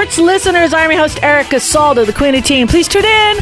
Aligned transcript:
sports 0.00 0.18
listeners. 0.18 0.72
I'm 0.72 0.90
your 0.90 0.98
host, 0.98 1.22
Erica 1.22 1.56
Salda, 1.56 2.06
the 2.06 2.12
Queen 2.14 2.34
of 2.34 2.42
team. 2.42 2.66
Please 2.66 2.88
tune 2.88 3.04
in 3.04 3.36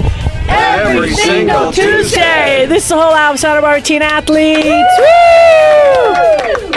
Every 0.48 1.14
single 1.14 1.70
Tuesday. 1.70 2.66
This 2.66 2.82
is 2.82 2.88
the 2.88 2.96
whole 2.96 3.14
hour 3.14 3.34
of 3.34 3.38
Santa 3.38 3.60
Barbara 3.60 3.80
teen 3.80 4.02
athletes. 4.02 4.66
Woo! 4.66 5.87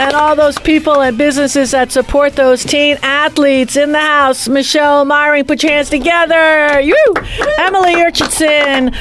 And 0.02 0.16
all 0.16 0.34
those 0.34 0.58
people 0.58 1.00
and 1.00 1.16
businesses 1.16 1.70
that 1.70 1.92
support 1.92 2.34
those 2.34 2.64
teen 2.64 2.98
athletes 3.02 3.76
in 3.76 3.92
the 3.92 4.00
house. 4.00 4.48
Michelle 4.48 5.06
Myring, 5.06 5.46
put 5.46 5.62
your 5.62 5.70
hands 5.70 5.90
together. 5.90 6.80
You, 6.80 6.98
Emily 7.60 7.94
Urchison. 7.94 8.92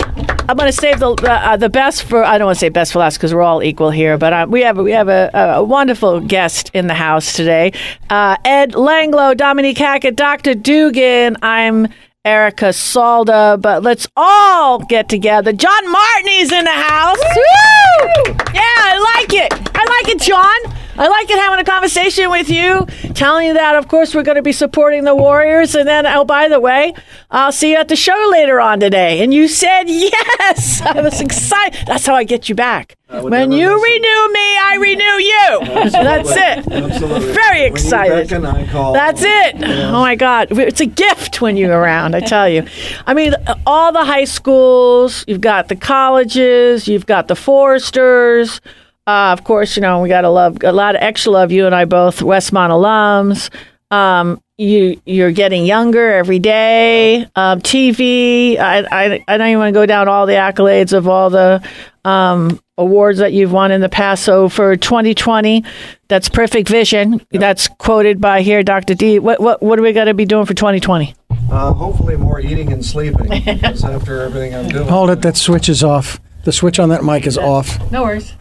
I'm 0.48 0.56
going 0.56 0.72
to 0.72 0.72
save 0.72 1.00
the 1.00 1.14
uh, 1.28 1.58
the 1.58 1.70
best 1.70 2.04
for. 2.04 2.24
I 2.24 2.38
don't 2.38 2.46
want 2.46 2.58
to 2.58 2.60
say 2.60 2.70
best 2.70 2.94
for 2.94 3.00
last 3.00 3.18
because 3.18 3.34
we're 3.34 3.42
all 3.42 3.64
equal 3.64 3.90
here. 3.90 4.20
But 4.20 4.32
uh, 4.32 4.46
we 4.48 4.62
have 4.62 4.78
we 4.78 4.92
have 4.92 5.10
a, 5.10 5.32
a 5.34 5.64
wonderful 5.64 6.20
guest 6.20 6.70
in 6.76 6.86
the 6.86 6.94
house 6.94 7.34
today. 7.34 7.74
Uh, 8.12 8.38
Ed 8.46 8.74
Langlo, 8.74 9.36
Dominique 9.36 9.80
Hackett, 9.80 10.16
Dr. 10.16 10.54
Dugan. 10.54 11.36
I'm 11.42 11.88
Erica 12.24 12.66
Salda, 12.66 13.60
but 13.60 13.82
let's 13.82 14.08
all 14.16 14.78
get 14.78 15.10
together. 15.10 15.52
John 15.52 15.92
Martin's 15.92 16.52
in 16.52 16.64
the 16.64 16.70
house. 16.70 17.18
Woo! 17.18 18.36
Yeah, 18.54 18.62
I 18.78 19.16
like 19.18 19.34
it. 19.34 19.71
I 19.82 20.02
like 20.04 20.16
it, 20.16 20.22
John. 20.22 20.78
I 20.98 21.08
like 21.08 21.30
it 21.32 21.40
having 21.40 21.60
a 21.60 21.64
conversation 21.64 22.30
with 22.30 22.50
you, 22.50 22.86
telling 23.16 23.48
you 23.48 23.54
that, 23.56 23.76
of 23.76 23.88
course, 23.88 24.14
we're 24.14 24.22
going 24.22 24.36
to 24.36 24.44
be 24.44 24.52
supporting 24.52 25.04
the 25.06 25.16
Warriors. 25.16 25.74
And 25.74 25.88
then, 25.88 26.06
oh, 26.06 26.24
by 26.24 26.48
the 26.50 26.60
way, 26.60 26.94
I'll 27.32 27.52
see 27.52 27.72
you 27.72 27.78
at 27.78 27.88
the 27.88 27.96
show 27.96 28.28
later 28.32 28.60
on 28.60 28.80
today. 28.80 29.24
And 29.24 29.34
you 29.34 29.48
said 29.48 29.84
yes. 29.88 30.82
I 30.82 31.02
was 31.02 31.20
excited. 31.20 31.88
That's 31.88 32.06
how 32.06 32.14
I 32.14 32.24
get 32.24 32.50
you 32.50 32.54
back. 32.56 32.98
When 33.10 33.52
you 33.52 33.68
miss 33.74 33.84
it. 33.84 33.92
renew 33.92 34.34
me, 34.34 34.58
I 34.58 34.78
renew 34.80 35.04
you. 35.04 35.92
That's 35.92 36.32
it. 36.32 36.72
Absolutely. 36.72 37.34
Very 37.34 37.64
excited. 37.64 38.30
beckon, 38.30 38.46
I 38.46 38.68
call. 38.68 38.94
That's 38.94 39.22
it. 39.24 39.56
Oh 39.64 40.02
my 40.02 40.16
God. 40.16 40.50
It's 40.52 40.82
a 40.82 40.86
gift 40.86 41.42
when 41.42 41.58
you're 41.58 41.78
around, 41.78 42.16
I 42.16 42.20
tell 42.20 42.48
you. 42.48 42.66
I 43.08 43.14
mean, 43.14 43.34
all 43.66 43.92
the 43.92 44.06
high 44.06 44.26
schools, 44.26 45.26
you've 45.28 45.42
got 45.42 45.68
the 45.68 45.76
colleges, 45.76 46.88
you've 46.88 47.08
got 47.08 47.28
the 47.28 47.36
Foresters. 47.36 48.62
Uh, 49.08 49.34
of 49.34 49.44
course, 49.44 49.76
you 49.76 49.82
know, 49.82 50.02
we 50.02 50.10
got 50.10 50.22
to 50.22 50.30
love 50.30 50.58
a 50.64 50.72
lot 50.72 50.96
of 50.96 51.02
extra 51.02 51.32
love. 51.32 51.52
You 51.52 51.66
and 51.66 51.74
I 51.74 51.86
both 51.86 52.20
Westmont 52.20 52.70
alums. 52.70 53.50
Um, 53.90 54.42
you 54.58 55.02
you're 55.06 55.32
getting 55.32 55.66
younger 55.66 56.14
every 56.14 56.40
day. 56.40 57.24
Um, 57.36 57.62
TV. 57.62 58.58
I, 58.60 58.80
I 58.92 59.24
I 59.28 59.38
don't 59.38 59.48
even 59.48 59.60
want 59.60 59.70
to 59.70 59.80
go 59.80 59.86
down 59.86 60.08
all 60.08 60.28
the 60.28 60.34
accolades 60.34 60.94
of 60.94 61.08
all 61.08 61.30
the 61.32 61.68
um, 62.06 62.60
awards 62.78 63.20
that 63.20 63.34
you've 63.34 63.52
won 63.52 63.72
in 63.72 63.82
the 63.82 63.90
past. 63.90 64.24
So 64.24 64.50
for 64.50 64.76
2020, 64.76 65.64
that's 66.08 66.30
Perfect 66.30 66.70
Vision. 66.70 67.26
That's 67.32 67.68
quoted 67.68 68.22
by 68.22 68.44
here, 68.44 68.62
Dr. 68.62 68.94
D. 68.94 69.18
What 69.20 69.42
what 69.42 69.64
what 69.64 69.80
are 69.80 69.82
we 69.82 69.94
going 69.94 70.08
to 70.08 70.14
be 70.14 70.26
doing 70.26 70.46
for 70.46 70.54
2020? 70.54 71.16
Uh, 71.52 71.74
hopefully, 71.74 72.16
more 72.16 72.40
eating 72.40 72.72
and 72.72 72.86
sleeping. 72.86 73.28
because 73.44 73.84
after 73.84 74.22
everything 74.22 74.54
I'm 74.56 74.70
doing. 74.70 74.88
Hold 74.88 75.10
it. 75.10 75.22
That 75.24 75.36
switch 75.38 75.70
is 75.70 75.84
off. 75.84 76.20
The 76.46 76.52
switch 76.52 76.80
on 76.80 76.90
that 76.90 77.04
mic 77.04 77.26
is 77.28 77.38
off. 77.38 77.92
No 77.92 78.04
worries. 78.04 78.34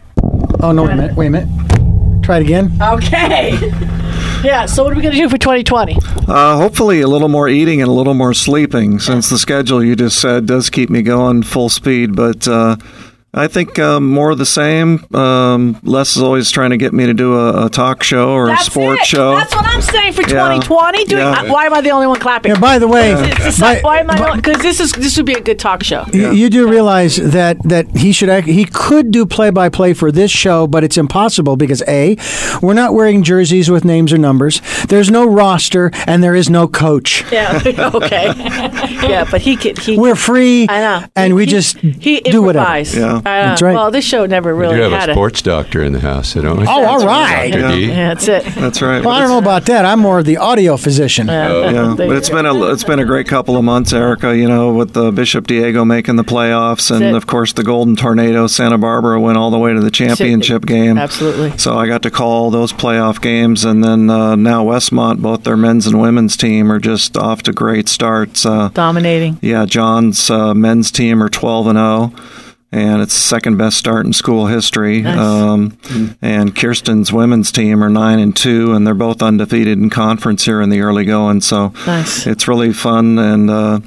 Oh 0.63 0.71
no! 0.71 0.83
Wait 0.83 0.91
a 0.91 0.95
minute. 0.95 1.15
Wait 1.15 1.27
a 1.27 1.29
minute. 1.31 2.23
Try 2.23 2.37
it 2.37 2.43
again. 2.43 2.71
Okay. 2.79 3.57
yeah. 4.43 4.67
So 4.67 4.83
what 4.83 4.93
are 4.93 4.95
we 4.95 5.01
going 5.01 5.15
to 5.15 5.19
do 5.19 5.27
for 5.27 5.39
2020? 5.39 5.97
Uh, 6.27 6.57
hopefully, 6.57 7.01
a 7.01 7.07
little 7.07 7.29
more 7.29 7.49
eating 7.49 7.81
and 7.81 7.89
a 7.89 7.91
little 7.91 8.13
more 8.13 8.33
sleeping, 8.35 8.99
since 8.99 9.29
the 9.29 9.39
schedule 9.39 9.83
you 9.83 9.95
just 9.95 10.21
said 10.21 10.45
does 10.45 10.69
keep 10.69 10.91
me 10.91 11.01
going 11.01 11.41
full 11.41 11.69
speed. 11.69 12.15
But 12.15 12.47
uh, 12.47 12.75
I 13.33 13.47
think 13.47 13.79
um, 13.79 14.09
more 14.09 14.31
of 14.31 14.37
the 14.39 14.45
same. 14.45 15.05
Um, 15.15 15.79
Les 15.83 16.17
is 16.17 16.21
always 16.21 16.51
trying 16.51 16.71
to 16.71 16.77
get 16.77 16.91
me 16.91 17.05
to 17.05 17.13
do 17.13 17.35
a, 17.39 17.67
a 17.67 17.69
talk 17.69 18.03
show 18.03 18.31
or 18.31 18.49
a 18.49 18.57
sports 18.57 19.03
it. 19.03 19.07
show. 19.07 19.35
That's 19.35 19.55
what 19.55 19.65
I'm 19.65 19.81
saying 19.81 20.11
for 20.13 20.21
Yeah. 20.23 20.27
2020. 20.59 21.05
Doing. 21.05 21.21
Yeah. 21.21 21.29
uh, 21.31 21.45
why 21.47 21.65
am 21.65 21.73
I 21.73 21.79
the 21.79 21.91
only 21.91 22.07
one 22.07 22.19
clapping? 22.19 22.51
Yeah. 22.53 22.59
By 22.59 22.77
the 22.77 22.89
way, 22.89 23.11
It's- 23.13 23.31
it's- 23.39 23.59
by- 23.61 23.79
why 23.81 23.99
am 23.99 24.09
I? 24.11 24.35
Because 24.35 24.61
this 24.61 24.81
is 24.81 24.91
this 24.91 25.15
would 25.15 25.25
be 25.25 25.33
a 25.33 25.39
good 25.39 25.59
talk 25.59 25.81
show. 25.81 26.03
you, 26.11 26.31
you 26.31 26.49
do 26.49 26.67
realize 26.67 27.15
that 27.15 27.57
that 27.63 27.87
he 27.95 28.11
should 28.11 28.27
act, 28.27 28.47
he 28.47 28.65
could 28.65 29.11
do 29.11 29.25
play 29.25 29.49
by 29.49 29.69
play 29.69 29.93
for 29.93 30.11
this 30.11 30.29
show, 30.29 30.67
but 30.67 30.83
it's 30.83 30.97
impossible 30.97 31.55
because 31.55 31.81
a 31.87 32.17
we're 32.61 32.73
not 32.73 32.93
wearing 32.93 33.23
jerseys 33.23 33.71
with 33.71 33.85
names 33.85 34.11
or 34.11 34.17
numbers. 34.17 34.61
There's 34.89 35.09
no 35.09 35.25
roster 35.25 35.89
and 36.05 36.21
there 36.21 36.35
is 36.35 36.49
no 36.49 36.67
coach. 36.67 37.23
Yeah. 37.31 37.61
okay. 37.95 38.25
yeah, 39.07 39.25
but 39.31 39.39
he 39.39 39.55
could. 39.55 39.77
He. 39.79 39.97
We're 39.97 40.15
free. 40.15 40.67
I 40.69 40.79
know. 40.81 41.05
and 41.15 41.33
we 41.33 41.45
He- 41.45 41.51
just 41.51 41.77
he 41.77 42.19
do 42.19 42.41
whatever. 42.41 42.79
Yeah. 42.81 43.20
I 43.25 43.41
know. 43.41 43.45
That's 43.49 43.61
right. 43.61 43.73
Well, 43.75 43.91
this 43.91 44.05
show 44.05 44.25
never 44.25 44.53
We 44.55 44.61
really 44.61 44.75
do 44.77 44.81
have 44.83 44.91
had 44.91 45.09
a 45.09 45.13
sports 45.13 45.41
doctor 45.41 45.83
in 45.83 45.93
the 45.93 45.99
house, 45.99 46.35
you 46.35 46.41
know. 46.41 46.55
Oh, 46.59 46.85
all 46.85 47.05
right. 47.05 47.51
Dr. 47.51 47.75
D. 47.75 47.87
Yeah, 47.87 48.13
that's 48.13 48.27
it. 48.27 48.43
That's 48.55 48.81
right. 48.81 49.03
Well, 49.03 49.13
I 49.15 49.19
don't 49.19 49.29
know 49.29 49.37
about 49.37 49.65
that. 49.65 49.85
I'm 49.85 49.99
more 49.99 50.19
of 50.19 50.25
the 50.25 50.37
audio 50.37 50.77
physician. 50.77 51.27
Yeah, 51.27 51.47
There 51.71 51.95
but 51.95 52.07
you 52.07 52.13
it's 52.15 52.29
go. 52.29 52.35
been 52.35 52.45
a 52.45 52.71
it's 52.71 52.83
been 52.83 52.99
a 52.99 53.05
great 53.05 53.27
couple 53.27 53.57
of 53.57 53.63
months, 53.63 53.93
Erica. 53.93 54.35
You 54.35 54.47
know, 54.47 54.73
with 54.73 54.93
the 54.93 55.11
Bishop 55.11 55.47
Diego 55.47 55.85
making 55.85 56.15
the 56.15 56.23
playoffs, 56.23 56.89
and 56.95 57.15
of 57.15 57.27
course 57.27 57.53
the 57.53 57.63
Golden 57.63 57.95
Tornado 57.95 58.47
Santa 58.47 58.77
Barbara 58.77 59.19
went 59.19 59.37
all 59.37 59.51
the 59.51 59.59
way 59.59 59.73
to 59.73 59.79
the 59.79 59.91
championship 59.91 60.65
game. 60.65 60.97
Absolutely. 60.97 61.57
So 61.57 61.77
I 61.77 61.87
got 61.87 62.01
to 62.03 62.11
call 62.11 62.51
those 62.51 62.73
playoff 62.73 63.21
games, 63.21 63.65
and 63.65 63.83
then 63.83 64.09
uh, 64.09 64.35
now 64.35 64.65
Westmont, 64.65 65.21
both 65.21 65.43
their 65.43 65.57
men's 65.57 65.87
and 65.87 65.99
women's 66.01 66.35
team 66.37 66.71
are 66.71 66.79
just 66.79 67.17
off 67.17 67.43
to 67.43 67.53
great 67.53 67.87
starts. 67.89 68.45
Uh, 68.45 68.69
dominating. 68.73 69.37
yeah, 69.41 69.65
John's 69.65 70.29
uh, 70.29 70.53
men's 70.53 70.91
team 70.91 71.21
are 71.21 71.29
twelve 71.29 71.67
and 71.67 71.77
zero. 71.77 72.13
And 72.73 73.01
it's 73.01 73.13
the 73.13 73.19
second 73.21 73.57
best 73.57 73.77
start 73.77 74.05
in 74.05 74.13
school 74.13 74.47
history. 74.47 75.01
Nice. 75.01 75.17
Um, 75.17 75.77
And 76.21 76.55
Kirsten's 76.55 77.11
women's 77.11 77.51
team 77.51 77.83
are 77.83 77.89
nine 77.89 78.19
and 78.19 78.33
two, 78.35 78.73
and 78.73 78.87
they're 78.87 78.93
both 78.93 79.21
undefeated 79.21 79.77
in 79.77 79.89
conference 79.89 80.45
here 80.45 80.61
in 80.61 80.69
the 80.69 80.79
early 80.81 81.03
going. 81.03 81.41
So 81.41 81.73
Nice. 81.85 82.25
it's 82.25 82.47
really 82.47 82.71
fun 82.71 83.19
and 83.19 83.49
uh, 83.49 83.79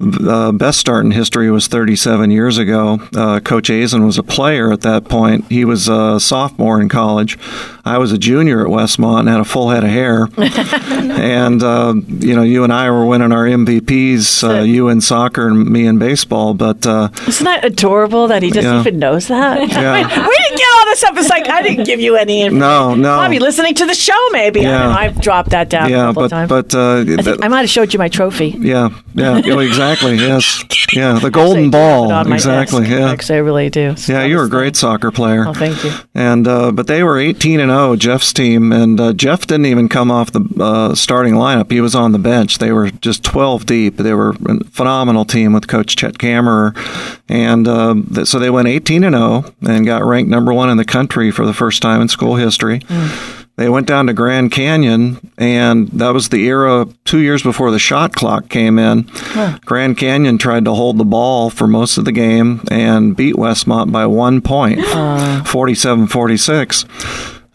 uh, 0.00 0.52
best 0.52 0.78
start 0.80 1.04
in 1.04 1.10
history 1.10 1.50
was 1.50 1.66
37 1.66 2.30
years 2.30 2.56
ago. 2.58 2.98
Uh, 3.14 3.40
Coach 3.40 3.68
Azen 3.68 4.06
was 4.06 4.16
a 4.18 4.22
player 4.22 4.72
at 4.72 4.80
that 4.82 5.04
point. 5.04 5.50
He 5.50 5.64
was 5.66 5.88
a 5.88 6.18
sophomore 6.18 6.80
in 6.80 6.88
college. 6.88 7.38
I 7.86 7.98
was 7.98 8.12
a 8.12 8.18
junior 8.18 8.60
at 8.62 8.68
Westmont 8.68 9.20
and 9.20 9.28
had 9.28 9.40
a 9.40 9.44
full 9.44 9.68
head 9.70 9.84
of 9.84 9.90
hair. 9.90 10.28
and 10.38 11.62
uh, 11.62 11.94
you 12.08 12.34
know, 12.34 12.42
you 12.42 12.64
and 12.64 12.72
I 12.72 12.90
were 12.90 13.04
winning 13.04 13.32
our 13.32 13.44
MVPs. 13.44 14.42
Uh, 14.48 14.62
you 14.62 14.88
in 14.88 15.00
soccer 15.00 15.48
and 15.48 15.66
me 15.68 15.86
in 15.86 15.98
baseball. 15.98 16.54
But 16.54 16.86
uh, 16.86 17.08
Isn't 17.26 17.44
that 17.44 17.64
adorable 17.64 18.28
that 18.28 18.42
he 18.42 18.50
just 18.50 18.64
Yeah. 18.66 18.80
even 18.80 18.98
knows 18.98 19.28
that? 19.28 19.68
Yeah. 19.68 19.94
We 20.28 20.36
didn't 20.36 20.58
get 20.58 20.68
all 20.76 20.84
this 20.86 20.98
stuff. 21.00 21.16
It's 21.18 21.28
like 21.30 21.48
I 21.48 21.62
didn't 21.62 21.84
give 21.84 22.00
you 22.00 22.16
any. 22.16 22.42
information. 22.42 22.58
no, 22.58 22.94
no, 22.94 23.16
Probably 23.18 23.38
listening 23.38 23.74
to 23.74 23.86
the 23.86 23.94
show, 23.94 24.28
maybe. 24.32 24.60
I 24.60 24.62
Yeah. 24.62 24.78
know. 24.84 24.90
I've 24.90 25.20
dropped 25.20 25.50
that 25.50 25.68
down 25.70 25.86
a 25.88 25.90
yeah, 25.90 26.06
couple 26.06 26.22
but 26.22 26.28
times. 26.30 26.48
but 26.48 26.74
uh, 26.74 26.80
I, 27.00 27.04
that- 27.22 27.38
I 27.44 27.48
might 27.48 27.60
have 27.60 27.70
showed 27.70 27.92
you 27.92 27.98
my 27.98 28.08
trophy. 28.08 28.54
yeah, 28.58 28.90
yeah, 29.14 29.38
exactly. 29.60 30.16
Yes, 30.16 30.62
yeah, 30.92 31.18
the 31.18 31.30
golden 31.30 31.58
I 31.58 31.62
have 31.64 31.72
ball. 31.72 32.32
Exactly. 32.32 32.80
desk. 32.84 32.92
Yeah. 32.92 33.10
Actually, 33.10 33.36
I 33.36 33.40
really 33.40 33.70
do. 33.70 33.96
So 33.96 34.12
Yeah, 34.12 34.24
you 34.24 34.36
were 34.36 34.44
a 34.44 34.48
great 34.48 34.76
soccer 34.76 35.10
player. 35.10 35.46
Oh, 35.46 35.52
thank 35.52 35.82
you. 35.84 35.92
And 36.14 36.46
uh, 36.48 36.72
but 36.72 36.86
they 36.86 37.02
were 37.02 37.18
18 37.18 37.60
and 37.60 37.70
0, 37.74 37.96
Jeff's 37.96 38.32
team, 38.32 38.72
and 38.72 39.00
uh, 39.00 39.12
Jeff 39.12 39.46
didn't 39.46 39.66
even 39.66 39.88
come 39.88 40.10
off 40.10 40.32
the 40.32 40.44
uh, 40.60 40.94
starting 40.94 41.34
lineup. 41.34 41.70
He 41.70 41.80
was 41.80 41.94
on 41.94 42.12
the 42.12 42.18
bench. 42.18 42.58
They 42.58 42.72
were 42.72 42.90
just 42.90 43.22
12 43.24 43.66
deep. 43.66 43.96
They 43.96 44.14
were 44.14 44.30
a 44.30 44.64
phenomenal 44.64 45.24
team 45.24 45.52
with 45.52 45.68
Coach 45.68 45.96
Chet 45.96 46.18
Kammerer, 46.18 46.74
and 47.28 47.66
uh, 47.68 47.94
th- 48.14 48.26
so 48.26 48.38
they 48.38 48.50
went 48.50 48.68
18 48.68 49.04
and 49.04 49.14
0 49.14 49.44
and 49.66 49.84
got 49.86 50.04
ranked 50.04 50.30
number 50.30 50.52
one 50.52 50.70
in 50.70 50.76
the 50.76 50.84
country 50.84 51.30
for 51.30 51.44
the 51.46 51.54
first 51.54 51.82
time 51.82 52.00
in 52.00 52.08
school 52.08 52.36
history. 52.36 52.80
They 53.56 53.68
went 53.68 53.86
down 53.86 54.08
to 54.08 54.12
Grand 54.12 54.50
Canyon, 54.50 55.30
and 55.38 55.86
that 55.90 56.12
was 56.12 56.28
the 56.30 56.44
era 56.46 56.88
two 57.04 57.18
years 57.20 57.40
before 57.40 57.70
the 57.70 57.78
shot 57.78 58.12
clock 58.12 58.48
came 58.48 58.80
in. 58.80 59.08
Grand 59.64 59.96
Canyon 59.96 60.38
tried 60.38 60.64
to 60.64 60.74
hold 60.74 60.98
the 60.98 61.04
ball 61.04 61.50
for 61.50 61.68
most 61.68 61.96
of 61.96 62.04
the 62.04 62.10
game 62.10 62.62
and 62.68 63.16
beat 63.16 63.36
Westmont 63.36 63.92
by 63.92 64.06
one 64.06 64.40
point, 64.40 64.80
47 65.46 66.08
46. 66.08 66.84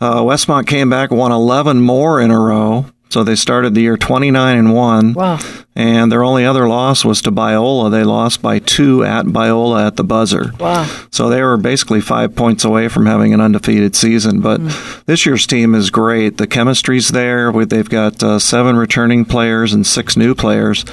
Uh, 0.02 0.22
Westmont 0.22 0.68
came 0.68 0.90
back, 0.90 1.12
won 1.12 1.32
11 1.32 1.82
more 1.82 2.20
in 2.20 2.32
a 2.32 2.40
row. 2.40 2.86
So 3.10 3.24
they 3.24 3.36
started 3.36 3.74
the 3.74 3.82
year 3.82 3.98
29 3.98 4.58
and 4.58 4.74
1. 4.74 5.14
Wow. 5.16 5.40
And 5.76 6.12
their 6.12 6.24
only 6.24 6.46
other 6.46 6.68
loss 6.68 7.04
was 7.04 7.24
to 7.24 7.32
Biola. 7.32 7.90
They 7.90 8.04
lost 8.04 8.42
by 8.42 8.60
two 8.60 9.04
at 9.04 9.26
Biola 9.26 9.88
at 9.88 9.96
the 9.96 10.04
buzzer. 10.04 10.52
Wow. 10.60 10.86
So 11.10 11.28
they 11.28 11.42
were 11.42 11.58
basically 11.58 12.02
five 12.02 12.36
points 12.36 12.64
away 12.64 12.88
from 12.88 13.08
having 13.08 13.34
an 13.34 13.42
undefeated 13.42 13.96
season. 13.96 14.42
But 14.42 14.62
this 15.08 15.26
year's 15.26 15.48
team 15.48 15.74
is 15.74 15.90
great. 15.90 16.38
The 16.38 16.46
chemistry's 16.46 17.10
there. 17.10 17.52
They've 17.66 17.90
got 17.90 18.22
uh, 18.22 18.38
seven 18.38 18.76
returning 18.76 19.26
players 19.26 19.74
and 19.74 19.88
six 19.88 20.16
new 20.16 20.36
players. 20.36 20.86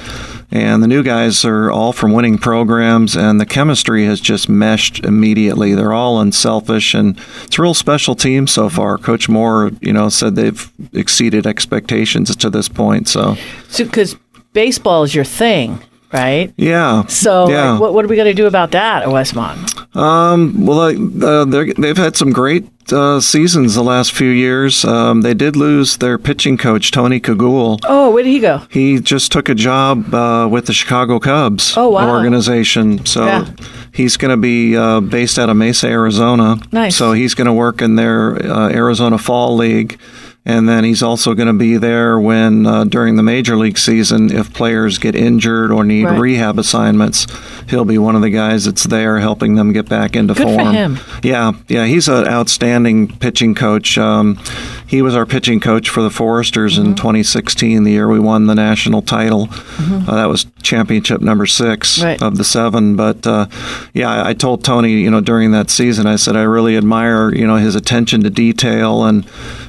And 0.49 0.81
the 0.81 0.87
new 0.87 1.03
guys 1.03 1.43
are 1.43 1.69
all 1.69 1.91
from 1.91 2.13
winning 2.13 2.37
programs, 2.37 3.17
and 3.17 3.39
the 3.39 3.45
chemistry 3.45 4.05
has 4.05 4.21
just 4.21 4.47
meshed 4.47 5.03
immediately. 5.03 5.73
They're 5.73 5.91
all 5.91 6.21
unselfish, 6.21 6.93
and 6.93 7.19
it's 7.43 7.59
a 7.59 7.61
real 7.61 7.73
special 7.73 8.15
team 8.15 8.47
so 8.47 8.69
far. 8.69 8.97
Coach 8.97 9.27
Moore, 9.27 9.71
you 9.81 9.91
know, 9.91 10.07
said 10.07 10.35
they've 10.35 10.71
exceeded 10.93 11.45
expectations 11.45 12.33
to 12.33 12.49
this 12.49 12.69
point. 12.69 13.09
So, 13.09 13.35
Because 13.77 14.15
baseball 14.53 15.03
is 15.03 15.13
your 15.13 15.25
thing, 15.25 15.83
right? 16.13 16.53
yeah. 16.57 17.05
So, 17.07 17.49
yeah. 17.49 17.71
like, 17.71 17.81
what, 17.81 17.93
what 17.93 18.05
are 18.05 18.07
we 18.07 18.15
going 18.15 18.27
to 18.27 18.33
do 18.33 18.47
about 18.47 18.71
that 18.71 19.03
at 19.03 19.09
Westmont? 19.09 19.95
Um, 19.95 20.65
well, 20.65 20.81
uh, 21.25 21.45
they've 21.45 21.97
had 21.97 22.15
some 22.15 22.31
great 22.31 22.65
uh, 22.91 23.19
seasons 23.19 23.75
the 23.75 23.83
last 23.83 24.11
few 24.13 24.29
years. 24.29 24.85
Um, 24.85 25.21
they 25.21 25.33
did 25.33 25.55
lose 25.55 25.97
their 25.97 26.17
pitching 26.17 26.57
coach, 26.57 26.91
Tony 26.91 27.19
Kagul. 27.19 27.79
Oh, 27.83 28.11
where 28.11 28.23
did 28.23 28.29
he 28.29 28.39
go? 28.39 28.59
He 28.69 28.99
just 28.99 29.31
took 29.31 29.49
a 29.49 29.55
job 29.55 30.13
uh, 30.13 30.47
with 30.49 30.67
the 30.67 30.73
Chicago 30.73 31.19
Cubs 31.19 31.75
Oh, 31.75 31.89
wow. 31.89 32.09
organization. 32.09 33.05
So 33.05 33.25
Yeah. 33.25 33.45
he's 33.91 34.17
going 34.17 34.31
to 34.31 34.37
be 34.37 34.77
uh, 34.77 34.99
based 35.01 35.37
out 35.39 35.49
of 35.49 35.57
Mesa, 35.57 35.87
Arizona. 35.87 36.57
Nice. 36.71 36.95
So 36.95 37.11
he's 37.13 37.33
going 37.33 37.47
to 37.47 37.53
work 37.53 37.81
in 37.81 37.95
their 37.95 38.35
uh, 38.45 38.69
Arizona 38.69 39.17
Fall 39.17 39.55
League. 39.55 39.99
And 40.49 40.67
then 40.69 40.85
he's 40.85 41.03
also 41.03 41.33
going 41.33 41.47
to 41.49 41.53
be 41.53 41.75
there 41.75 42.17
when 42.17 42.65
uh, 42.65 42.85
during 42.85 43.17
the 43.17 43.21
major 43.21 43.57
league 43.57 43.77
season, 43.77 44.31
if 44.31 44.53
players 44.53 44.97
get 44.97 45.13
injured 45.13 45.73
or 45.73 45.83
need 45.83 46.05
Right. 46.05 46.17
rehab 46.17 46.57
assignments, 46.57 47.27
he'll 47.69 47.83
be 47.83 47.97
one 47.97 48.15
of 48.15 48.21
the 48.21 48.29
guys 48.29 48.63
that's 48.63 48.85
there 48.85 49.19
helping 49.19 49.55
them 49.55 49.73
get 49.73 49.89
back 49.89 50.15
into 50.15 50.33
Good 50.33 50.43
for 50.47 50.57
form. 50.63 50.73
him. 50.73 50.99
Yeah, 51.21 51.51
yeah, 51.67 51.85
he's 51.85 52.07
an 52.07 52.25
outstanding 52.27 53.09
pitching 53.17 53.55
coach. 53.55 53.97
Um, 53.97 54.39
he 54.87 55.01
was 55.01 55.15
our 55.15 55.25
pitching 55.25 55.59
coach 55.59 55.89
for 55.89 56.01
the 56.01 56.09
Foresters 56.09 56.77
in 56.77 56.95
2016, 56.95 57.83
the 57.83 57.91
year 57.91 58.07
we 58.07 58.19
won 58.19 58.47
the 58.47 58.55
national 58.55 59.01
title. 59.01 59.49
Uh, 59.51 60.15
that 60.15 60.29
was 60.29 60.45
championship 60.63 61.21
number 61.21 61.45
six 61.45 62.01
Right. 62.01 62.21
of 62.21 62.37
the 62.37 62.43
seven. 62.43 62.95
But 62.95 63.27
uh, 63.27 63.47
yeah, 63.93 64.09
I- 64.09 64.29
I 64.29 64.33
told 64.33 64.63
Tony, 64.63 64.93
you 65.01 65.11
know, 65.11 65.21
during 65.21 65.51
that 65.51 65.69
season, 65.69 66.07
I 66.07 66.15
said 66.15 66.35
I 66.37 66.43
really 66.43 66.77
admire, 66.77 67.33
you 67.35 67.45
know, 67.45 67.57
his 67.57 67.75
attention 67.75 68.23
to 68.23 68.29
detail, 68.29 69.03
and 69.03 69.25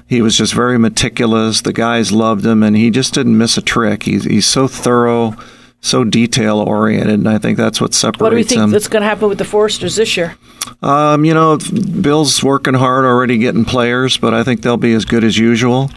he 0.06 0.22
was 0.22 0.36
just 0.36 0.54
very 0.54 0.78
meticulous. 0.78 1.60
The 1.62 1.72
guys 1.72 2.12
loved 2.12 2.46
him, 2.46 2.62
and 2.62 2.76
he 2.76 2.90
just 2.90 3.12
didn't 3.14 3.36
miss 3.36 3.58
a 3.58 3.62
trick. 3.62 4.04
He's 4.04 4.24
he's 4.24 4.46
so 4.46 4.68
thorough. 4.68 5.34
So 5.80 6.02
detail 6.02 6.58
oriented, 6.58 7.14
and 7.20 7.28
I 7.28 7.38
think 7.38 7.56
that's 7.56 7.80
what 7.80 7.94
separates 7.94 8.20
What 8.20 8.30
do 8.30 8.36
you 8.38 8.44
think 8.44 8.72
that's 8.72 8.88
going 8.88 9.02
to 9.02 9.08
happen 9.08 9.28
with 9.28 9.38
the 9.38 9.44
Foresters 9.44 9.94
this 9.96 10.16
year? 10.16 10.36
Um, 10.82 11.24
you 11.24 11.32
know, 11.34 11.56
Bill's 12.00 12.42
working 12.42 12.74
hard 12.74 13.04
already 13.04 13.38
getting 13.38 13.64
players, 13.64 14.16
but 14.16 14.34
I 14.34 14.42
think 14.42 14.62
they'll 14.62 14.76
be 14.76 14.92
as 14.92 15.04
good 15.04 15.22
as 15.22 15.38
usual. 15.38 15.90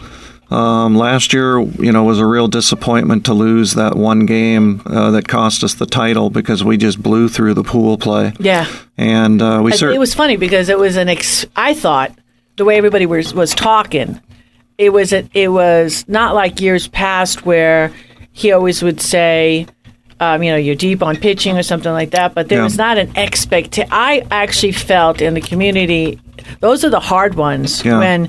Um, 0.50 0.96
last 0.96 1.32
year, 1.32 1.60
you 1.60 1.90
know, 1.92 2.04
was 2.04 2.18
a 2.18 2.26
real 2.26 2.46
disappointment 2.46 3.24
to 3.24 3.34
lose 3.34 3.72
that 3.74 3.96
one 3.96 4.26
game 4.26 4.82
uh, 4.84 5.10
that 5.12 5.26
cost 5.26 5.64
us 5.64 5.74
the 5.74 5.86
title 5.86 6.28
because 6.30 6.62
we 6.62 6.76
just 6.76 7.02
blew 7.02 7.28
through 7.28 7.54
the 7.54 7.62
pool 7.64 7.96
play. 7.96 8.34
Yeah. 8.38 8.66
And 8.98 9.40
uh, 9.40 9.62
we 9.64 9.72
I- 9.72 9.76
cer- 9.76 9.90
it 9.90 9.98
was 9.98 10.14
funny 10.14 10.36
because 10.36 10.68
it 10.68 10.78
was 10.78 10.96
an. 10.96 11.08
Ex- 11.08 11.46
I 11.56 11.72
thought 11.74 12.12
the 12.56 12.64
way 12.66 12.76
everybody 12.76 13.06
was 13.06 13.32
was 13.32 13.54
talking, 13.54 14.20
it 14.76 14.90
was 14.90 15.12
a, 15.14 15.26
it 15.32 15.48
was 15.48 16.06
not 16.06 16.34
like 16.34 16.60
years 16.60 16.86
past 16.86 17.46
where 17.46 17.90
he 18.32 18.52
always 18.52 18.82
would 18.82 19.00
say, 19.00 19.66
um, 20.20 20.42
you 20.42 20.50
know, 20.50 20.56
you're 20.56 20.74
deep 20.74 21.02
on 21.02 21.16
pitching 21.16 21.56
or 21.58 21.62
something 21.62 21.92
like 21.92 22.10
that. 22.12 22.34
But 22.34 22.48
there 22.48 22.58
Yeah. 22.58 22.64
was 22.64 22.78
not 22.78 22.98
an 22.98 23.10
expectation. 23.16 23.90
I 23.92 24.22
actually 24.30 24.72
felt 24.72 25.20
in 25.20 25.34
the 25.34 25.40
community, 25.40 26.18
those 26.60 26.84
are 26.84 26.90
the 26.90 27.00
hard 27.00 27.34
ones 27.34 27.84
Yeah. 27.84 27.98
when 27.98 28.28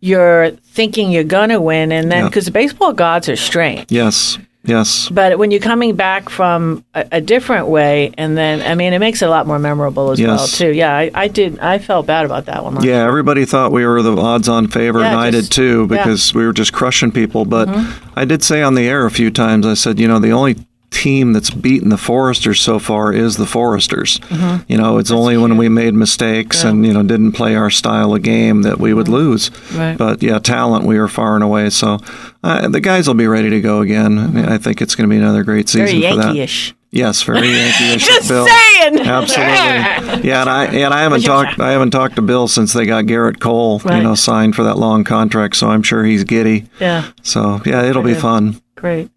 you're 0.00 0.50
thinking 0.72 1.10
you're 1.10 1.24
gonna 1.24 1.60
win, 1.60 1.92
and 1.92 2.10
then 2.10 2.22
Yeah. 2.24 2.28
because 2.28 2.44
the 2.46 2.50
baseball 2.50 2.92
gods 2.92 3.28
are 3.28 3.36
strange. 3.36 3.86
yes, 3.90 4.38
yes. 4.64 5.08
But 5.10 5.38
when 5.38 5.50
you're 5.50 5.60
coming 5.60 5.94
back 5.96 6.28
from 6.28 6.84
a, 6.94 7.06
a 7.12 7.20
different 7.20 7.68
way, 7.68 8.12
and 8.18 8.36
then 8.36 8.62
I 8.62 8.74
mean, 8.74 8.92
it 8.92 8.98
makes 8.98 9.22
it 9.22 9.26
a 9.26 9.30
lot 9.30 9.46
more 9.46 9.58
memorable 9.58 10.10
as 10.10 10.20
well 10.20 10.46
too. 10.46 10.70
Yeah, 10.72 10.94
I, 10.96 11.10
I 11.14 11.28
did. 11.28 11.58
I 11.60 11.78
felt 11.78 12.06
bad 12.06 12.24
about 12.24 12.46
that 12.46 12.64
one. 12.64 12.82
Yeah, 12.82 13.06
everybody 13.06 13.44
thought 13.44 13.72
we 13.72 13.86
were 13.86 14.02
the 14.02 14.16
odds-on 14.16 14.68
favorite, 14.68 15.02
Yeah, 15.02 15.12
and 15.12 15.20
I 15.20 15.30
did 15.30 15.50
too 15.50 15.82
yeah. 15.90 15.96
because 15.96 16.34
we 16.34 16.44
were 16.46 16.52
just 16.52 16.72
crushing 16.72 17.12
people. 17.12 17.44
But 17.44 17.68
Mm-hmm. 17.68 18.18
I 18.18 18.24
did 18.24 18.42
say 18.42 18.62
on 18.62 18.74
the 18.74 18.86
air 18.88 19.06
a 19.06 19.10
few 19.10 19.30
times, 19.30 19.66
I 19.66 19.74
said, 19.74 19.98
you 19.98 20.06
know, 20.08 20.18
the 20.18 20.30
only 20.32 20.56
team 20.94 21.32
that's 21.32 21.50
beaten 21.50 21.88
the 21.90 21.96
Foresters 21.98 22.60
so 22.60 22.78
far 22.78 23.12
is 23.12 23.36
the 23.36 23.46
Foresters. 23.46 24.18
Mm-hmm. 24.20 24.70
You 24.72 24.78
know, 24.78 24.98
it's 24.98 25.10
only 25.10 25.36
when 25.36 25.56
we 25.56 25.68
made 25.68 25.92
mistakes 25.94 26.62
and 26.64 26.86
you 26.86 26.92
know 26.92 27.02
didn't 27.02 27.32
play 27.32 27.54
our 27.56 27.70
style 27.70 28.14
of 28.14 28.22
game 28.22 28.62
that 28.62 28.78
we 28.78 28.94
would 28.94 29.08
lose. 29.08 29.50
Mm-hmm. 29.50 29.78
Right. 29.78 29.98
But 29.98 30.22
yeah, 30.22 30.38
talent 30.38 30.86
we 30.86 30.98
were 30.98 31.08
far 31.08 31.34
and 31.34 31.44
away. 31.44 31.70
So 31.70 31.98
uh, 32.42 32.68
the 32.68 32.80
guys 32.80 33.06
will 33.08 33.14
be 33.14 33.26
ready 33.26 33.50
to 33.50 33.60
go 33.60 33.80
again. 33.80 34.18
I, 34.18 34.26
mean, 34.28 34.44
I 34.46 34.58
think 34.58 34.80
it's 34.80 34.94
going 34.94 35.08
to 35.08 35.12
be 35.14 35.20
another 35.20 35.42
great 35.44 35.68
season 35.68 36.00
Very 36.00 36.10
for 36.12 36.16
that. 36.16 36.24
Yankee-ish. 36.26 36.74
Yes, 36.90 37.22
very 37.24 37.48
Yankee-ish. 37.48 38.06
Just 38.06 38.28
Bill. 38.28 38.46
saying. 38.46 39.00
Absolutely. 39.00 40.28
Yeah, 40.28 40.40
and 40.42 40.48
I 40.50 40.64
and 40.66 40.94
I 40.94 41.02
haven't 41.02 41.22
talked 41.22 41.58
I 41.58 41.72
haven't 41.72 41.90
talked 41.90 42.16
to 42.16 42.22
Bill 42.22 42.46
since 42.48 42.72
they 42.72 42.86
got 42.86 43.04
Gerrit 43.06 43.40
Cole, 43.40 43.80
Right. 43.80 43.96
you 43.96 44.02
know, 44.02 44.14
signed 44.14 44.54
for 44.54 44.62
that 44.64 44.78
long 44.78 45.02
contract. 45.02 45.56
So 45.56 45.68
I'm 45.68 45.82
sure 45.82 46.04
he's 46.04 46.22
giddy. 46.24 46.66
Yeah, 46.80 47.10
So 47.22 47.60
yeah, 47.66 47.82
it'll 47.82 48.02
be 48.04 48.14
fun. 48.14 48.60
great. 48.76 49.10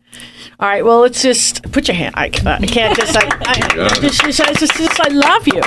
All 0.59 0.67
right, 0.67 0.83
well, 0.83 1.01
let's 1.01 1.21
just 1.21 1.71
put 1.71 1.87
your 1.87 1.93
hand. 1.93 2.15
I, 2.17 2.25
I 2.25 2.65
can't 2.65 2.97
just 2.97 3.13
like 3.13 3.31
I, 3.47 3.99
just, 3.99 4.21
just, 4.21 4.41
I 4.41 4.53
just, 4.53 4.73
just 4.73 4.99
I 4.99 5.09
love 5.09 5.47
you. 5.47 5.61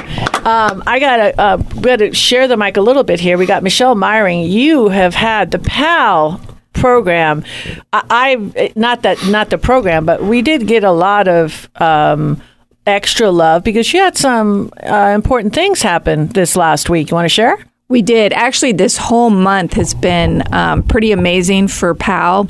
Um, 0.45 0.83
I 0.85 0.99
gotta 0.99 1.41
uh, 1.41 1.57
gotta 1.59 2.13
share 2.13 2.49
the 2.49 2.57
mic 2.57 2.77
a 2.77 2.81
little 2.81 3.05
bit 3.05 3.21
here. 3.21 3.39
We 3.39 3.47
got 3.47 3.63
Michelle 3.63 3.95
Myring. 3.95 4.51
You 4.51 4.89
have 4.89 5.15
had 5.15 5.53
the 5.53 5.61
PAL 5.61 6.41
program. 6.73 7.45
I, 7.93 8.03
I 8.11 8.73
not 8.75 9.03
that 9.03 9.25
not 9.27 9.51
the 9.51 9.59
program, 9.59 10.07
but 10.07 10.25
we 10.25 10.43
did 10.43 10.67
get 10.67 10.85
a 10.85 10.93
lot 10.93 11.29
of. 11.29 11.69
Um, 11.81 12.43
Extra 12.87 13.31
love 13.31 13.63
because 13.63 13.93
you 13.93 14.01
had 14.01 14.17
some 14.17 14.73
uh, 14.83 15.13
important 15.15 15.55
things 15.55 15.83
happen 15.83 16.29
this 16.29 16.57
last 16.57 16.89
week. 16.89 17.11
You 17.11 17.15
want 17.15 17.27
to 17.27 17.29
share? 17.29 17.57
We 17.89 18.01
did. 18.01 18.33
Actually, 18.33 18.73
this 18.73 18.97
whole 18.97 19.29
month 19.29 19.75
has 19.75 19.93
been 19.93 20.43
um, 20.53 20.83
pretty 20.83 21.13
amazing 21.13 21.69
for 21.69 21.95
PAL. 21.95 22.49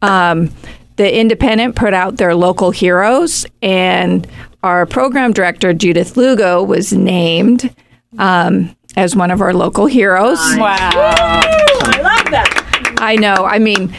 Um, 0.00 0.50
the 0.96 1.18
Independent 1.18 1.76
put 1.76 1.94
out 1.94 2.16
their 2.16 2.34
local 2.34 2.70
heroes, 2.70 3.46
and 3.62 4.26
our 4.62 4.86
program 4.86 5.32
director, 5.32 5.72
Judith 5.72 6.16
Lugo, 6.16 6.62
was 6.62 6.92
named 6.92 7.74
um, 8.18 8.74
as 8.96 9.16
one 9.16 9.30
of 9.30 9.40
our 9.40 9.52
local 9.52 9.86
heroes. 9.86 10.38
Wow, 10.56 10.90
I 10.94 12.00
love 12.00 12.30
that. 12.30 12.96
I 12.98 13.16
know. 13.16 13.34
I 13.34 13.58
mean, 13.58 13.94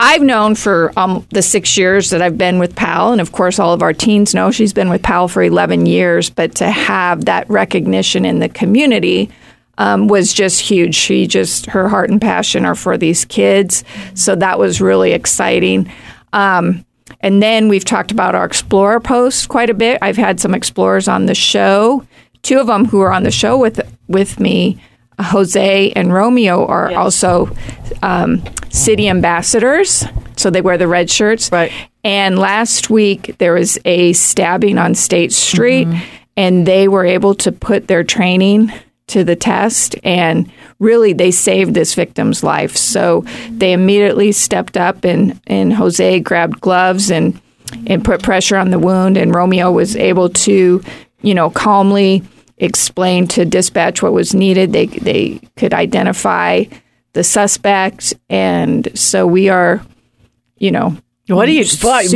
I've 0.00 0.22
known 0.22 0.56
for 0.56 0.92
um, 0.98 1.24
the 1.30 1.42
six 1.42 1.78
years 1.78 2.10
that 2.10 2.20
I've 2.20 2.36
been 2.36 2.58
with 2.58 2.74
PAL, 2.74 3.12
and 3.12 3.20
of 3.20 3.30
course, 3.30 3.60
all 3.60 3.72
of 3.72 3.82
our 3.82 3.92
teens 3.92 4.34
know 4.34 4.50
she's 4.50 4.72
been 4.72 4.90
with 4.90 5.02
PAL 5.02 5.28
for 5.28 5.44
11 5.44 5.86
years. 5.86 6.28
But 6.28 6.56
to 6.56 6.68
have 6.68 7.26
that 7.26 7.48
recognition 7.48 8.24
in 8.24 8.40
the 8.40 8.48
community 8.48 9.30
um, 9.78 10.08
was 10.08 10.32
just 10.32 10.60
huge. 10.60 10.96
She 10.96 11.28
just, 11.28 11.66
her 11.66 11.88
heart 11.88 12.10
and 12.10 12.20
passion 12.20 12.64
are 12.64 12.74
for 12.74 12.98
these 12.98 13.24
kids. 13.24 13.84
So 14.14 14.34
that 14.34 14.58
was 14.58 14.80
really 14.80 15.12
exciting. 15.12 15.90
Um, 16.32 16.84
and 17.20 17.42
then 17.42 17.68
we've 17.68 17.84
talked 17.84 18.10
about 18.10 18.34
our 18.34 18.44
Explorer 18.44 19.00
post 19.00 19.48
quite 19.48 19.70
a 19.70 19.74
bit. 19.74 19.98
I've 20.02 20.16
had 20.16 20.40
some 20.40 20.54
Explorers 20.54 21.08
on 21.08 21.26
the 21.26 21.34
show. 21.34 22.06
Two 22.42 22.58
of 22.58 22.66
them 22.66 22.84
who 22.86 23.00
are 23.00 23.12
on 23.12 23.22
the 23.22 23.30
show 23.30 23.58
with 23.58 23.80
with 24.08 24.40
me, 24.40 24.82
Jose 25.20 25.92
and 25.92 26.12
Romeo, 26.12 26.66
are 26.66 26.92
also 26.92 27.54
um, 28.02 28.42
city 28.70 29.08
ambassadors. 29.08 30.04
So 30.36 30.50
they 30.50 30.60
wear 30.60 30.78
the 30.78 30.88
red 30.88 31.10
shirts. 31.10 31.52
Right. 31.52 31.72
And 32.04 32.38
last 32.38 32.90
week 32.90 33.36
there 33.38 33.54
was 33.54 33.78
a 33.84 34.12
stabbing 34.14 34.78
on 34.78 34.94
State 34.94 35.32
Street, 35.32 35.86
and 36.36 36.66
they 36.66 36.88
were 36.88 37.04
able 37.04 37.34
to 37.36 37.52
put 37.52 37.86
their 37.86 38.02
training 38.02 38.72
to 39.12 39.24
the 39.24 39.36
test 39.36 39.96
and 40.04 40.50
really 40.78 41.12
they 41.12 41.30
saved 41.30 41.74
this 41.74 41.94
victim's 41.94 42.42
life. 42.42 42.76
So 42.76 43.24
they 43.50 43.72
immediately 43.72 44.32
stepped 44.32 44.76
up 44.76 45.04
and, 45.04 45.40
and 45.46 45.72
jose 45.72 46.20
grabbed 46.20 46.60
gloves 46.60 47.10
and 47.10 47.40
and 47.86 48.04
put 48.04 48.22
pressure 48.22 48.58
on 48.58 48.70
the 48.70 48.78
wound 48.78 49.16
and 49.16 49.34
romeo 49.34 49.70
was 49.70 49.96
able 49.96 50.28
to 50.28 50.82
you 51.22 51.34
know 51.34 51.48
calmly 51.48 52.22
explain 52.62 53.26
to 53.26 53.44
dispatch 53.44 54.02
what 54.02 54.12
was 54.12 54.34
needed. 54.34 54.72
They 54.72 54.86
they 54.86 55.40
could 55.56 55.74
identify 55.74 56.64
the 57.12 57.24
suspect 57.24 58.14
and 58.30 58.88
so 58.98 59.26
we 59.26 59.48
are 59.48 59.84
you 60.56 60.70
know 60.70 60.96
What 61.28 61.46
do 61.46 61.52
you, 61.52 61.64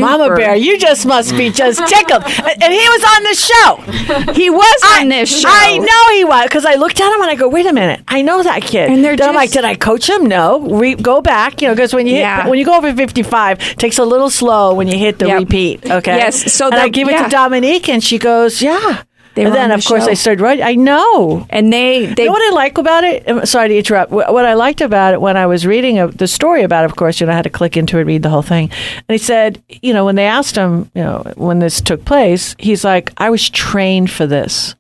Mama 0.01 0.35
Bear? 0.35 0.57
You 0.57 0.79
just 0.79 1.07
must 1.07 1.31
be 1.37 1.51
just 1.51 1.79
tickled. 1.89 2.25
and 2.25 2.73
he 2.73 2.89
was 2.89 3.05
on 3.15 3.23
the 3.23 3.35
show. 3.35 4.33
he 4.33 4.51
was 4.51 4.83
on 4.99 5.09
this 5.09 5.41
show 5.43 5.49
I 5.49 5.79
know 5.79 6.17
he 6.17 6.25
was 6.25 6.43
because 6.45 6.65
I 6.67 6.75
looked 6.75 7.01
at 7.01 7.15
him 7.15 7.23
and 7.23 7.31
I 7.31 7.37
go, 7.37 7.49
"Wait 7.49 7.67
a 7.67 7.73
minute, 7.73 8.01
I 8.09 8.23
know 8.23 8.43
that 8.43 8.63
kid." 8.63 8.91
And 8.91 9.05
they're 9.05 9.17
then 9.17 9.29
I'm 9.29 9.35
like, 9.37 9.53
"Did 9.53 9.65
I 9.65 9.77
coach 9.77 10.09
him? 10.11 10.27
No. 10.27 10.61
Re- 10.61 10.97
go 10.97 11.23
back, 11.23 11.63
you 11.63 11.69
know, 11.69 11.75
because 11.75 11.95
when 11.95 12.09
you 12.09 12.17
Yeah. 12.17 12.43
hit, 12.43 12.51
when 12.51 12.59
you 12.59 12.65
go 12.65 12.77
over 12.77 12.93
55, 12.93 13.61
it 13.61 13.79
takes 13.79 13.99
a 13.99 14.05
little 14.05 14.29
slow 14.29 14.75
when 14.75 14.89
you 14.89 14.99
hit 14.99 15.21
the 15.21 15.29
Yep. 15.29 15.39
repeat." 15.39 15.89
Okay. 15.91 16.17
Yes, 16.17 16.53
so 16.53 16.67
and 16.67 16.75
I 16.75 16.89
give 16.89 17.09
it 17.09 17.17
to 17.23 17.29
Dominique, 17.29 17.89
and 17.89 18.03
she 18.03 18.19
goes, 18.19 18.61
"Yeah." 18.61 19.03
And 19.45 19.55
then, 19.55 19.71
of 19.71 19.83
the 19.83 19.89
course, 19.89 20.05
show. 20.05 20.11
I 20.11 20.15
started 20.15 20.41
right. 20.43 20.61
I 20.63 20.75
know. 20.75 21.47
and 21.51 21.73
they 21.73 22.07
they 22.07 22.23
You 22.25 22.29
know 22.29 22.33
what 22.33 22.53
I 22.53 22.55
like 22.55 22.79
about 22.79 23.05
it? 23.05 23.25
I'm 23.29 23.45
sorry 23.47 23.69
to 23.69 23.77
interrupt. 23.77 24.11
What 24.11 24.45
I 24.47 24.55
liked 24.55 24.81
about 24.81 25.15
it 25.15 25.21
when 25.21 25.37
I 25.37 25.47
was 25.47 25.67
reading 25.67 25.99
a, 25.99 26.09
the 26.09 26.27
story 26.27 26.63
about 26.63 26.85
it, 26.85 26.91
of 26.91 26.97
course, 26.97 27.21
you 27.21 27.27
know, 27.27 27.33
I 27.33 27.37
had 27.37 27.43
to 27.45 27.51
click 27.51 27.77
into 27.77 27.99
it, 27.99 28.05
read 28.05 28.23
the 28.23 28.31
whole 28.31 28.43
thing. 28.43 28.71
And 29.09 29.15
he 29.15 29.19
said, 29.19 29.63
you 29.69 29.93
know, 29.93 30.05
when 30.05 30.15
they 30.17 30.27
asked 30.27 30.57
him, 30.57 30.91
you 30.95 31.03
know, 31.03 31.23
when 31.37 31.59
this 31.59 31.81
took 31.81 32.05
place, 32.05 32.55
he's 32.59 32.83
like, 32.85 33.13
I 33.19 33.31
was 33.31 33.49
trained 33.51 34.11
for 34.11 34.27
this. 34.27 34.75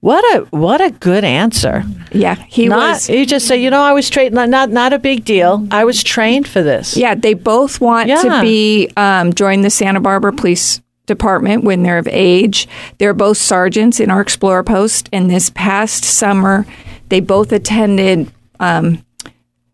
What 0.00 0.24
a 0.34 0.40
what 0.50 0.80
a 0.80 0.90
good 0.90 1.22
answer. 1.22 1.84
yeah 2.10 2.34
he 2.48 2.66
not, 2.66 2.94
was 2.94 3.06
he 3.06 3.24
just 3.24 3.46
said, 3.46 3.56
you 3.62 3.70
know, 3.70 3.80
I 3.80 3.92
was 3.92 4.10
trained. 4.10 4.34
Not, 4.34 4.48
not 4.48 4.68
not 4.70 4.92
a 4.92 4.98
big 4.98 5.24
deal. 5.24 5.64
I 5.70 5.84
was 5.84 6.02
trained 6.02 6.48
for 6.48 6.60
this. 6.60 6.96
Yeah, 6.96 7.14
they 7.14 7.34
both 7.34 7.80
want 7.80 8.08
Yeah. 8.08 8.20
to 8.22 8.40
be 8.42 8.90
um, 8.96 9.32
join 9.32 9.60
the 9.60 9.70
Santa 9.70 10.00
Barbara 10.00 10.32
Police 10.32 10.81
department 11.06 11.64
when 11.64 11.82
they're 11.82 11.98
of 11.98 12.08
age. 12.08 12.68
They're 12.98 13.14
both 13.14 13.38
sergeants 13.38 14.00
in 14.00 14.10
our 14.10 14.20
Explorer 14.20 14.62
post. 14.62 15.08
And 15.12 15.28
this 15.28 15.50
past 15.50 16.04
summer, 16.04 16.66
they 17.08 17.20
both 17.20 17.52
attended 17.52 18.32
um, 18.60 19.04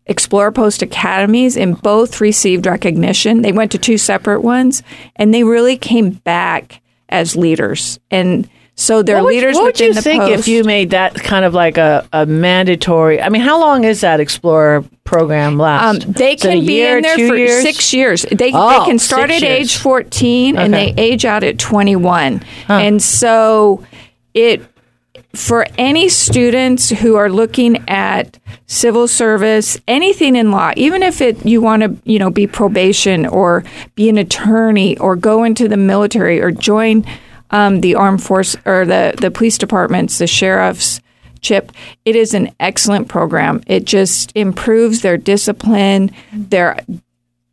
Explorer 0.05 0.51
Post 0.51 0.81
academies 0.81 1.55
and 1.55 1.79
both 1.81 2.19
received 2.19 2.65
recognition. 2.65 3.43
They 3.43 3.51
went 3.51 3.71
to 3.73 3.77
two 3.77 3.97
separate 3.97 4.41
ones 4.41 4.81
and 5.15 5.31
they 5.31 5.43
really 5.43 5.77
came 5.77 6.09
back 6.09 6.81
as 7.09 7.35
leaders. 7.35 7.99
And 8.09 8.49
so 8.79 8.97
What 8.97 9.07
would, 9.23 9.25
leaders 9.25 9.55
what 9.55 9.63
would 9.63 9.73
within 9.73 9.87
you 9.87 9.93
the 9.95 10.01
think 10.01 10.23
post. 10.23 10.39
if 10.39 10.47
you 10.47 10.63
made 10.63 10.91
that 10.91 11.15
kind 11.15 11.43
of 11.43 11.53
like 11.53 11.77
a, 11.77 12.07
a 12.13 12.25
mandatory? 12.25 13.21
I 13.21 13.27
mean, 13.27 13.41
how 13.41 13.59
long 13.59 13.83
is 13.83 14.01
that 14.01 14.21
Explorer 14.21 14.85
program 15.03 15.57
last? 15.57 16.05
Um, 16.05 16.11
they 16.13 16.37
can 16.37 16.65
be 16.65 16.75
year, 16.75 16.97
in 16.97 17.03
there 17.03 17.15
for 17.15 17.35
years? 17.35 17.61
six 17.61 17.93
years. 17.93 18.25
They, 18.31 18.51
Oh, 18.53 18.79
they 18.79 18.85
can 18.89 18.97
start 18.97 19.31
at 19.31 19.41
years. 19.41 19.73
age 19.73 19.77
14 19.77 20.57
and 20.57 20.73
they 20.73 20.93
age 20.97 21.25
out 21.25 21.43
at 21.43 21.59
21. 21.59 22.41
And 22.69 23.01
so 23.01 23.83
it 24.33 24.61
for 25.35 25.65
any 25.77 26.07
students 26.09 26.89
who 26.89 27.15
are 27.15 27.29
looking 27.29 27.83
at 27.89 28.39
civil 28.65 29.07
service, 29.07 29.77
anything 29.87 30.35
in 30.35 30.51
law, 30.51 30.71
even 30.77 31.03
if 31.03 31.19
it 31.21 31.45
you 31.45 31.61
want 31.61 31.83
to, 31.83 31.97
you 32.09 32.17
know, 32.17 32.29
be 32.29 32.47
probation 32.47 33.25
or 33.25 33.63
be 33.95 34.07
an 34.09 34.17
attorney 34.17 34.97
or 34.99 35.15
go 35.17 35.43
into 35.43 35.67
the 35.67 35.77
military 35.77 36.39
or 36.41 36.49
join 36.51 37.05
um, 37.51 37.81
the 37.81 37.95
armed 37.95 38.23
force 38.23 38.55
or 38.65 38.85
the 38.85 39.13
the 39.19 39.31
police 39.31 39.57
departments, 39.57 40.17
the 40.17 40.27
sheriffs, 40.27 41.01
chip, 41.41 41.71
it 42.05 42.15
is 42.15 42.33
an 42.33 42.53
excellent 42.59 43.07
program. 43.07 43.61
It 43.67 43.85
just 43.85 44.31
improves 44.35 45.01
their 45.01 45.17
discipline, 45.17 46.11
their 46.33 46.79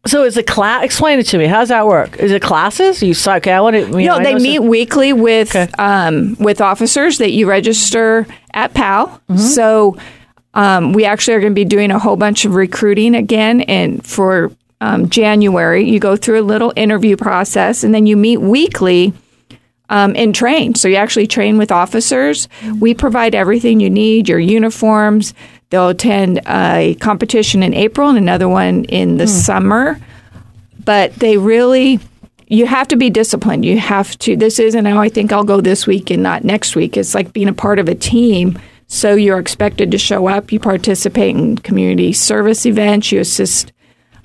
So 0.07 0.25
is 0.25 0.37
it 0.37 0.47
class? 0.47 0.85
Explain 0.85 1.19
it 1.19 1.27
to 1.29 1.39
me. 1.39 1.47
How 1.47 1.61
does 1.61 1.69
that 1.71 1.87
work? 1.87 2.17
Is 2.19 2.31
it 2.31 2.43
classes? 2.43 3.03
You 3.03 3.15
suck. 3.15 3.39
Okay, 3.39 3.53
I 3.53 3.61
want 3.61 3.75
to. 3.75 4.01
You 4.01 4.07
no, 4.09 4.17
I 4.17 4.23
they 4.25 4.35
meet 4.35 4.57
some- 4.57 4.69
weekly 4.69 5.13
with 5.13 5.55
Okay. 5.55 5.71
um, 5.79 6.37
with 6.39 6.61
officers 6.61 7.19
that 7.19 7.33
you 7.33 7.49
register 7.49 8.27
at 8.55 8.73
PAL. 8.75 9.07
Mm-hmm. 9.29 9.37
So 9.39 9.97
um, 10.55 10.93
we 10.93 11.05
actually 11.05 11.35
are 11.35 11.41
going 11.41 11.53
to 11.53 11.55
be 11.55 11.65
doing 11.65 11.91
a 11.91 11.99
whole 11.99 12.17
bunch 12.17 12.45
of 12.45 12.55
recruiting 12.55 13.15
again, 13.15 13.63
and 13.63 14.05
for 14.07 14.53
um, 14.81 15.09
January, 15.11 15.89
you 15.89 15.99
go 15.99 16.17
through 16.17 16.41
a 16.41 16.47
little 16.47 16.73
interview 16.77 17.17
process, 17.17 17.83
and 17.85 17.93
then 17.95 18.07
you 18.07 18.17
meet 18.17 18.39
weekly. 18.41 19.13
Um, 19.89 20.15
and 20.17 20.35
train. 20.35 20.75
So 20.75 20.89
you 20.89 20.97
actually 20.97 21.29
train 21.29 21.59
with 21.59 21.71
officers. 21.71 22.49
We 22.81 22.93
provide 22.93 23.37
everything 23.37 23.79
you 23.79 23.89
need, 23.89 24.29
your 24.29 24.41
uniforms. 24.41 25.33
They'll 25.71 25.91
attend 25.91 26.41
a 26.49 26.97
competition 27.01 27.63
in 27.63 27.73
April 27.73 28.09
and 28.09 28.19
another 28.19 28.49
one 28.49 28.85
in 28.87 29.17
the 29.17 29.29
summer. 29.29 30.01
But 30.85 31.15
they 31.15 31.37
really 31.37 32.01
you 32.49 32.67
have 32.67 32.89
to 32.89 32.97
be 32.97 33.11
disciplined. 33.11 33.65
You 33.65 33.79
have 33.79 34.17
to 34.21 34.37
this 34.37 34.59
isn't 34.59 34.85
how 34.85 35.01
i 35.01 35.09
think 35.09 35.33
i'll 35.33 35.45
go 35.45 35.61
this 35.61 35.87
week 35.87 36.11
and 36.11 36.23
not 36.23 36.45
next 36.45 36.77
week. 36.77 36.97
It's 36.97 37.15
like 37.15 37.33
being 37.33 37.49
a 37.49 37.53
part 37.53 37.79
of 37.79 37.89
a 37.89 37.95
team. 37.95 38.59
So 38.89 39.15
you're 39.15 39.41
expected 39.41 39.91
to 39.91 39.99
show 39.99 40.29
up. 40.29 40.53
You 40.53 40.61
participate 40.61 41.35
in 41.35 41.59
community 41.59 42.13
service 42.13 42.65
events. 42.65 43.11
You 43.11 43.21
assist 43.21 43.73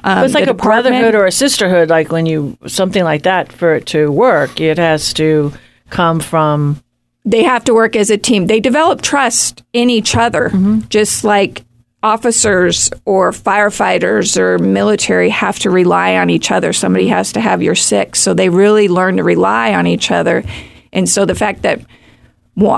um, 0.03 0.25
It's 0.25 0.33
like 0.33 0.47
a 0.47 0.53
brotherhood 0.53 1.15
or 1.15 1.25
a 1.25 1.31
sisterhood. 1.31 1.89
Like 1.89 2.11
when 2.11 2.25
you 2.25 2.57
something 2.67 3.03
like 3.03 3.23
that 3.23 3.51
for 3.51 3.75
it 3.75 3.85
to 3.87 4.11
work, 4.11 4.59
it 4.59 4.77
has 4.77 5.13
to 5.13 5.53
come 5.89 6.19
from. 6.19 6.81
they 7.25 7.43
have 7.43 7.63
to 7.65 7.73
work 7.73 7.95
as 7.95 8.09
a 8.09 8.17
team. 8.17 8.47
They 8.47 8.59
develop 8.59 9.01
trust 9.01 9.63
in 9.73 9.89
each 9.89 10.15
other, 10.15 10.49
just 10.89 11.23
like 11.23 11.63
officers 12.03 12.89
or 13.05 13.31
firefighters 13.31 14.35
or 14.37 14.57
military 14.57 15.29
have 15.29 15.59
to 15.59 15.69
rely 15.69 16.15
on 16.15 16.29
each 16.31 16.49
other. 16.49 16.73
Somebody 16.73 17.07
has 17.09 17.31
to 17.33 17.39
have 17.39 17.61
your 17.61 17.75
six. 17.75 18.19
So 18.19 18.33
they 18.33 18.49
really 18.49 18.87
learn 18.87 19.17
to 19.17 19.23
rely 19.23 19.73
on 19.75 19.85
each 19.85 20.09
other. 20.09 20.43
And 20.91 21.07
so 21.07 21.25
the 21.25 21.35
fact 21.35 21.61
that 21.61 21.81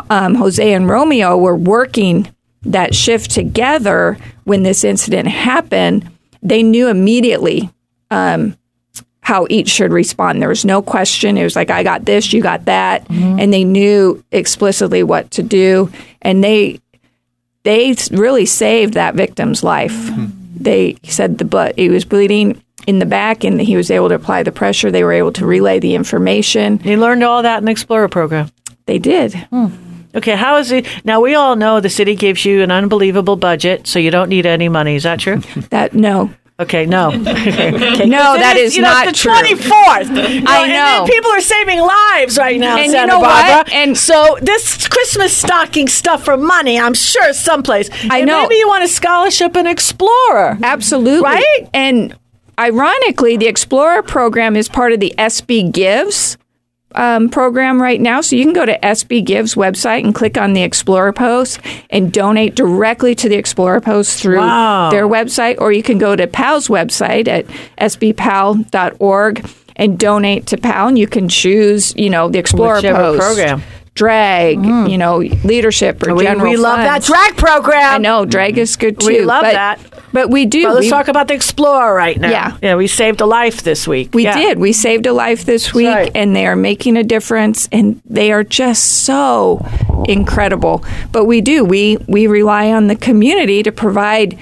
um, 0.09 0.35
Jose 0.35 0.73
and 0.73 0.89
Romeo 0.89 1.37
were 1.37 1.55
working 1.55 2.27
that 2.63 2.93
shift 2.93 3.31
together 3.31 4.17
when 4.43 4.63
this 4.63 4.83
incident 4.83 5.27
happened, 5.29 6.09
they 6.43 6.61
knew 6.61 6.89
immediately 6.89 7.69
um, 8.11 8.55
how 9.21 9.47
each 9.49 9.69
should 9.69 9.91
respond. 9.91 10.41
There 10.41 10.49
was 10.49 10.65
no 10.65 10.81
question. 10.81 11.37
It 11.37 11.43
was 11.43 11.55
like, 11.55 11.71
I 11.71 11.81
got 11.81 12.05
this, 12.05 12.33
you 12.33 12.41
got 12.41 12.65
that. 12.65 13.07
Mm-hmm. 13.07 13.39
And 13.39 13.53
they 13.53 13.63
knew 13.63 14.23
explicitly 14.31 15.01
what 15.01 15.31
to 15.31 15.43
do. 15.43 15.91
And 16.21 16.43
they, 16.43 16.81
they 17.63 17.95
really 18.11 18.45
saved 18.45 18.93
that 18.95 19.15
victim's 19.15 19.63
life. 19.63 19.93
Mm-hmm. 19.93 20.63
They 20.63 20.97
said 21.03 21.37
the 21.37 21.45
blood, 21.45 21.73
he 21.77 21.89
was 21.89 22.05
bleeding 22.05 22.61
in 22.85 22.99
the 22.99 23.05
back 23.05 23.45
and 23.45 23.61
he 23.61 23.77
was 23.77 23.89
able 23.89 24.09
to 24.09 24.15
apply 24.15 24.43
the 24.43 24.51
pressure. 24.51 24.91
They 24.91 25.03
were 25.03 25.13
able 25.13 25.31
to 25.33 25.45
relay 25.45 25.79
the 25.79 25.95
information. 25.95 26.81
You 26.83 26.97
learned 26.97 27.23
all 27.23 27.43
that 27.43 27.59
in 27.59 27.65
the 27.65 27.71
Explorer 27.71 28.09
program. 28.09 28.51
They 28.85 28.99
did. 28.99 29.33
Hmm. 29.33 29.67
Okay, 30.15 30.35
how 30.35 30.57
is 30.57 30.71
it 30.71 30.85
now? 31.05 31.21
We 31.21 31.33
all 31.35 31.55
know 31.55 31.79
the 31.79 31.89
city 31.89 32.15
gives 32.15 32.45
you 32.45 32.61
an 32.61 32.71
unbelievable 32.71 33.35
budget, 33.35 33.87
so 33.87 33.97
you 33.99 34.11
don't 34.11 34.29
need 34.29 34.45
any 34.45 34.69
money. 34.69 34.95
Is 34.95 35.03
that 35.03 35.19
true? 35.19 35.41
That, 35.69 35.93
no. 35.93 36.31
Okay, 36.59 36.85
no. 36.85 37.09
No, 37.09 37.17
that 38.37 38.55
is 38.57 38.75
you 38.75 38.83
know, 38.83 38.89
not 38.89 39.07
it's 39.07 39.19
true. 39.19 39.31
the 39.31 39.39
twenty 39.39 39.55
fourth. 39.55 40.09
I 40.47 40.67
know. 40.67 41.01
And 41.01 41.09
people 41.09 41.31
are 41.31 41.41
saving 41.41 41.79
lives 41.79 42.37
right 42.37 42.59
now, 42.59 42.73
And 42.75 42.79
in 42.81 42.85
you 42.85 42.91
Santa 42.91 43.07
know 43.13 43.19
what? 43.19 43.71
And- 43.73 43.97
so 43.97 44.37
this 44.41 44.87
Christmas 44.87 45.35
stocking 45.35 45.87
stuff 45.87 46.23
for 46.23 46.37
money, 46.37 46.79
I'm 46.79 46.93
sure 46.93 47.33
someplace. 47.33 47.89
I 48.09 48.19
And 48.19 48.27
know. 48.27 48.43
Maybe 48.43 48.55
you 48.55 48.67
want 48.67 48.83
a 48.83 48.87
scholarship 48.87 49.55
and 49.57 49.67
Explorer. 49.67 50.59
Absolutely. 50.61 51.23
Right? 51.23 51.69
And 51.73 52.15
ironically, 52.59 53.35
the 53.37 53.47
Explorer 53.47 54.03
program 54.03 54.55
is 54.55 54.69
part 54.69 54.93
of 54.93 54.99
the 54.99 55.13
SB 55.17 55.71
Gives 55.71 56.37
um, 56.95 57.29
program 57.29 57.81
right 57.81 57.99
now. 57.99 58.21
So 58.21 58.35
you 58.35 58.43
can 58.45 58.53
go 58.53 58.65
to 58.65 58.77
SB 58.79 59.23
Gives 59.25 59.55
website 59.55 60.03
and 60.03 60.13
click 60.13 60.37
on 60.37 60.53
the 60.53 60.61
Explorer 60.63 61.13
post 61.13 61.59
and 61.89 62.11
donate 62.11 62.55
directly 62.55 63.15
to 63.15 63.29
the 63.29 63.35
Explorer 63.35 63.81
post 63.81 64.19
through 64.21 64.37
Wow. 64.37 64.89
their 64.91 65.07
website, 65.07 65.55
or 65.59 65.71
you 65.71 65.83
can 65.83 65.97
go 65.97 66.15
to 66.15 66.27
PAL's 66.27 66.67
website 66.67 67.27
at 67.27 67.45
sbpal.org 67.79 69.45
and 69.75 69.97
donate 69.97 70.47
to 70.47 70.57
PAL. 70.57 70.89
And 70.89 70.99
you 70.99 71.07
can 71.07 71.27
choose, 71.27 71.93
you 71.95 72.09
know, 72.09 72.29
the 72.29 72.39
Explorer 72.39 72.75
Whichever 72.77 72.97
post 72.99 73.19
program. 73.21 73.63
Drag, 73.95 74.57
you 74.65 74.97
know, 74.97 75.17
leadership 75.17 76.01
or 76.07 76.15
We, 76.15 76.23
general 76.23 76.49
we 76.49 76.57
love 76.57 76.77
that 76.79 77.03
drag 77.03 77.37
program. 77.37 77.93
I 77.93 77.97
know 77.99 78.25
drag 78.25 78.57
is 78.57 78.75
good 78.75 78.99
too. 78.99 79.05
We 79.05 79.21
love 79.21 79.43
that. 79.43 79.79
But 80.13 80.29
we 80.29 80.45
do. 80.45 80.63
But 80.63 80.75
let's 80.75 80.85
we- 80.85 80.89
talk 80.89 81.07
about 81.09 81.27
the 81.27 81.33
Explorer 81.33 81.93
right 81.93 82.17
now. 82.19 82.29
Yeah. 82.29 82.57
Yeah, 82.61 82.75
we 82.75 82.87
saved 82.87 83.19
a 83.19 83.25
life 83.25 83.63
this 83.63 83.87
week. 83.87 84.13
We 84.13 84.23
Yeah. 84.23 84.37
did. 84.37 84.59
We 84.59 84.71
saved 84.71 85.05
a 85.05 85.13
life 85.13 85.43
this 85.45 85.73
week, 85.73 85.87
right. 85.87 86.11
and 86.15 86.35
they 86.35 86.45
are 86.47 86.55
making 86.55 86.95
a 86.97 87.03
difference, 87.03 87.67
and 87.71 87.99
they 88.05 88.31
are 88.31 88.43
just 88.43 89.03
so 89.03 89.65
incredible. 90.07 90.83
But 91.11 91.25
we 91.25 91.41
do. 91.41 91.65
We 91.65 91.97
we 92.07 92.27
rely 92.27 92.71
on 92.71 92.87
the 92.87 92.95
community 92.95 93.63
to 93.63 93.71
provide 93.71 94.37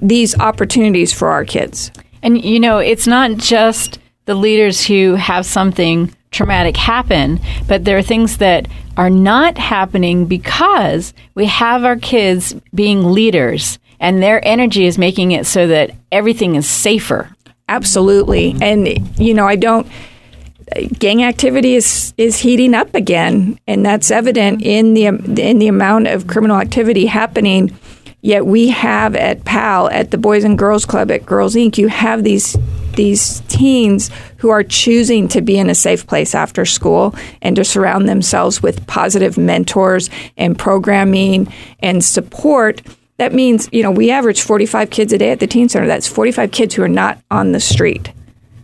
these 0.00 0.38
opportunities 0.40 1.12
for 1.12 1.28
our 1.28 1.44
kids. 1.44 1.90
And 2.22 2.42
you 2.42 2.58
know, 2.58 2.78
it's 2.78 3.06
not 3.06 3.36
just 3.36 3.98
the 4.24 4.34
leaders 4.34 4.86
who 4.86 5.14
have 5.14 5.46
something 5.46 6.12
traumatic 6.30 6.76
happen, 6.76 7.40
but 7.68 7.84
there 7.84 7.96
are 7.96 8.02
things 8.02 8.38
that 8.38 8.66
are 8.96 9.10
not 9.10 9.58
happening 9.58 10.24
because 10.26 11.12
we 11.34 11.46
have 11.46 11.84
our 11.84 11.96
kids 11.96 12.54
being 12.74 13.12
leaders 13.12 13.78
and 14.00 14.22
their 14.22 14.46
energy 14.46 14.86
is 14.86 14.98
making 14.98 15.32
it 15.32 15.46
so 15.46 15.66
that 15.66 15.92
everything 16.12 16.54
is 16.54 16.68
safer. 16.68 17.30
Absolutely, 17.68 18.54
and 18.60 18.86
you 19.18 19.34
know, 19.34 19.46
I 19.46 19.56
don't. 19.56 19.86
Gang 20.98 21.22
activity 21.22 21.74
is 21.74 22.14
is 22.16 22.38
heating 22.38 22.74
up 22.74 22.94
again, 22.94 23.58
and 23.66 23.84
that's 23.84 24.10
evident 24.10 24.62
in 24.62 24.94
the 24.94 25.06
in 25.06 25.58
the 25.58 25.68
amount 25.68 26.08
of 26.08 26.26
criminal 26.26 26.58
activity 26.58 27.06
happening. 27.06 27.76
Yet 28.22 28.44
we 28.44 28.68
have 28.70 29.14
at 29.14 29.44
PAL, 29.44 29.88
at 29.90 30.10
the 30.10 30.18
Boys 30.18 30.42
and 30.42 30.58
Girls 30.58 30.84
Club, 30.84 31.12
at 31.12 31.24
Girls 31.24 31.54
Inc., 31.54 31.78
you 31.78 31.86
have 31.88 32.24
these 32.24 32.56
these 32.96 33.40
teens 33.48 34.10
who 34.38 34.50
are 34.50 34.64
choosing 34.64 35.28
to 35.28 35.40
be 35.40 35.58
in 35.58 35.70
a 35.70 35.74
safe 35.74 36.06
place 36.06 36.34
after 36.34 36.64
school 36.64 37.14
and 37.42 37.54
to 37.56 37.64
surround 37.64 38.08
themselves 38.08 38.62
with 38.62 38.86
positive 38.86 39.38
mentors 39.38 40.10
and 40.36 40.58
programming 40.58 41.52
and 41.80 42.04
support. 42.04 42.82
That 43.18 43.32
means, 43.32 43.68
you 43.72 43.82
know, 43.82 43.90
we 43.90 44.10
average 44.10 44.42
45 44.42 44.90
kids 44.90 45.12
a 45.12 45.18
day 45.18 45.30
at 45.30 45.40
the 45.40 45.46
teen 45.46 45.68
center. 45.68 45.86
That's 45.86 46.06
45 46.06 46.50
kids 46.50 46.74
who 46.74 46.82
are 46.82 46.88
not 46.88 47.18
on 47.30 47.52
the 47.52 47.60
street. 47.60 48.10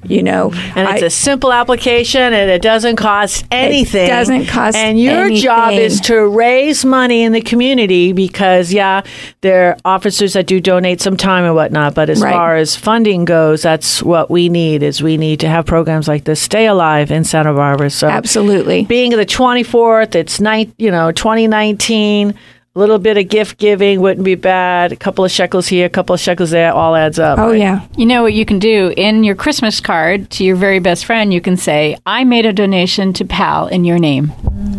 You 0.04 0.21
know, 0.25 0.52
And 0.75 0.88
it's 0.88 1.02
I- 1.04 1.06
a 1.06 1.11
simple 1.11 1.52
application 1.52 2.21
and 2.21 2.50
it 2.50 2.61
doesn't 2.61 2.97
cost 2.97 3.44
anything. 3.52 4.09
doesn't 4.09 4.47
cost 4.47 4.76
And 4.76 4.99
your 5.00 5.30
job 5.30 5.75
is 5.75 6.00
to 6.02 6.26
raise 6.26 6.85
money 6.85 7.23
in 7.23 7.30
the 7.30 7.40
community 7.40 8.12
because, 8.12 8.73
yeah, 8.73 9.02
there 9.42 9.68
are 9.68 9.76
officers 9.85 10.32
that 10.32 10.49
do 10.49 10.59
donate 10.59 11.00
some 11.00 11.16
time 11.16 11.44
and 11.44 11.54
whatnot. 11.54 11.94
But 11.94 12.11
as 12.11 12.21
Right. 12.21 12.32
far 12.32 12.56
as 12.56 12.75
funding 12.75 13.25
goes, 13.25 13.62
that's 13.62 14.02
what 14.02 14.28
we 14.28 14.49
need 14.49 14.82
is 14.82 15.04
we 15.04 15.16
need 15.16 15.38
to 15.38 15.49
have 15.49 15.66
programs 15.66 16.09
like 16.09 16.25
this 16.25 16.40
stay 16.40 16.66
alive 16.66 17.12
in 17.12 17.23
Santa 17.23 17.54
Barbara. 17.54 17.88
So 17.88 18.09
absolutely. 18.09 18.85
being 18.87 19.12
the 19.12 19.25
24th, 19.25 20.16
it's 20.16 20.40
night, 20.40 20.71
you 20.78 20.90
know, 20.90 21.12
2019. 21.12 22.35
A 22.75 22.79
little 22.79 22.99
bit 22.99 23.19
of 23.19 23.29
gift 23.29 23.59
giving 23.59 24.00
wouldn't 24.00 24.25
be 24.25 24.35
bad. 24.35 24.93
A 24.93 24.97
couple 24.97 25.26
of 25.26 25.31
shekels 25.31 25.69
here, 25.69 25.85
a 25.85 25.91
couple 25.91 26.14
of 26.14 26.21
shekels 26.21 26.50
there, 26.52 26.73
all 26.73 26.97
adds 26.97 27.19
up. 27.19 27.38
Oh 27.38 27.50
right? 27.50 27.59
yeah. 27.59 27.87
You 27.99 28.07
know 28.07 28.23
what 28.23 28.33
you 28.33 28.47
can 28.47 28.59
do 28.59 28.95
in 28.97 29.25
your 29.25 29.35
Christmas 29.35 29.79
card 29.79 30.31
to 30.31 30.45
your 30.45 30.57
very 30.57 30.79
best 30.79 31.05
friend? 31.05 31.35
You 31.35 31.43
can 31.43 31.59
say, 31.59 31.99
I 32.07 32.25
made 32.25 32.47
a 32.47 32.52
donation 32.52 33.12
to 33.12 33.26
PAL 33.26 33.67
in 33.67 33.85
your 33.85 33.99
name. 33.99 34.33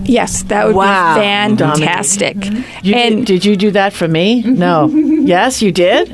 Yes, 0.05 0.41
that 0.43 0.65
would 0.65 0.75
Wow, 0.75 1.13
be 1.15 1.21
fantastic. 1.21 2.35
You 2.81 2.95
and 2.95 3.17
did, 3.27 3.41
did 3.41 3.45
you 3.45 3.55
do 3.55 3.69
that 3.71 3.93
for 3.93 4.07
me? 4.07 4.41
No. 4.41 4.87
yes, 4.87 5.61
you 5.61 5.71
did? 5.71 6.11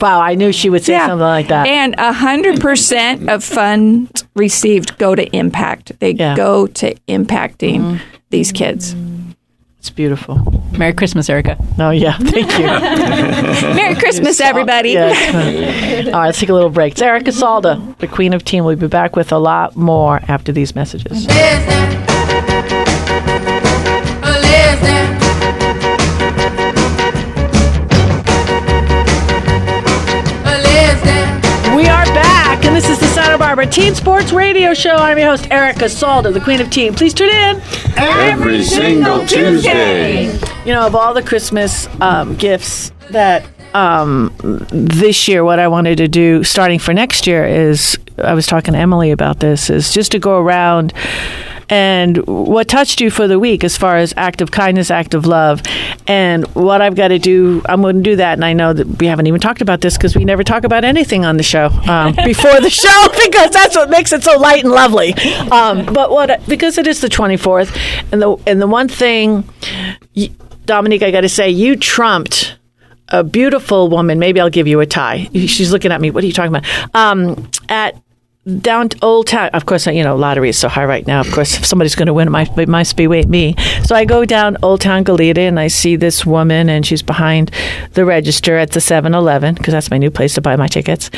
Wow, 0.00 0.20
I 0.20 0.34
knew 0.34 0.50
she 0.50 0.68
would 0.68 0.82
say 0.84 0.98
something 0.98 1.20
like 1.20 1.46
that. 1.48 1.68
And 1.68 1.94
hundred 2.00 2.60
percent 2.60 3.30
of 3.30 3.44
funds 3.44 4.24
received 4.34 4.98
go 4.98 5.14
to 5.14 5.24
impact. 5.36 5.92
They 6.00 6.10
Yeah. 6.10 6.30
Mm-hmm. 6.34 6.36
go 6.36 6.66
to 6.66 6.94
impacting 7.06 8.00
these 8.30 8.50
kids. 8.50 8.96
It's 9.80 9.88
beautiful. 9.88 10.36
Merry 10.76 10.92
Christmas, 10.92 11.30
Erica. 11.30 11.56
No, 11.78 11.88
yeah, 11.90 12.18
thank 12.18 12.52
you. 12.58 12.66
Merry 13.74 13.94
Christmas, 13.94 14.38
everybody. 14.38 14.90
Yeah, 14.90 15.10
it's 15.10 15.32
fun. 15.32 16.14
All 16.14 16.20
right, 16.20 16.26
let's 16.26 16.38
take 16.38 16.50
a 16.50 16.52
little 16.52 16.68
break. 16.68 16.92
It's 16.92 17.00
Erica 17.02 17.30
Salda, 17.30 17.96
the 17.96 18.06
queen 18.06 18.34
of 18.34 18.44
Team. 18.44 18.64
We'll 18.64 18.76
be 18.76 18.88
back 18.88 19.16
with 19.16 19.32
a 19.32 19.38
lot 19.38 19.76
more 19.76 20.20
after 20.28 20.52
these 20.52 20.74
messages. 20.74 21.26
Listen. 21.26 21.90
Listen. 24.22 26.20
Listen. 30.44 31.74
We 31.76 31.86
are 31.86 32.04
back, 32.06 32.64
and 32.64 32.74
this 32.76 32.88
is 32.88 32.98
the 32.98 33.06
Santa 33.06 33.09
Barbara 33.40 33.66
Teen 33.66 33.94
Sports 33.94 34.32
Radio 34.32 34.74
Show. 34.74 34.96
I'm 34.96 35.16
your 35.16 35.30
host, 35.30 35.50
Erica 35.50 35.86
Salda, 35.86 36.30
the 36.30 36.42
queen 36.42 36.60
of 36.60 36.68
teen. 36.68 36.94
Please 36.94 37.14
tune 37.14 37.30
in. 37.30 37.62
Every 37.96 38.62
single 38.62 39.26
Tuesday. 39.26 40.26
You 40.66 40.74
know, 40.74 40.86
of 40.86 40.94
all 40.94 41.14
the 41.14 41.22
Christmas 41.22 41.88
um, 42.02 42.36
gifts 42.36 42.92
that 43.12 43.46
um, 43.72 44.30
this 44.70 45.26
year, 45.26 45.42
what 45.42 45.58
I 45.58 45.68
wanted 45.68 45.96
to 45.96 46.06
do 46.06 46.44
starting 46.44 46.78
for 46.78 46.92
next 46.92 47.26
year 47.26 47.46
is 47.46 47.98
I 48.18 48.34
was 48.34 48.46
talking 48.46 48.74
to 48.74 48.78
Emily 48.78 49.10
about 49.10 49.40
this 49.40 49.70
is 49.70 49.90
just 49.90 50.12
to 50.12 50.18
go 50.18 50.38
around 50.38 50.92
and 51.70 52.16
what 52.26 52.66
touched 52.66 53.00
you 53.00 53.10
for 53.10 53.28
the 53.28 53.38
week 53.38 53.62
as 53.62 53.76
far 53.76 53.96
as 53.96 54.12
act 54.16 54.40
of 54.40 54.50
kindness, 54.50 54.90
act 54.90 55.14
of 55.14 55.24
love. 55.24 55.62
And 56.08 56.44
what 56.48 56.82
I've 56.82 56.96
got 56.96 57.08
to 57.08 57.18
do, 57.18 57.62
I'm 57.66 57.80
going 57.80 57.96
to 57.96 58.02
do 58.02 58.16
that. 58.16 58.34
And 58.34 58.44
I 58.44 58.52
know 58.52 58.72
that 58.72 58.98
we 58.98 59.06
haven't 59.06 59.28
even 59.28 59.40
talked 59.40 59.62
about 59.62 59.80
this 59.80 59.96
because 59.96 60.16
we 60.16 60.24
never 60.24 60.42
talk 60.42 60.64
about 60.64 60.84
anything 60.84 61.24
on 61.24 61.36
the 61.36 61.44
show 61.44 61.66
um, 61.88 62.14
before 62.24 62.60
the 62.60 62.70
show 62.70 63.08
because 63.24 63.52
that's 63.52 63.76
what 63.76 63.88
makes 63.88 64.12
it 64.12 64.24
so 64.24 64.36
light 64.36 64.64
and 64.64 64.72
lovely. 64.72 65.14
Um, 65.52 65.86
but 65.86 66.10
what, 66.10 66.44
because 66.46 66.76
it 66.76 66.88
is 66.88 67.00
the 67.00 67.08
24th, 67.08 67.76
and 68.12 68.20
the, 68.20 68.36
and 68.46 68.60
the 68.60 68.66
one 68.66 68.88
thing, 68.88 69.48
Dominique, 70.66 71.02
I 71.02 71.12
got 71.12 71.20
to 71.20 71.28
say, 71.28 71.50
you 71.50 71.76
trumped 71.76 72.56
a 73.08 73.22
beautiful 73.22 73.88
woman. 73.88 74.18
Maybe 74.18 74.40
I'll 74.40 74.50
give 74.50 74.66
you 74.66 74.80
a 74.80 74.86
tie. 74.86 75.28
She's 75.32 75.72
looking 75.72 75.92
at 75.92 76.00
me. 76.00 76.10
What 76.10 76.24
are 76.24 76.26
you 76.26 76.32
talking 76.32 76.54
about? 76.54 76.94
Um, 76.94 77.48
at 77.68 78.00
down 78.60 78.88
to 78.88 78.98
Old 79.02 79.26
Town. 79.26 79.50
Of 79.52 79.66
course, 79.66 79.86
you 79.86 80.02
know 80.02 80.16
lottery 80.16 80.48
is 80.48 80.58
so 80.58 80.68
high 80.68 80.84
right 80.84 81.06
now. 81.06 81.20
Of 81.20 81.30
course, 81.32 81.56
if 81.56 81.66
somebody's 81.66 81.94
going 81.94 82.06
to 82.06 82.14
win, 82.14 82.28
it 82.28 82.30
might, 82.30 82.58
it 82.58 82.68
must 82.68 82.96
be 82.96 83.06
me. 83.06 83.54
So 83.84 83.94
I 83.94 84.04
go 84.04 84.24
down 84.24 84.56
Old 84.62 84.80
Town 84.80 85.04
Goleta 85.04 85.38
and 85.38 85.60
I 85.60 85.68
see 85.68 85.96
this 85.96 86.24
woman, 86.24 86.68
and 86.68 86.86
she's 86.86 87.02
behind 87.02 87.50
the 87.92 88.04
register 88.04 88.56
at 88.56 88.70
the 88.70 88.80
7-Eleven 88.80 89.54
because 89.54 89.72
that's 89.72 89.90
my 89.90 89.98
new 89.98 90.10
place 90.10 90.34
to 90.34 90.40
buy 90.40 90.56
my 90.56 90.68
tickets. 90.68 91.10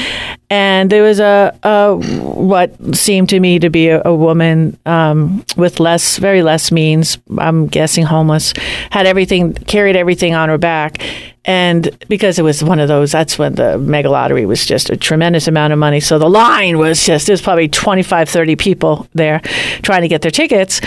And 0.51 0.91
there 0.91 1.03
was 1.03 1.21
a, 1.21 1.57
a 1.63 1.97
what 1.97 2.75
seemed 2.95 3.29
to 3.31 3.41
me 3.41 3.59
to 3.59 3.71
be 3.71 3.89
a, 3.89 4.03
a 4.05 4.15
woman 4.15 4.79
um, 4.85 5.45
with 5.57 5.81
less, 5.81 6.19
very 6.19 6.43
less 6.43 6.73
means. 6.73 7.19
I'm 7.39 7.67
guessing 7.69 8.05
homeless. 8.05 8.53
Had 8.91 9.07
everything, 9.07 9.55
carried 9.55 9.97
everything 9.97 10.35
on 10.35 10.49
her 10.49 10.59
back. 10.59 11.03
And 11.45 11.97
because 12.09 12.39
it 12.39 12.43
was 12.43 12.63
one 12.63 12.79
of 12.79 12.87
those, 12.87 13.11
that's 13.11 13.39
when 13.39 13.55
the 13.55 13.77
mega 13.77 14.09
lottery 14.09 14.47
was 14.47 14.65
just 14.65 14.91
a 14.91 14.97
tremendous 14.97 15.49
amount 15.49 15.73
of 15.73 15.79
money. 15.79 15.99
So 15.99 16.19
the 16.19 16.31
line 16.31 16.79
was 16.79 17.05
just, 17.05 17.27
there's 17.27 17.43
probably 17.43 17.69
25, 17.69 18.29
30 18.29 18.57
people 18.57 19.09
there 19.15 19.41
trying 19.83 20.03
to 20.03 20.09
get 20.09 20.23
their 20.23 20.31
tickets. 20.31 20.81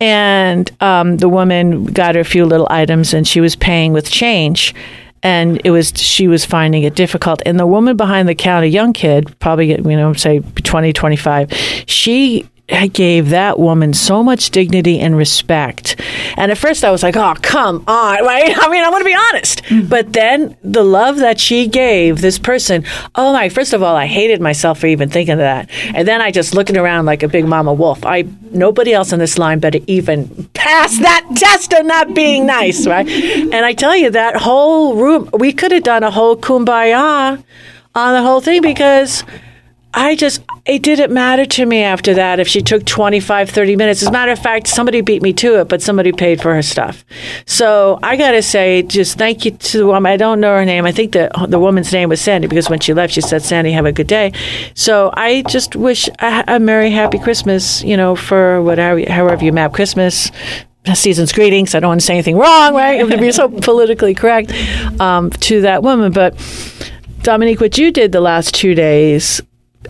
And 0.00 0.70
um, 0.82 1.16
the 1.16 1.28
woman 1.28 1.86
got 1.86 2.14
her 2.14 2.20
a 2.20 2.24
few 2.24 2.44
little 2.44 2.66
items 2.70 3.14
and 3.14 3.26
she 3.26 3.40
was 3.40 3.56
paying 3.56 3.92
with 3.92 4.10
change. 4.10 4.74
And 5.22 5.60
it 5.64 5.70
was, 5.70 5.92
she 5.96 6.28
was 6.28 6.44
finding 6.44 6.82
it 6.82 6.94
difficult. 6.94 7.40
And 7.46 7.58
the 7.58 7.66
woman 7.66 7.96
behind 7.96 8.28
the 8.28 8.34
counter, 8.34 8.66
young 8.66 8.92
kid, 8.92 9.38
probably, 9.38 9.68
you 9.68 9.96
know, 9.96 10.12
say 10.14 10.40
20, 10.40 10.92
25, 10.92 11.52
she 11.86 12.48
gave 12.68 13.30
that 13.30 13.58
woman 13.58 13.92
so 13.92 14.22
much 14.22 14.50
dignity 14.50 14.98
and 14.98 15.16
respect. 15.16 16.00
And 16.36 16.50
at 16.50 16.58
first 16.58 16.84
I 16.84 16.90
was 16.90 17.02
like, 17.02 17.16
oh, 17.16 17.34
come 17.42 17.84
on, 17.86 18.24
right? 18.24 18.52
I 18.56 18.68
mean, 18.68 18.84
I'm 18.84 18.90
going 18.90 19.02
to 19.02 19.06
be 19.06 19.14
honest. 19.14 19.62
Mm-hmm. 19.64 19.88
But 19.88 20.12
then 20.12 20.56
the 20.62 20.84
love 20.84 21.18
that 21.18 21.38
she 21.38 21.66
gave 21.66 22.20
this 22.20 22.38
person, 22.38 22.84
oh 23.14 23.32
my, 23.32 23.48
first 23.48 23.72
of 23.72 23.82
all, 23.82 23.96
I 23.96 24.06
hated 24.06 24.40
myself 24.40 24.80
for 24.80 24.86
even 24.86 25.10
thinking 25.10 25.34
of 25.34 25.38
that. 25.38 25.70
And 25.94 26.06
then 26.06 26.20
I 26.20 26.30
just 26.30 26.54
looking 26.54 26.76
around 26.76 27.06
like 27.06 27.22
a 27.22 27.28
big 27.28 27.46
mama 27.46 27.72
wolf. 27.72 28.04
I, 28.04 28.24
nobody 28.50 28.92
else 28.92 29.12
in 29.12 29.18
this 29.18 29.38
line 29.38 29.58
better 29.58 29.80
even 29.86 30.48
pass 30.54 30.98
that 30.98 31.26
test 31.36 31.72
of 31.72 31.84
not 31.84 32.14
being 32.14 32.46
nice, 32.46 32.86
right? 32.86 33.08
And 33.08 33.64
I 33.64 33.72
tell 33.72 33.96
you, 33.96 34.10
that 34.10 34.36
whole 34.36 34.96
room, 34.96 35.28
we 35.32 35.52
could 35.52 35.72
have 35.72 35.84
done 35.84 36.02
a 36.02 36.10
whole 36.10 36.36
kumbaya 36.36 37.42
on 37.94 38.14
the 38.14 38.22
whole 38.22 38.40
thing 38.40 38.62
because 38.62 39.24
I 39.94 40.16
just, 40.16 40.42
it 40.64 40.82
didn't 40.82 41.12
matter 41.12 41.44
to 41.44 41.66
me 41.66 41.82
after 41.82 42.14
that 42.14 42.40
if 42.40 42.48
she 42.48 42.62
took 42.62 42.86
25, 42.86 43.50
30 43.50 43.76
minutes. 43.76 44.02
As 44.02 44.08
a 44.08 44.12
matter 44.12 44.32
of 44.32 44.38
fact, 44.38 44.66
somebody 44.66 45.02
beat 45.02 45.22
me 45.22 45.34
to 45.34 45.60
it, 45.60 45.68
but 45.68 45.82
somebody 45.82 46.12
paid 46.12 46.40
for 46.40 46.54
her 46.54 46.62
stuff. 46.62 47.04
So 47.44 47.98
I 48.02 48.16
got 48.16 48.30
to 48.30 48.42
say, 48.42 48.82
just 48.82 49.18
thank 49.18 49.44
you 49.44 49.50
to 49.50 49.78
the 49.78 49.86
woman. 49.86 50.10
I 50.10 50.16
don't 50.16 50.40
know 50.40 50.56
her 50.56 50.64
name. 50.64 50.86
I 50.86 50.92
think 50.92 51.12
the, 51.12 51.30
the 51.46 51.58
woman's 51.58 51.92
name 51.92 52.08
was 52.08 52.22
Sandy 52.22 52.48
because 52.48 52.70
when 52.70 52.80
she 52.80 52.94
left, 52.94 53.12
she 53.12 53.20
said, 53.20 53.42
Sandy, 53.42 53.72
have 53.72 53.84
a 53.84 53.92
good 53.92 54.06
day. 54.06 54.32
So 54.74 55.10
I 55.12 55.42
just 55.42 55.76
wish 55.76 56.08
a, 56.20 56.44
a 56.48 56.58
Merry, 56.58 56.90
Happy 56.90 57.18
Christmas, 57.18 57.82
you 57.82 57.96
know, 57.96 58.16
for 58.16 58.62
whatever, 58.62 59.10
however 59.10 59.44
you 59.44 59.52
map 59.52 59.74
Christmas. 59.74 60.30
Season's 60.94 61.32
greetings. 61.32 61.74
I 61.74 61.80
don't 61.80 61.90
want 61.90 62.00
to 62.00 62.06
say 62.06 62.14
anything 62.14 62.36
wrong, 62.36 62.74
right? 62.74 62.98
I'm 62.98 63.08
to 63.08 63.18
be 63.18 63.30
so 63.30 63.48
politically 63.60 64.14
correct 64.14 64.52
um, 65.00 65.30
to 65.30 65.60
that 65.60 65.82
woman. 65.82 66.12
But 66.12 66.34
Dominique, 67.22 67.60
what 67.60 67.78
you 67.78 67.92
did 67.92 68.10
the 68.10 68.20
last 68.20 68.52
two 68.52 68.74
days 68.74 69.40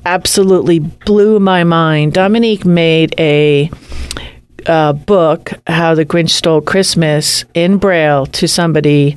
absolutely 0.05 0.79
blew 0.79 1.41
my 1.41 1.65
mind. 1.65 2.13
Dominique 2.13 2.65
made 2.65 3.15
a 3.19 3.71
uh, 4.67 4.93
book, 4.93 5.53
How 5.67 5.95
the 5.95 6.05
Grinch 6.05 6.31
Stole 6.31 6.61
Christmas, 6.61 7.45
in 7.55 7.79
Braille 7.79 8.27
to 8.27 8.47
somebody 8.47 9.17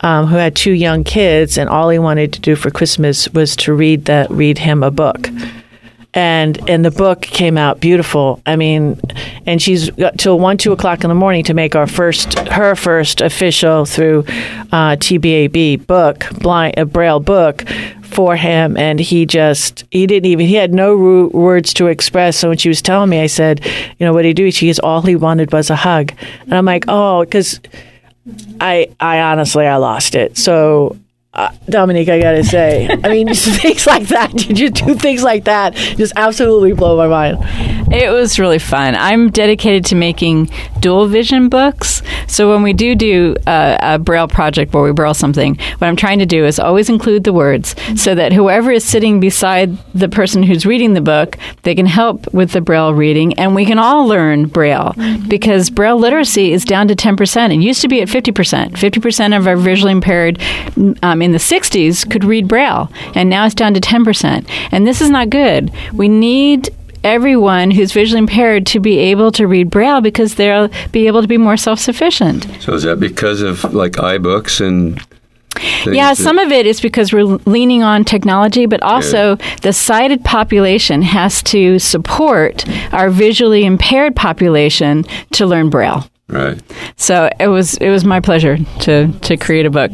um, 0.00 0.26
who 0.26 0.36
had 0.36 0.56
two 0.56 0.72
young 0.72 1.04
kids, 1.04 1.56
and 1.56 1.68
all 1.68 1.88
he 1.88 1.98
wanted 1.98 2.32
to 2.32 2.40
do 2.40 2.56
for 2.56 2.70
Christmas 2.70 3.28
was 3.30 3.54
to 3.56 3.72
read 3.72 4.06
that 4.06 4.30
read 4.30 4.58
him 4.58 4.82
a 4.82 4.90
book. 4.90 5.28
And 6.14 6.68
and 6.68 6.84
the 6.84 6.90
book 6.90 7.22
came 7.22 7.56
out 7.56 7.80
beautiful. 7.80 8.42
I 8.44 8.56
mean, 8.56 9.00
and 9.46 9.62
she's 9.62 9.88
got 9.90 10.18
till 10.18 10.38
one 10.38 10.58
two 10.58 10.72
o'clock 10.72 11.04
in 11.04 11.08
the 11.08 11.14
morning 11.14 11.42
to 11.44 11.54
make 11.54 11.74
our 11.74 11.86
first 11.86 12.38
her 12.50 12.74
first 12.74 13.22
official 13.22 13.86
through 13.86 14.20
uh, 14.72 14.96
TBAB 14.96 15.86
book 15.86 16.26
blind 16.40 16.74
a 16.76 16.84
braille 16.84 17.18
book 17.20 17.64
for 18.02 18.36
him. 18.36 18.76
And 18.76 19.00
he 19.00 19.24
just 19.24 19.84
he 19.90 20.06
didn't 20.06 20.26
even 20.26 20.46
he 20.46 20.54
had 20.54 20.74
no 20.74 20.94
ru- 20.94 21.28
words 21.28 21.72
to 21.74 21.86
express. 21.86 22.36
So 22.36 22.48
when 22.50 22.58
she 22.58 22.68
was 22.68 22.82
telling 22.82 23.08
me 23.08 23.20
i 23.20 23.26
said 23.26 23.64
you 23.98 24.06
know 24.06 24.12
what 24.12 24.26
he 24.26 24.34
do? 24.34 24.50
She 24.50 24.66
goes 24.66 24.78
all 24.78 25.00
he 25.00 25.16
wanted 25.16 25.50
was 25.50 25.70
a 25.70 25.76
hug. 25.76 26.12
And 26.42 26.54
i'm 26.54 26.66
like 26.66 26.84
oh 26.88 27.24
because 27.24 27.58
i 28.60 28.88
i 29.00 29.20
honestly 29.20 29.66
i 29.66 29.76
lost 29.76 30.14
it. 30.14 30.36
So 30.36 30.96
uh, 31.34 31.50
Dominique, 31.66 32.10
I 32.10 32.20
gotta 32.20 32.44
say, 32.44 32.88
I 33.02 33.08
mean, 33.08 33.28
just 33.28 33.48
things 33.62 33.86
like 33.86 34.08
that. 34.08 34.32
Did 34.32 34.58
you 34.58 34.68
do 34.68 34.94
things 34.94 35.22
like 35.22 35.44
that? 35.44 35.74
Just 35.74 36.12
absolutely 36.14 36.74
blow 36.74 36.96
my 36.96 37.06
mind. 37.08 37.38
It 37.90 38.10
was 38.10 38.38
really 38.38 38.58
fun. 38.58 38.94
I'm 38.94 39.30
dedicated 39.30 39.84
to 39.86 39.94
making 39.94 40.50
dual 40.80 41.06
vision 41.06 41.48
books. 41.48 42.02
So 42.26 42.50
when 42.50 42.62
we 42.62 42.72
do 42.72 42.94
do 42.94 43.36
a, 43.46 43.78
a 43.80 43.98
braille 43.98 44.28
project 44.28 44.74
where 44.74 44.82
we 44.82 44.92
braille 44.92 45.14
something, 45.14 45.56
what 45.78 45.86
I'm 45.86 45.96
trying 45.96 46.18
to 46.18 46.26
do 46.26 46.44
is 46.44 46.58
always 46.58 46.88
include 46.90 47.24
the 47.24 47.32
words 47.32 47.74
so 47.96 48.14
that 48.14 48.32
whoever 48.32 48.70
is 48.70 48.84
sitting 48.84 49.20
beside 49.20 49.76
the 49.94 50.08
person 50.08 50.42
who's 50.42 50.66
reading 50.66 50.92
the 50.92 51.00
book, 51.00 51.38
they 51.62 51.74
can 51.74 51.86
help 51.86 52.32
with 52.34 52.52
the 52.52 52.60
braille 52.60 52.92
reading, 52.92 53.38
and 53.38 53.54
we 53.54 53.64
can 53.64 53.78
all 53.78 54.06
learn 54.06 54.46
braille 54.46 54.94
because 55.28 55.70
braille 55.70 55.98
literacy 55.98 56.52
is 56.52 56.64
down 56.64 56.88
to 56.88 56.94
10%. 56.94 57.54
It 57.54 57.60
used 57.60 57.80
to 57.82 57.88
be 57.88 58.02
at 58.02 58.08
50%. 58.08 58.72
50% 58.72 59.36
of 59.36 59.46
our 59.46 59.56
visually 59.56 59.92
impaired 59.92 60.40
um, 61.02 61.21
in 61.22 61.32
the 61.32 61.38
60s 61.38 62.08
could 62.10 62.24
read 62.24 62.48
braille, 62.48 62.90
and 63.14 63.30
now 63.30 63.46
it's 63.46 63.54
down 63.54 63.74
to 63.74 63.80
10%. 63.80 64.48
And 64.70 64.86
this 64.86 65.00
is 65.00 65.10
not 65.10 65.30
good. 65.30 65.70
We 65.92 66.08
need 66.08 66.70
everyone 67.04 67.70
who's 67.70 67.92
visually 67.92 68.20
impaired 68.20 68.66
to 68.66 68.80
be 68.80 68.98
able 68.98 69.32
to 69.32 69.46
read 69.46 69.70
braille 69.70 70.00
because 70.00 70.36
they'll 70.36 70.70
be 70.92 71.06
able 71.06 71.20
to 71.20 71.28
be 71.28 71.36
more 71.36 71.56
self-sufficient. 71.56 72.46
So 72.60 72.74
is 72.74 72.84
that 72.84 73.00
because 73.00 73.42
of 73.42 73.64
like 73.74 73.92
iBooks 73.92 74.64
and 74.64 75.00
Yeah, 75.86 76.14
some 76.14 76.38
of 76.38 76.50
it 76.50 76.66
is 76.66 76.80
because 76.80 77.12
we're 77.12 77.24
leaning 77.24 77.82
on 77.82 78.04
technology, 78.04 78.66
but 78.66 78.82
also 78.82 79.36
the 79.62 79.72
sighted 79.72 80.24
population 80.24 81.02
has 81.02 81.42
to 81.44 81.78
support 81.78 82.64
our 82.92 83.10
visually 83.10 83.64
impaired 83.64 84.16
population 84.16 85.04
to 85.32 85.46
learn 85.46 85.70
braille. 85.70 86.08
Right. 86.28 86.58
So 86.96 87.28
it 87.38 87.48
was 87.48 87.76
it 87.76 87.90
was 87.90 88.04
my 88.04 88.20
pleasure 88.20 88.56
to 88.80 89.12
to 89.12 89.36
create 89.36 89.66
a 89.66 89.70
book. 89.70 89.90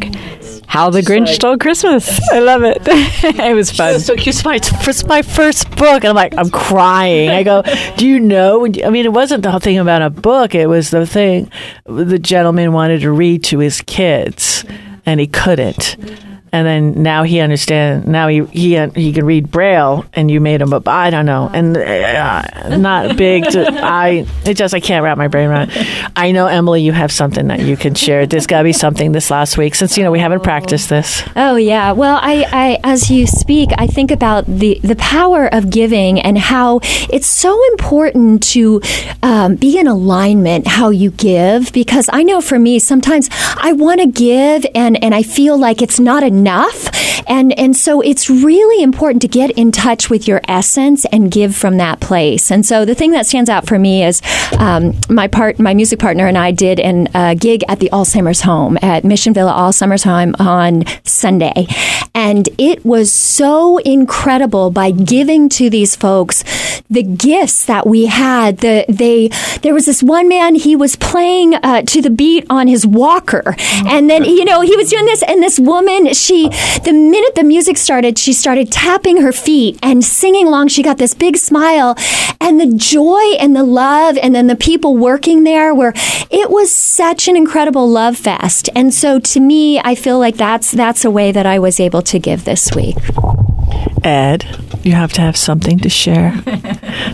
How 0.68 0.90
the 0.90 1.00
Grinch 1.00 1.28
Stole 1.28 1.56
Christmas. 1.56 2.20
I 2.30 2.40
love 2.40 2.62
it. 2.62 2.78
it 2.86 3.54
was 3.54 3.70
fun. 3.70 3.98
So 4.00 4.14
it's 4.16 4.44
my 4.44 4.56
it's 4.56 5.04
my 5.06 5.22
first 5.22 5.70
book, 5.70 6.04
and 6.04 6.06
I'm 6.06 6.14
like 6.14 6.36
I'm 6.36 6.50
crying. 6.50 7.30
I 7.30 7.42
go, 7.42 7.62
do 7.96 8.06
you 8.06 8.20
know? 8.20 8.66
I 8.66 8.90
mean, 8.90 9.06
it 9.06 9.12
wasn't 9.12 9.42
the 9.42 9.50
whole 9.50 9.60
thing 9.60 9.78
about 9.78 10.02
a 10.02 10.10
book. 10.10 10.54
It 10.54 10.66
was 10.66 10.90
the 10.90 11.06
thing 11.06 11.50
the 11.86 12.18
gentleman 12.18 12.72
wanted 12.74 13.00
to 13.00 13.10
read 13.10 13.44
to 13.44 13.58
his 13.58 13.80
kids, 13.80 14.64
and 15.06 15.18
he 15.18 15.26
couldn't. 15.26 15.96
And 16.52 16.66
then 16.66 17.02
now 17.02 17.22
he 17.22 17.40
understands. 17.40 18.06
Now 18.06 18.28
he 18.28 18.44
he 18.46 18.78
he 18.94 19.12
can 19.12 19.24
read 19.24 19.50
Braille, 19.50 20.04
and 20.14 20.30
you 20.30 20.40
made 20.40 20.60
him. 20.60 20.70
But 20.70 20.88
I 20.88 21.10
don't 21.10 21.26
know, 21.26 21.50
and 21.52 21.76
uh, 21.76 22.76
not 22.76 23.16
big. 23.16 23.44
To, 23.50 23.66
I 23.82 24.26
it 24.44 24.54
just 24.54 24.74
I 24.74 24.80
can't 24.80 25.04
wrap 25.04 25.18
my 25.18 25.28
brain 25.28 25.48
around. 25.48 25.70
it. 25.72 26.10
I 26.16 26.32
know 26.32 26.46
Emily, 26.46 26.82
you 26.82 26.92
have 26.92 27.12
something 27.12 27.48
that 27.48 27.60
you 27.60 27.76
can 27.76 27.94
share. 27.94 28.26
There's 28.26 28.46
got 28.46 28.58
to 28.58 28.64
be 28.64 28.72
something 28.72 29.12
this 29.12 29.30
last 29.30 29.58
week 29.58 29.74
since 29.74 29.96
you 29.96 30.04
know 30.04 30.10
we 30.10 30.20
haven't 30.20 30.42
practiced 30.42 30.88
this. 30.88 31.22
Oh 31.36 31.56
yeah. 31.56 31.92
Well, 31.92 32.18
I, 32.22 32.46
I 32.52 32.78
as 32.84 33.10
you 33.10 33.26
speak, 33.26 33.70
I 33.76 33.86
think 33.86 34.10
about 34.10 34.46
the 34.46 34.80
the 34.82 34.96
power 34.96 35.52
of 35.52 35.70
giving 35.70 36.20
and 36.20 36.38
how 36.38 36.80
it's 37.10 37.26
so 37.26 37.62
important 37.72 38.42
to 38.42 38.80
um, 39.22 39.56
be 39.56 39.78
in 39.78 39.86
alignment 39.86 40.66
how 40.66 40.90
you 40.90 41.10
give 41.10 41.72
because 41.72 42.08
I 42.12 42.22
know 42.22 42.40
for 42.40 42.58
me 42.58 42.78
sometimes 42.78 43.28
I 43.56 43.72
want 43.72 44.00
to 44.00 44.06
give 44.06 44.64
and 44.74 45.02
and 45.02 45.14
I 45.14 45.22
feel 45.22 45.58
like 45.58 45.82
it's 45.82 46.00
not 46.00 46.22
enough 46.22 46.37
and 47.26 47.56
and 47.58 47.76
so 47.76 48.00
it's 48.00 48.30
really 48.30 48.82
important 48.82 49.22
to 49.22 49.28
get 49.28 49.50
in 49.52 49.70
touch 49.70 50.10
with 50.10 50.26
your 50.26 50.40
essence 50.48 51.04
and 51.06 51.30
give 51.30 51.54
from 51.54 51.76
that 51.76 52.00
place. 52.00 52.50
And 52.50 52.64
so 52.64 52.84
the 52.84 52.94
thing 52.94 53.12
that 53.12 53.26
stands 53.26 53.50
out 53.50 53.66
for 53.66 53.78
me 53.78 54.04
is 54.04 54.22
um, 54.58 54.94
my 55.08 55.28
part 55.28 55.58
my 55.58 55.74
music 55.74 55.98
partner 55.98 56.26
and 56.26 56.38
I 56.38 56.50
did 56.50 56.80
a 56.80 57.34
gig 57.34 57.64
at 57.68 57.80
the 57.80 57.90
Alzheimer's 57.90 58.42
home 58.42 58.78
at 58.82 59.04
Mission 59.04 59.34
Villa 59.34 59.52
Alzheimer's 59.52 60.04
home 60.04 60.34
on 60.38 60.84
Sunday. 61.04 61.66
And 62.14 62.48
it 62.58 62.84
was 62.84 63.12
so 63.12 63.78
incredible 63.78 64.70
by 64.70 64.90
giving 64.90 65.48
to 65.50 65.70
these 65.70 65.94
folks 65.94 66.42
the 66.90 67.02
gifts 67.02 67.66
that 67.66 67.86
we 67.86 68.06
had. 68.06 68.58
The 68.58 68.84
they 68.88 69.28
there 69.62 69.74
was 69.74 69.86
this 69.86 70.02
one 70.02 70.28
man 70.28 70.54
he 70.54 70.74
was 70.74 70.96
playing 70.96 71.54
uh, 71.54 71.82
to 71.82 72.02
the 72.02 72.10
beat 72.10 72.46
on 72.50 72.66
his 72.66 72.86
walker, 72.86 73.54
and 73.86 74.08
then 74.08 74.24
you 74.24 74.44
know 74.44 74.62
he 74.62 74.76
was 74.76 74.90
doing 74.90 75.04
this, 75.04 75.22
and 75.22 75.42
this 75.42 75.58
woman 75.58 76.12
she 76.14 76.27
the 76.28 76.92
minute 76.92 77.34
the 77.34 77.44
music 77.44 77.76
started, 77.76 78.18
she 78.18 78.32
started 78.32 78.70
tapping 78.70 79.22
her 79.22 79.32
feet 79.32 79.78
and 79.82 80.04
singing 80.04 80.46
along. 80.46 80.68
She 80.68 80.82
got 80.82 80.98
this 80.98 81.14
big 81.14 81.36
smile, 81.36 81.96
and 82.40 82.60
the 82.60 82.72
joy 82.76 83.36
and 83.38 83.56
the 83.56 83.64
love, 83.64 84.18
and 84.18 84.34
then 84.34 84.46
the 84.46 84.56
people 84.56 84.96
working 84.96 85.44
there 85.44 85.74
were 85.74 85.92
it 86.30 86.50
was 86.50 86.72
such 86.72 87.28
an 87.28 87.36
incredible 87.36 87.88
love 87.88 88.16
fest. 88.16 88.68
And 88.74 88.92
so 88.92 89.18
to 89.18 89.40
me, 89.40 89.80
I 89.80 89.94
feel 89.94 90.18
like 90.18 90.36
that's 90.36 90.72
that's 90.72 91.04
a 91.04 91.10
way 91.10 91.32
that 91.32 91.46
I 91.46 91.58
was 91.58 91.80
able 91.80 92.02
to 92.02 92.18
give 92.18 92.44
this 92.44 92.74
week. 92.74 92.96
Ed, 94.04 94.44
you 94.82 94.92
have 94.92 95.12
to 95.14 95.20
have 95.20 95.36
something 95.36 95.78
to 95.80 95.88
share. 95.88 96.32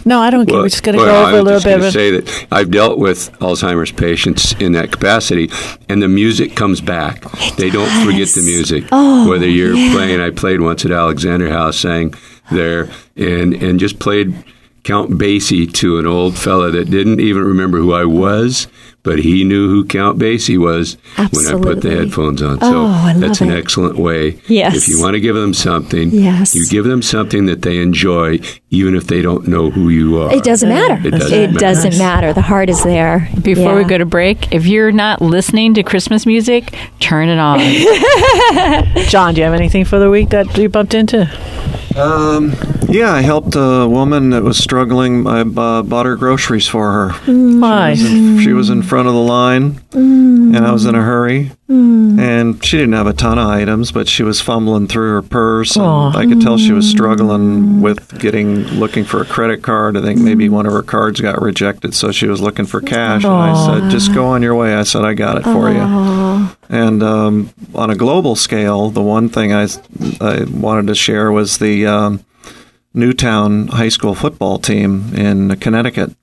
no, 0.04 0.20
I 0.20 0.30
don't. 0.30 0.46
care. 0.46 0.58
We're 0.58 0.68
just 0.68 0.82
going 0.82 0.96
to 0.96 1.02
well, 1.04 1.24
go 1.24 1.28
over 1.28 1.38
a 1.38 1.42
little 1.42 1.60
bit. 1.60 1.78
going 1.78 1.82
to 1.82 1.90
say 1.92 2.10
that 2.10 2.46
I've 2.50 2.70
dealt 2.70 2.98
with 2.98 3.32
Alzheimer's 3.38 3.92
patients 3.92 4.52
in 4.54 4.72
that 4.72 4.92
capacity, 4.92 5.50
and 5.88 6.02
the 6.02 6.08
music 6.08 6.54
comes 6.56 6.80
back. 6.80 7.22
they 7.56 7.70
don't 7.70 7.90
forget 8.04 8.28
the 8.28 8.42
music. 8.44 8.84
Oh, 8.92 9.28
Whether 9.28 9.48
you're 9.48 9.74
yeah. 9.74 9.92
playing, 9.92 10.20
I 10.20 10.30
played 10.30 10.60
once 10.60 10.84
at 10.84 10.90
Alexander 10.90 11.50
House, 11.50 11.78
sang 11.78 12.14
there, 12.50 12.88
and 13.16 13.54
and 13.54 13.80
just 13.80 13.98
played 13.98 14.34
Count 14.84 15.12
Basie 15.12 15.72
to 15.74 15.98
an 15.98 16.06
old 16.06 16.36
fella 16.36 16.70
that 16.70 16.90
didn't 16.90 17.20
even 17.20 17.42
remember 17.42 17.78
who 17.78 17.92
I 17.94 18.04
was. 18.04 18.68
But 19.04 19.18
he 19.18 19.44
knew 19.44 19.68
who 19.68 19.84
Count 19.84 20.18
Basie 20.18 20.56
was 20.58 20.96
when 21.30 21.46
I 21.46 21.60
put 21.60 21.82
the 21.82 21.90
headphones 21.90 22.40
on. 22.42 22.58
Oh, 22.62 22.70
So 22.70 22.84
I 22.86 23.12
that's 23.12 23.40
love 23.42 23.50
an 23.50 23.54
it. 23.54 23.58
excellent 23.60 23.98
way. 23.98 24.40
Yes. 24.48 24.74
If 24.76 24.88
you 24.88 24.98
want 24.98 25.12
to 25.12 25.20
give 25.20 25.36
them 25.36 25.52
something, 25.52 26.08
Yes. 26.10 26.54
you 26.54 26.66
give 26.68 26.86
them 26.86 27.02
something 27.02 27.44
that 27.44 27.60
they 27.60 27.80
enjoy, 27.80 28.40
even 28.70 28.94
if 28.96 29.06
they 29.06 29.20
don't 29.20 29.46
know 29.46 29.68
who 29.70 29.90
you 29.90 30.22
are. 30.22 30.32
It 30.34 30.42
doesn't 30.42 30.70
matter. 30.70 31.06
It 31.06 31.10
doesn't 31.10 31.32
It 31.38 31.46
matter. 31.48 31.58
doesn't 31.60 31.98
matter. 31.98 32.32
The 32.32 32.40
heart 32.40 32.70
is 32.70 32.82
there. 32.82 33.28
Before 33.42 33.76
we 33.76 33.84
go 33.84 33.98
to 33.98 34.06
break, 34.06 34.50
if 34.54 34.66
you're 34.66 34.90
not 34.92 35.20
listening 35.20 35.74
to 35.74 35.82
Christmas 35.82 36.24
music, 36.24 36.74
turn 36.98 37.28
it 37.28 37.38
on. 37.38 37.58
John, 39.08 39.34
do 39.34 39.40
you 39.40 39.44
have 39.44 39.54
anything 39.54 39.84
for 39.84 39.98
the 39.98 40.08
week 40.08 40.30
that 40.30 40.56
you 40.56 40.70
bumped 40.70 40.94
into? 40.94 41.28
Um, 41.96 42.54
yeah, 42.88 43.12
I 43.12 43.20
helped 43.22 43.54
a 43.54 43.86
woman 43.88 44.30
that 44.30 44.42
was 44.42 44.58
struggling. 44.58 45.26
I 45.28 45.42
uh, 45.42 45.82
bought 45.82 46.06
her 46.06 46.16
groceries 46.16 46.66
for 46.66 46.90
her. 46.92 47.10
Why? 47.32 47.94
She 47.94 48.52
was 48.52 48.68
in 48.68 48.82
front 48.94 49.08
of 49.08 49.14
the 49.14 49.20
line, 49.20 49.80
and 49.92 50.56
I 50.56 50.70
was 50.70 50.86
in 50.86 50.94
a 50.94 51.02
hurry. 51.02 51.50
And 51.68 52.64
she 52.64 52.76
didn't 52.76 52.92
have 52.92 53.08
a 53.08 53.12
ton 53.12 53.40
of 53.40 53.48
items, 53.48 53.90
but 53.90 54.06
she 54.06 54.22
was 54.22 54.40
fumbling 54.40 54.86
through 54.86 55.14
her 55.14 55.22
purse, 55.22 55.74
and. 55.74 55.84
I 56.16 56.26
could 56.26 56.40
tell 56.40 56.58
she 56.58 56.72
was 56.72 56.88
struggling 56.88 57.80
with 57.80 58.16
getting 58.20 58.62
looking 58.78 59.02
for 59.04 59.20
a 59.20 59.24
credit 59.24 59.64
card. 59.64 59.96
I 59.96 60.00
think 60.00 60.20
maybe 60.20 60.48
one 60.48 60.64
of 60.64 60.72
her 60.72 60.82
cards 60.84 61.20
got 61.20 61.42
rejected, 61.42 61.92
so 61.92 62.12
she 62.12 62.28
was 62.28 62.40
looking 62.40 62.66
for 62.66 62.80
cash. 62.80 63.24
And 63.24 63.32
I 63.32 63.80
said, 63.80 63.90
"Just 63.90 64.14
go 64.14 64.26
on 64.26 64.42
your 64.42 64.54
way." 64.54 64.74
I 64.74 64.84
said, 64.84 65.04
"I 65.04 65.14
got 65.14 65.38
it 65.38 65.42
for 65.42 65.68
you." 65.70 65.78
And 66.68 67.02
um, 67.02 67.50
on 67.74 67.90
a 67.90 67.96
global 67.96 68.36
scale, 68.36 68.90
the 68.90 69.02
one 69.02 69.28
thing 69.28 69.52
I, 69.52 69.66
I 70.20 70.44
wanted 70.44 70.86
to 70.86 70.94
share 70.94 71.32
was 71.32 71.58
the 71.58 71.84
um, 71.86 72.24
Newtown 72.94 73.66
High 73.68 73.88
School 73.88 74.14
football 74.14 74.58
team 74.60 75.12
in 75.16 75.56
Connecticut. 75.56 76.14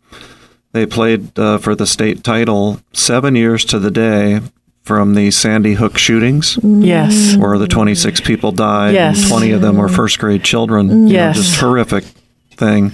They 0.73 0.86
played 0.86 1.38
uh, 1.38 1.57
for 1.57 1.75
the 1.75 1.86
state 1.86 2.23
title 2.23 2.79
seven 2.93 3.36
years 3.36 3.65
to 3.65 3.79
the 3.79 3.91
day 3.91 4.39
from 4.84 5.13
the 5.15 5.29
Sandy 5.31 5.73
Hook 5.75 5.97
shootings, 5.97 6.57
Yes. 6.63 7.36
where 7.36 7.57
the 7.57 7.67
26 7.67 8.21
people 8.21 8.51
died. 8.51 8.93
Yes. 8.93 9.19
And 9.21 9.29
20 9.29 9.51
of 9.51 9.62
them 9.62 9.77
were 9.77 9.89
first 9.89 10.17
grade 10.19 10.43
children. 10.43 10.89
You 10.89 10.95
know, 10.95 11.12
Yes. 11.12 11.36
just 11.36 11.60
horrific 11.60 12.05
thing. 12.55 12.91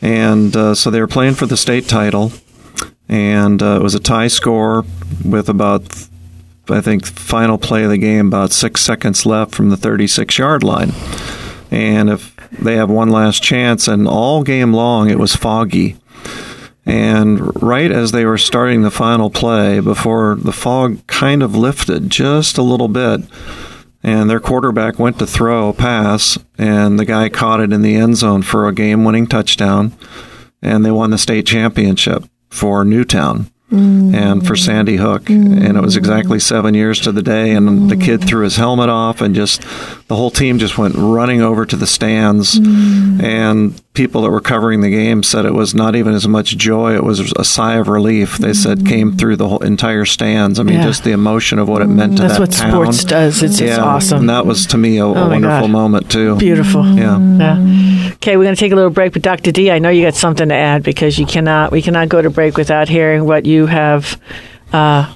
And 0.00 0.56
uh, 0.56 0.74
so 0.74 0.90
they 0.90 1.00
were 1.00 1.06
playing 1.08 1.34
for 1.34 1.46
the 1.46 1.56
state 1.56 1.86
title, 1.88 2.32
and 3.08 3.62
uh, 3.62 3.76
it 3.76 3.82
was 3.82 3.94
a 3.94 4.00
tie 4.00 4.28
score 4.28 4.84
with 5.24 5.48
about, 5.48 5.82
I 6.68 6.80
think, 6.80 7.06
final 7.06 7.58
play 7.58 7.84
of 7.84 7.90
the 7.90 7.98
game, 7.98 8.28
about 8.28 8.52
six 8.52 8.80
seconds 8.80 9.26
left 9.26 9.54
from 9.54 9.70
the 9.70 9.76
36 9.76 10.38
yard 10.38 10.64
line. 10.64 10.92
And 11.70 12.10
if 12.10 12.34
they 12.50 12.76
have 12.76 12.90
one 12.90 13.10
last 13.10 13.42
chance, 13.42 13.86
and 13.86 14.08
all 14.08 14.42
game 14.42 14.72
long 14.72 15.08
it 15.10 15.18
was 15.18 15.34
foggy. 15.36 15.96
And 16.84 17.62
right 17.62 17.92
as 17.92 18.10
they 18.10 18.24
were 18.24 18.38
starting 18.38 18.82
the 18.82 18.90
final 18.90 19.30
play, 19.30 19.78
before 19.78 20.34
the 20.34 20.52
fog 20.52 21.06
kind 21.06 21.42
of 21.42 21.54
lifted 21.54 22.10
just 22.10 22.58
a 22.58 22.62
little 22.62 22.88
bit, 22.88 23.20
and 24.02 24.28
their 24.28 24.40
quarterback 24.40 24.98
went 24.98 25.20
to 25.20 25.26
throw 25.26 25.68
a 25.68 25.72
pass, 25.72 26.38
and 26.58 26.98
the 26.98 27.04
guy 27.04 27.28
caught 27.28 27.60
it 27.60 27.72
in 27.72 27.82
the 27.82 27.94
end 27.94 28.16
zone 28.16 28.42
for 28.42 28.66
a 28.66 28.74
game 28.74 29.04
winning 29.04 29.28
touchdown, 29.28 29.92
and 30.60 30.84
they 30.84 30.90
won 30.90 31.10
the 31.10 31.18
state 31.18 31.46
championship 31.46 32.24
for 32.50 32.84
Newtown. 32.84 33.51
And 33.72 34.46
for 34.46 34.54
mm. 34.54 34.64
Sandy 34.64 34.96
Hook, 34.96 35.30
and 35.30 35.76
it 35.76 35.80
was 35.80 35.96
exactly 35.96 36.38
mm. 36.38 36.42
seven 36.42 36.74
years 36.74 37.00
to 37.00 37.12
the 37.12 37.22
day. 37.22 37.52
And 37.52 37.90
the 37.90 37.96
kid 37.96 38.22
oh. 38.22 38.26
threw 38.26 38.44
his 38.44 38.56
helmet 38.56 38.88
off, 38.88 39.20
and 39.20 39.34
just 39.34 39.62
the 40.08 40.16
whole 40.16 40.30
team 40.30 40.58
just 40.58 40.76
went 40.76 40.94
running 40.94 41.40
over 41.40 41.64
to 41.64 41.76
the 41.76 41.86
stands. 41.86 42.58
Mm. 42.58 43.22
And 43.22 43.82
people 43.94 44.22
that 44.22 44.30
were 44.30 44.40
covering 44.40 44.80
the 44.80 44.90
game 44.90 45.22
said 45.22 45.44
it 45.44 45.54
was 45.54 45.74
not 45.74 45.96
even 45.96 46.12
as 46.12 46.28
much 46.28 46.56
joy; 46.56 46.94
it 46.94 47.04
was 47.04 47.32
a 47.38 47.44
sigh 47.44 47.76
of 47.76 47.88
relief. 47.88 48.38
They 48.38 48.52
said 48.52 48.86
came 48.86 49.16
through 49.16 49.36
the 49.36 49.48
whole 49.48 49.62
entire 49.62 50.04
stands. 50.04 50.60
I 50.60 50.64
mean, 50.64 50.76
Yeah. 50.76 50.84
just 50.84 51.04
the 51.04 51.12
emotion 51.12 51.58
of 51.58 51.68
what 51.68 51.82
it 51.82 51.88
meant 51.88 52.16
to 52.16 52.22
That's 52.22 52.34
that 52.34 52.40
what 52.40 52.52
town. 52.52 52.70
sports 52.70 53.04
does. 53.04 53.42
It's, 53.42 53.60
it's 53.60 53.70
yeah, 53.70 53.82
awesome. 53.82 54.20
And 54.20 54.30
that 54.30 54.44
was 54.44 54.66
to 54.66 54.78
me 54.78 54.98
a, 54.98 55.04
a 55.04 55.08
oh 55.08 55.28
wonderful 55.28 55.68
God. 55.68 55.70
moment 55.70 56.10
too. 56.10 56.36
Beautiful. 56.36 56.86
Yeah. 56.86 57.18
Yeah. 57.18 57.91
Okay, 58.14 58.36
we're 58.36 58.44
going 58.44 58.54
to 58.54 58.60
take 58.60 58.72
a 58.72 58.76
little 58.76 58.90
break, 58.90 59.12
but 59.12 59.22
Dr. 59.22 59.50
D, 59.52 59.70
I 59.70 59.78
know 59.78 59.90
you 59.90 60.04
got 60.04 60.14
something 60.14 60.48
to 60.48 60.54
add 60.54 60.82
because 60.82 61.18
you 61.18 61.26
cannot. 61.26 61.72
We 61.72 61.82
cannot 61.82 62.08
go 62.08 62.22
to 62.22 62.30
break 62.30 62.56
without 62.56 62.88
hearing 62.88 63.24
what 63.24 63.46
you 63.46 63.66
have 63.66 64.20
uh, 64.72 65.14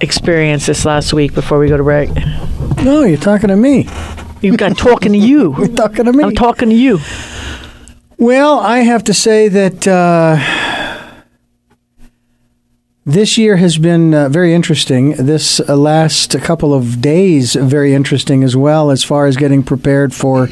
experienced 0.00 0.66
this 0.66 0.84
last 0.84 1.12
week. 1.12 1.34
Before 1.34 1.58
we 1.58 1.68
go 1.68 1.76
to 1.76 1.82
break, 1.82 2.10
No, 2.82 3.04
you're 3.04 3.16
talking 3.18 3.48
to 3.48 3.56
me. 3.56 3.88
You've 4.42 4.58
got 4.58 4.76
talking 4.76 5.12
to 5.12 5.18
you. 5.18 5.54
You're 5.58 5.68
talking 5.68 6.04
to 6.06 6.12
me. 6.12 6.24
I'm 6.24 6.34
talking 6.34 6.68
to 6.70 6.74
you. 6.74 6.98
Well, 8.18 8.58
I 8.58 8.80
have 8.80 9.04
to 9.04 9.14
say 9.14 9.48
that 9.48 9.86
uh, 9.86 10.36
this 13.04 13.36
year 13.36 13.56
has 13.56 13.78
been 13.78 14.14
uh, 14.14 14.28
very 14.28 14.54
interesting. 14.54 15.12
This 15.12 15.58
uh, 15.60 15.76
last 15.76 16.38
couple 16.40 16.72
of 16.72 17.00
days, 17.00 17.54
very 17.54 17.94
interesting 17.94 18.44
as 18.44 18.56
well, 18.56 18.90
as 18.90 19.02
far 19.02 19.26
as 19.26 19.36
getting 19.36 19.62
prepared 19.62 20.14
for 20.14 20.48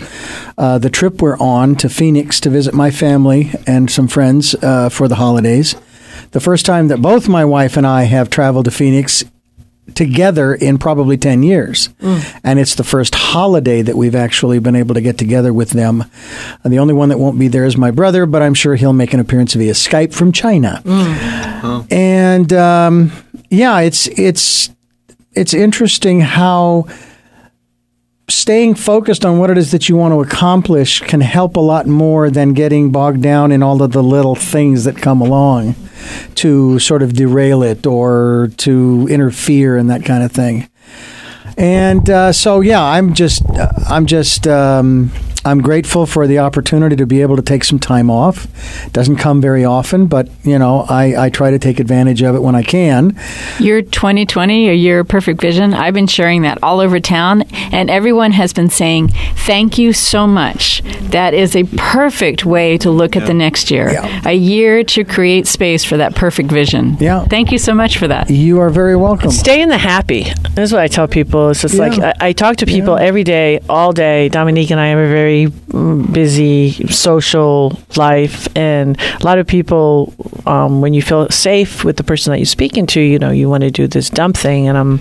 uh, 0.59 0.79
the 0.79 0.91
trip 0.91 1.23
we're 1.23 1.39
on 1.39 1.77
to 1.77 1.89
Phoenix 1.89 2.41
to 2.41 2.51
visit 2.51 2.75
my 2.75 2.91
family 2.91 3.53
and 3.67 3.91
some 3.91 4.09
friends 4.09 4.55
uh, 4.57 4.89
for 4.89 5.07
the 5.07 5.17
holidays. 5.17 5.77
The 6.33 6.41
first 6.41 6.67
time 6.67 6.89
that 6.89 7.01
both 7.01 7.29
my 7.29 7.45
wife 7.45 7.77
and 7.77 7.87
I 7.87 8.05
have 8.05 8.31
traveled 8.31 8.65
to 8.65 8.71
Phoenix 8.71 9.25
together 9.95 10.55
in 10.55 10.79
probably 10.79 11.17
10 11.17 11.43
years. 11.43 11.89
Mm. 12.01 12.41
And 12.45 12.59
it's 12.59 12.75
the 12.75 12.85
first 12.85 13.15
holiday 13.15 13.83
that 13.83 13.97
we've 13.97 14.15
actually 14.15 14.59
been 14.59 14.77
able 14.77 14.95
to 14.95 15.01
get 15.01 15.19
together 15.19 15.53
with 15.53 15.71
them. 15.71 16.05
And 16.65 16.73
the 16.73 16.79
only 16.79 16.95
one 16.95 17.09
that 17.11 17.19
won't 17.19 17.39
be 17.39 17.49
there 17.49 17.65
is 17.65 17.77
my 17.77 17.91
brother, 17.91 18.27
but 18.27 18.43
I'm 18.43 18.55
sure 18.55 18.75
he'll 18.75 18.93
make 18.93 19.13
an 19.13 19.21
appearance 19.21 19.55
via 19.55 19.73
Skype 19.73 20.15
from 20.15 20.33
China. 20.33 20.83
Mm. 20.85 21.15
Uh-huh. 21.63 21.83
And 21.91 22.53
um, 22.53 23.13
yeah, 23.51 23.81
it's 23.81 24.07
it's 24.07 24.71
it's 25.33 25.55
interesting 25.55 26.21
how 26.21 26.87
staying 28.31 28.75
focused 28.75 29.25
on 29.25 29.39
what 29.39 29.51
it 29.51 29.59
is 29.59 29.73
that 29.73 29.89
you 29.89 29.97
want 29.97 30.13
to 30.13 30.21
accomplish 30.21 31.01
can 31.01 31.21
help 31.21 31.57
a 31.57 31.61
lot 31.61 31.87
more 31.87 32.31
than 32.31 32.53
getting 32.53 32.91
bogged 32.91 33.23
down 33.23 33.53
in 33.53 33.63
all 33.63 33.83
of 33.83 33.93
the 33.93 34.03
little 34.03 34.35
things 34.35 34.85
that 34.85 34.97
come 34.97 35.21
along 35.21 35.75
to 36.37 36.79
sort 36.79 37.03
of 37.03 37.13
derail 37.13 37.63
it 37.63 37.87
or 37.87 38.51
to 38.57 39.07
interfere 39.11 39.77
and 39.77 39.91
that 39.91 40.05
kind 40.05 40.23
of 40.23 40.33
thing. 40.33 40.69
And 41.57 42.09
uh, 42.09 42.33
so, 42.33 42.61
yeah, 42.61 42.83
I'm 42.83 43.13
just, 43.13 43.45
uh, 43.51 43.69
I'm 43.89 44.07
just, 44.07 44.47
um, 44.47 45.11
I'm 45.45 45.63
grateful 45.63 46.05
for 46.05 46.27
the 46.27 46.39
opportunity 46.39 46.97
to 46.97 47.07
be 47.07 47.23
able 47.23 47.37
to 47.37 47.43
take 47.43 47.65
some 47.65 47.79
time 47.79 48.11
off. 48.11 48.47
Doesn't 48.93 49.17
come 49.17 49.41
very 49.41 49.65
often, 49.65 50.07
but 50.07 50.29
you 50.45 50.59
know, 50.59 50.85
I, 50.89 51.27
I 51.27 51.31
try 51.31 51.51
to 51.51 51.59
take 51.59 51.81
advantage 51.81 52.23
of 52.23 52.35
it 52.35 52.41
when 52.43 52.55
I 52.55 52.63
can. 52.63 53.17
Your 53.59 53.81
2020 53.81 54.69
or 54.69 54.73
your 54.73 55.03
perfect 55.05 55.41
vision, 55.41 55.73
I've 55.73 55.95
been 55.95 56.07
sharing 56.07 56.43
that 56.43 56.63
all 56.63 56.81
over 56.81 57.01
town, 57.01 57.43
and 57.73 57.89
everyone 57.89 58.33
has 58.33 58.53
been 58.53 58.69
saying, 58.69 59.09
Thank 59.47 59.79
you 59.79 59.93
so 59.93 60.27
much. 60.27 60.83
That 61.11 61.33
is 61.33 61.57
a 61.57 61.65
perfect 61.77 62.45
way 62.45 62.77
to 62.79 62.91
look 62.91 63.17
at 63.17 63.27
the 63.27 63.35
next 63.35 63.71
year. 63.71 63.91
Yeah. 63.93 64.23
A 64.27 64.35
year 64.35 64.85
to 64.85 65.05
create 65.05 65.47
space 65.47 65.85
for 65.85 65.97
that 65.97 66.15
perfect 66.15 66.51
vision. 66.51 66.97
Yeah. 67.01 67.25
Thank 67.25 67.51
you 67.51 67.59
so 67.59 67.75
much 67.75 67.97
for 67.99 68.07
that. 68.09 68.31
You 68.31 68.61
are 68.61 68.71
very 68.71 68.97
welcome. 68.97 69.31
Stay 69.31 69.63
in 69.63 69.71
the 69.71 69.79
happy. 69.79 70.27
That's 70.55 70.71
what 70.71 70.83
I 70.83 70.89
tell 70.89 71.09
people. 71.09 71.49
It's 71.49 71.63
just 71.63 71.77
like 71.77 71.99
I, 71.99 72.13
I 72.21 72.33
talk 72.33 72.59
to 72.59 72.67
people 72.67 72.97
every 72.97 73.25
day, 73.25 73.61
all 73.69 73.93
day. 73.93 74.29
Dominique 74.29 74.71
and 74.71 74.79
I 74.79 74.89
have 74.89 74.99
a 74.99 75.09
very 75.31 75.47
busy 76.13 76.73
social 76.89 77.79
life, 77.97 78.49
and 78.57 78.99
a 79.21 79.25
lot 79.25 79.39
of 79.39 79.47
people, 79.47 80.13
um, 80.47 80.81
when 80.81 80.95
you 80.95 81.03
feel 81.03 81.29
safe 81.29 81.85
with 81.85 81.97
the 81.97 82.05
person 82.05 82.33
that 82.33 82.39
you're 82.39 82.47
speaking 82.47 82.87
to, 82.87 83.01
you 83.01 83.19
know, 83.19 83.31
you 83.31 83.49
want 83.49 83.63
to 83.63 83.71
do 83.71 83.87
this 83.87 84.11
dumb 84.11 84.33
thing, 84.33 84.69
and 84.69 84.77
I'm, 84.77 85.01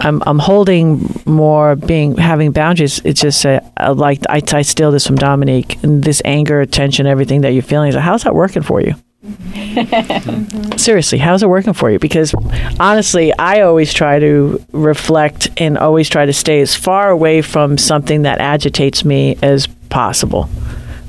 I'm, 0.00 0.22
I'm 0.26 0.38
holding 0.38 1.08
more 1.26 1.76
being 1.76 2.16
having 2.16 2.52
boundaries. 2.52 3.00
It's 3.04 3.20
just 3.20 3.46
uh, 3.46 3.60
uh, 3.76 3.94
like 3.94 4.20
I, 4.28 4.42
I 4.52 4.62
steal 4.62 4.90
this 4.90 5.06
from 5.06 5.16
Dominique, 5.16 5.82
and 5.82 6.02
this 6.02 6.22
anger, 6.24 6.66
tension, 6.66 7.06
everything 7.06 7.42
that 7.42 7.52
you're 7.52 7.62
feeling. 7.62 7.92
How's 7.92 8.24
that 8.24 8.34
working 8.34 8.62
for 8.62 8.80
you? 8.80 8.94
Seriously, 10.76 11.18
how's 11.18 11.44
it 11.44 11.48
working 11.48 11.74
for 11.74 11.90
you? 11.90 11.98
Because 12.00 12.34
honestly, 12.80 13.32
I 13.38 13.60
always 13.60 13.92
try 13.94 14.18
to 14.18 14.64
reflect 14.72 15.48
and 15.58 15.78
always 15.78 16.08
try 16.08 16.26
to 16.26 16.32
stay 16.32 16.60
as 16.60 16.74
far 16.74 17.10
away 17.10 17.40
from 17.40 17.78
something 17.78 18.22
that 18.22 18.40
agitates 18.40 19.04
me 19.04 19.38
as 19.40 19.68
possible. 19.90 20.48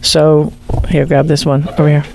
So, 0.02 0.54
here, 0.90 1.08
grab 1.08 1.26
this 1.28 1.44
one 1.46 1.68
over 1.80 1.90
here. 1.90 2.06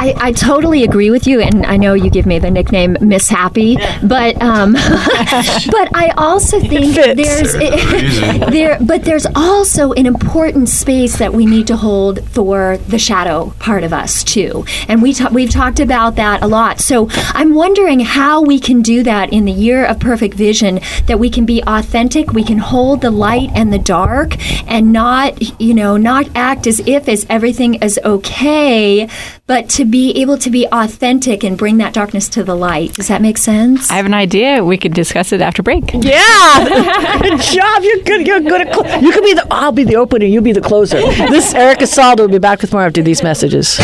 I, 0.00 0.14
I 0.16 0.32
totally 0.32 0.84
agree 0.84 1.10
with 1.10 1.26
you, 1.26 1.40
and 1.40 1.66
I 1.66 1.76
know 1.76 1.94
you 1.94 2.08
give 2.08 2.24
me 2.24 2.38
the 2.38 2.50
nickname 2.50 2.96
Miss 3.00 3.28
Happy, 3.28 3.76
but 4.04 4.40
um, 4.40 4.72
but 4.74 5.88
I 5.94 6.12
also 6.16 6.60
think 6.60 6.94
there's 6.94 7.52
there, 8.52 8.78
but 8.80 9.04
there's 9.04 9.26
also 9.34 9.92
an 9.94 10.06
important 10.06 10.68
space 10.68 11.18
that 11.18 11.32
we 11.34 11.46
need 11.46 11.66
to 11.66 11.76
hold 11.76 12.24
for 12.30 12.76
the 12.88 12.98
shadow 12.98 13.52
part 13.58 13.82
of 13.82 13.92
us 13.92 14.22
too, 14.22 14.64
and 14.86 15.02
we 15.02 15.14
ta- 15.14 15.30
we've 15.32 15.50
talked 15.50 15.80
about 15.80 16.14
that 16.14 16.42
a 16.42 16.46
lot. 16.46 16.80
So 16.80 17.08
I'm 17.10 17.54
wondering 17.54 18.00
how 18.00 18.40
we 18.40 18.60
can 18.60 18.82
do 18.82 19.02
that 19.02 19.32
in 19.32 19.46
the 19.46 19.52
year 19.52 19.84
of 19.84 19.98
perfect 19.98 20.34
vision, 20.34 20.78
that 21.06 21.18
we 21.18 21.28
can 21.28 21.44
be 21.44 21.60
authentic, 21.66 22.32
we 22.32 22.44
can 22.44 22.58
hold 22.58 23.00
the 23.00 23.10
light 23.10 23.50
and 23.54 23.72
the 23.72 23.78
dark, 23.80 24.36
and 24.70 24.92
not 24.92 25.60
you 25.60 25.74
know 25.74 25.96
not 25.96 26.28
act 26.36 26.68
as 26.68 26.78
if 26.86 27.08
as 27.08 27.26
everything 27.28 27.74
is 27.74 27.98
okay, 28.04 29.08
but 29.48 29.68
to 29.70 29.84
be 29.84 30.12
able 30.20 30.38
to 30.38 30.50
be 30.50 30.68
authentic 30.70 31.42
and 31.42 31.58
bring 31.58 31.78
that 31.78 31.92
darkness 31.94 32.28
to 32.28 32.44
the 32.44 32.54
light. 32.54 32.92
Does 32.92 33.08
that 33.08 33.20
make 33.20 33.38
sense? 33.38 33.90
I 33.90 33.94
have 33.94 34.06
an 34.06 34.14
idea. 34.14 34.62
We 34.62 34.76
could 34.76 34.94
discuss 34.94 35.32
it 35.32 35.40
after 35.40 35.62
break. 35.62 35.92
Yeah, 35.94 37.18
good 37.22 37.40
job. 37.40 37.82
You're 37.82 38.04
good. 38.04 38.26
You're 38.26 38.40
good 38.40 38.68
at. 38.68 38.74
Cl- 38.74 39.02
you 39.02 39.10
could 39.10 39.24
be 39.24 39.34
the. 39.34 39.46
I'll 39.50 39.72
be 39.72 39.84
the 39.84 39.96
opener. 39.96 40.26
You'll 40.26 40.44
be 40.44 40.52
the 40.52 40.60
closer. 40.60 41.00
This 41.00 41.54
Erica 41.54 41.86
Saldo 41.86 42.24
will 42.24 42.28
be 42.32 42.38
back 42.38 42.60
with 42.60 42.72
more 42.72 42.82
after 42.84 43.02
these 43.02 43.22
messages. 43.22 43.78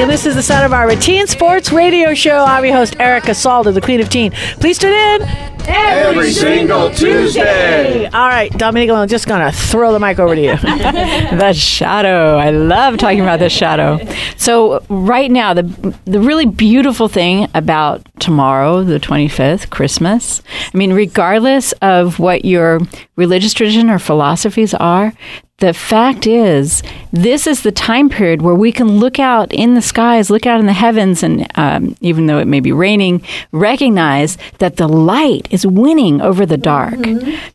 And 0.00 0.08
this 0.08 0.26
is 0.26 0.36
the 0.36 0.42
sound 0.42 0.64
of 0.64 0.72
our 0.72 0.86
routine 0.86 1.26
sports 1.26 1.72
radio 1.72 2.14
show. 2.14 2.44
I'm 2.44 2.64
your 2.64 2.74
host, 2.74 2.94
Erica 3.00 3.34
Saldo, 3.34 3.72
the 3.72 3.80
Queen 3.80 4.00
of 4.00 4.08
Teen. 4.08 4.30
Please 4.60 4.78
tune 4.78 4.92
in 4.92 5.22
Every 5.68 6.32
single 6.32 6.90
Tuesday. 6.90 8.06
All 8.06 8.28
right, 8.28 8.50
Dominique, 8.52 8.90
I'm 8.90 9.06
just 9.06 9.26
going 9.26 9.40
to 9.40 9.56
throw 9.56 9.92
the 9.92 9.98
mic 9.98 10.18
over 10.18 10.34
to 10.34 10.40
you. 10.40 10.56
the 10.56 11.52
shadow. 11.52 12.36
I 12.36 12.50
love 12.50 12.96
talking 12.96 13.20
about 13.20 13.38
the 13.38 13.50
shadow. 13.50 13.98
So 14.38 14.82
right 14.88 15.30
now, 15.30 15.52
the 15.52 15.62
the 16.06 16.20
really 16.20 16.46
beautiful 16.46 17.08
thing 17.08 17.48
about 17.54 18.02
tomorrow, 18.18 18.82
the 18.82 18.98
25th, 18.98 19.68
Christmas. 19.68 20.42
I 20.72 20.76
mean, 20.76 20.94
regardless 20.94 21.72
of 21.82 22.18
what 22.18 22.46
your 22.46 22.80
religious 23.16 23.52
tradition 23.52 23.90
or 23.90 23.98
philosophies 23.98 24.72
are, 24.72 25.12
the 25.58 25.74
fact 25.74 26.24
is, 26.24 26.84
this 27.12 27.46
is 27.48 27.62
the 27.62 27.72
time 27.72 28.08
period 28.08 28.42
where 28.42 28.54
we 28.54 28.70
can 28.70 28.98
look 28.98 29.18
out 29.18 29.52
in 29.52 29.74
the 29.74 29.82
skies, 29.82 30.30
look 30.30 30.46
out 30.46 30.60
in 30.60 30.66
the 30.66 30.72
heavens, 30.72 31.24
and 31.24 31.48
um, 31.56 31.96
even 32.00 32.26
though 32.26 32.38
it 32.38 32.46
may 32.46 32.60
be 32.60 32.70
raining, 32.70 33.22
recognize 33.50 34.38
that 34.58 34.76
the 34.76 34.86
light 34.86 35.48
is 35.50 35.66
winning 35.66 36.20
over 36.20 36.46
the 36.46 36.56
dark. 36.56 36.98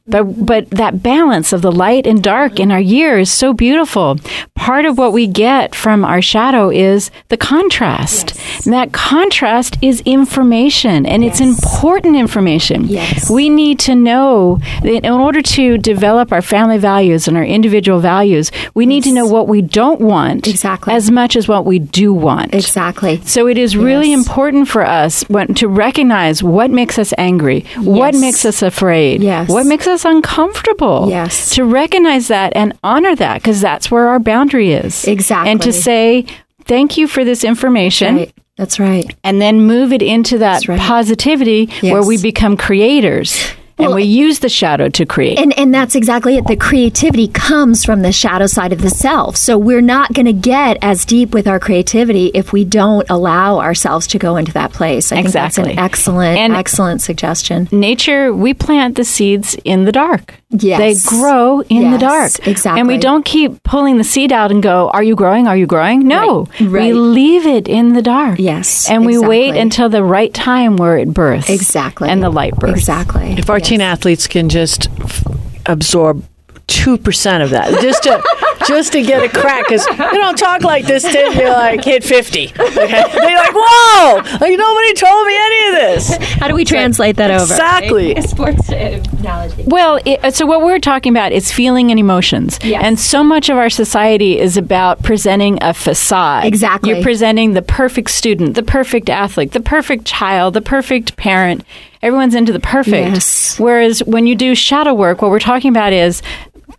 But 0.05 0.45
but 0.45 0.69
that 0.71 1.01
balance 1.01 1.53
of 1.53 1.61
the 1.61 1.71
light 1.71 2.05
and 2.05 2.21
dark 2.21 2.59
in 2.59 2.71
our 2.71 2.79
year 2.79 3.19
is 3.19 3.31
so 3.31 3.53
beautiful. 3.53 4.17
Part 4.53 4.83
of 4.83 4.97
what 4.97 5.13
we 5.13 5.25
get 5.25 5.73
from 5.73 6.03
our 6.03 6.21
shadow 6.21 6.69
is 6.69 7.09
the 7.29 7.37
contrast. 7.37 8.37
And 8.65 8.73
that 8.73 8.91
contrast 8.91 9.77
is 9.81 10.01
information, 10.01 11.05
and 11.05 11.23
it's 11.23 11.39
important 11.39 12.17
information. 12.17 12.85
Yes. 12.85 13.29
We 13.29 13.49
need 13.49 13.79
to 13.79 13.95
know 13.95 14.59
that 14.81 15.05
in 15.05 15.11
order 15.11 15.41
to 15.41 15.77
develop 15.77 16.33
our 16.33 16.41
family 16.41 16.77
values 16.77 17.29
and 17.29 17.37
our 17.37 17.45
individual 17.45 17.92
values, 17.99 18.51
we 18.73 18.85
need 18.85 19.03
to 19.03 19.11
know 19.11 19.25
what 19.25 19.47
we 19.47 19.61
don't 19.61 20.01
want 20.01 20.47
Exactly. 20.47 20.93
as 20.93 21.09
much 21.11 21.35
as 21.35 21.47
what 21.47 21.65
we 21.65 21.79
do 21.79 22.13
want. 22.13 22.53
exactly. 22.53 23.21
So 23.25 23.47
it 23.47 23.57
is 23.57 23.75
really 23.77 24.11
Yes. 24.11 24.25
important 24.27 24.67
for 24.67 24.85
us 24.85 25.23
when, 25.29 25.53
to 25.55 25.67
recognize 25.67 26.41
what 26.43 26.71
makes 26.71 26.97
us 26.99 27.13
angry, 27.17 27.65
what 27.77 28.13
makes 28.15 28.45
us 28.45 28.61
afraid, 28.61 29.21
Yes. 29.21 29.49
what 29.49 29.65
makes 29.65 29.87
us 29.87 30.05
uncomfortable. 30.05 31.07
Yes. 31.09 31.49
To 31.55 31.63
recognize 31.63 32.27
that 32.27 32.53
and 32.55 32.73
honor 32.83 33.15
that 33.15 33.41
because 33.41 33.61
that's 33.61 33.89
where 33.91 34.07
our 34.07 34.19
boundary 34.19 34.73
is. 34.73 35.05
Exactly. 35.07 35.51
And 35.51 35.61
to 35.61 35.71
say, 35.73 36.25
thank 36.65 36.97
you 36.97 37.07
for 37.07 37.23
this 37.23 37.43
information. 37.43 38.15
Right. 38.17 38.33
That's 38.57 38.79
right. 38.79 39.05
And 39.23 39.41
then 39.41 39.61
move 39.61 39.91
it 39.91 40.01
into 40.03 40.37
that 40.37 40.67
right. 40.67 40.79
positivity 40.79 41.69
where 41.81 42.03
we 42.03 42.21
become 42.21 42.55
creators 42.55 43.43
and 43.83 43.89
Well, 43.89 43.95
we 43.97 44.03
use 44.03 44.39
the 44.39 44.49
shadow 44.49 44.89
to 44.89 45.05
create. 45.05 45.37
And 45.39 45.57
and 45.57 45.73
that's 45.73 45.95
exactly 45.95 46.37
it. 46.37 46.47
The 46.47 46.55
creativity 46.55 47.27
comes 47.27 47.83
from 47.85 48.01
the 48.01 48.11
shadow 48.11 48.47
side 48.47 48.73
of 48.73 48.81
the 48.81 48.89
self. 48.89 49.35
So 49.37 49.57
we're 49.57 49.81
not 49.81 50.13
going 50.13 50.25
to 50.25 50.33
get 50.33 50.77
as 50.81 51.05
deep 51.05 51.33
with 51.33 51.47
our 51.47 51.59
creativity 51.59 52.31
if 52.33 52.51
we 52.53 52.63
don't 52.65 53.07
allow 53.09 53.59
ourselves 53.59 54.07
to 54.07 54.17
go 54.19 54.35
into 54.37 54.51
that 54.53 54.71
place. 54.73 55.11
I 55.11 55.15
think 55.21 55.27
that's 55.33 55.57
Exactly. 55.57 55.73
an 55.73 55.79
excellent, 55.79 56.37
And- 56.39 56.53
excellent 56.55 57.01
suggestion. 57.01 57.67
nature, 57.71 58.33
we 58.33 58.53
plant 58.53 58.95
the 58.95 59.03
seeds 59.03 59.55
in 59.63 59.85
the 59.85 59.91
dark. 59.91 60.35
Yes. 60.55 60.79
They 60.79 61.17
grow 61.17 61.61
in 61.61 61.91
the 61.91 61.97
dark. 61.97 62.47
exactly. 62.47 62.79
And 62.79 62.87
we 62.87 62.97
don't 62.99 63.25
keep 63.25 63.61
pulling 63.63 63.97
the 63.97 64.03
seed 64.03 64.31
out 64.31 64.51
and 64.51 64.61
go, 64.61 64.89
Are 64.93 65.01
you 65.01 65.15
growing? 65.15 65.47
Are 65.47 65.57
you 65.57 65.65
growing? 65.65 66.07
No. 66.07 66.47
Right, 66.59 66.61
right. 66.61 66.83
We 66.87 66.93
leave 66.93 67.47
it 67.47 67.67
in 67.67 67.93
the 67.93 68.03
dark. 68.03 68.37
Yes, 68.37 68.87
And 68.89 69.03
we 69.05 69.17
wait 69.17 69.55
until 69.55 69.89
the 69.89 70.03
right 70.03 70.31
time 70.33 70.75
where 70.77 70.97
it 70.97 71.11
births. 71.11 71.49
Exactly. 71.49 72.07
And 72.09 72.21
the 72.21 72.29
light 72.29 72.55
births. 72.55 72.77
Exactly. 72.77 73.33
If 73.37 73.49
our 73.49 73.59
teen 73.73 73.81
athletes 73.81 74.27
can 74.27 74.49
just 74.49 74.87
f- 75.01 75.23
absorb 75.65 76.23
two 76.67 76.95
percent 76.97 77.41
of 77.41 77.49
that, 77.49 77.81
just 77.81 78.03
to 78.03 78.23
just 78.67 78.93
to 78.93 79.01
get 79.01 79.23
a 79.23 79.29
crack 79.29 79.65
because 79.67 79.85
you 79.87 79.95
don't 79.97 80.37
talk 80.37 80.61
like 80.61 80.85
this 80.85 81.03
till 81.03 81.33
you 81.33 81.49
like 81.49 81.83
hit 81.83 82.03
50. 82.03 82.49
Okay? 82.49 82.87
They're 82.87 83.37
like, 83.37 83.51
whoa, 83.53 84.15
like 84.39 84.57
nobody 84.57 84.93
told 84.93 85.27
me 85.27 85.37
any 85.37 85.67
of 85.67 85.73
this. 85.73 86.15
How 86.39 86.47
do 86.47 86.55
we 86.55 86.63
translate 86.63 87.17
that 87.17 87.31
over? 87.31 87.41
Exactly. 87.41 88.21
Sports 88.21 88.69
uh, 88.69 89.03
analogy. 89.19 89.63
Well, 89.65 89.99
it, 90.05 90.33
so 90.35 90.45
what 90.45 90.61
we're 90.61 90.79
talking 90.79 91.11
about 91.11 91.31
is 91.31 91.51
feeling 91.51 91.89
and 91.91 91.99
emotions. 91.99 92.59
Yes. 92.63 92.81
And 92.83 92.99
so 92.99 93.23
much 93.23 93.49
of 93.49 93.57
our 93.57 93.69
society 93.69 94.39
is 94.39 94.55
about 94.55 95.01
presenting 95.03 95.57
a 95.61 95.73
facade. 95.73 96.45
Exactly. 96.45 96.91
You're 96.91 97.03
presenting 97.03 97.53
the 97.53 97.61
perfect 97.61 98.11
student, 98.11 98.55
the 98.55 98.63
perfect 98.63 99.09
athlete, 99.09 99.51
the 99.51 99.61
perfect 99.61 100.05
child, 100.05 100.53
the 100.53 100.61
perfect 100.61 101.17
parent. 101.17 101.65
Everyone's 102.03 102.35
into 102.35 102.51
the 102.51 102.59
perfect. 102.59 102.91
Yes. 103.15 103.57
Whereas 103.57 104.03
when 104.03 104.27
you 104.27 104.35
do 104.35 104.53
shadow 104.55 104.93
work, 104.93 105.21
what 105.21 105.31
we're 105.31 105.39
talking 105.39 105.69
about 105.69 105.93
is 105.93 106.21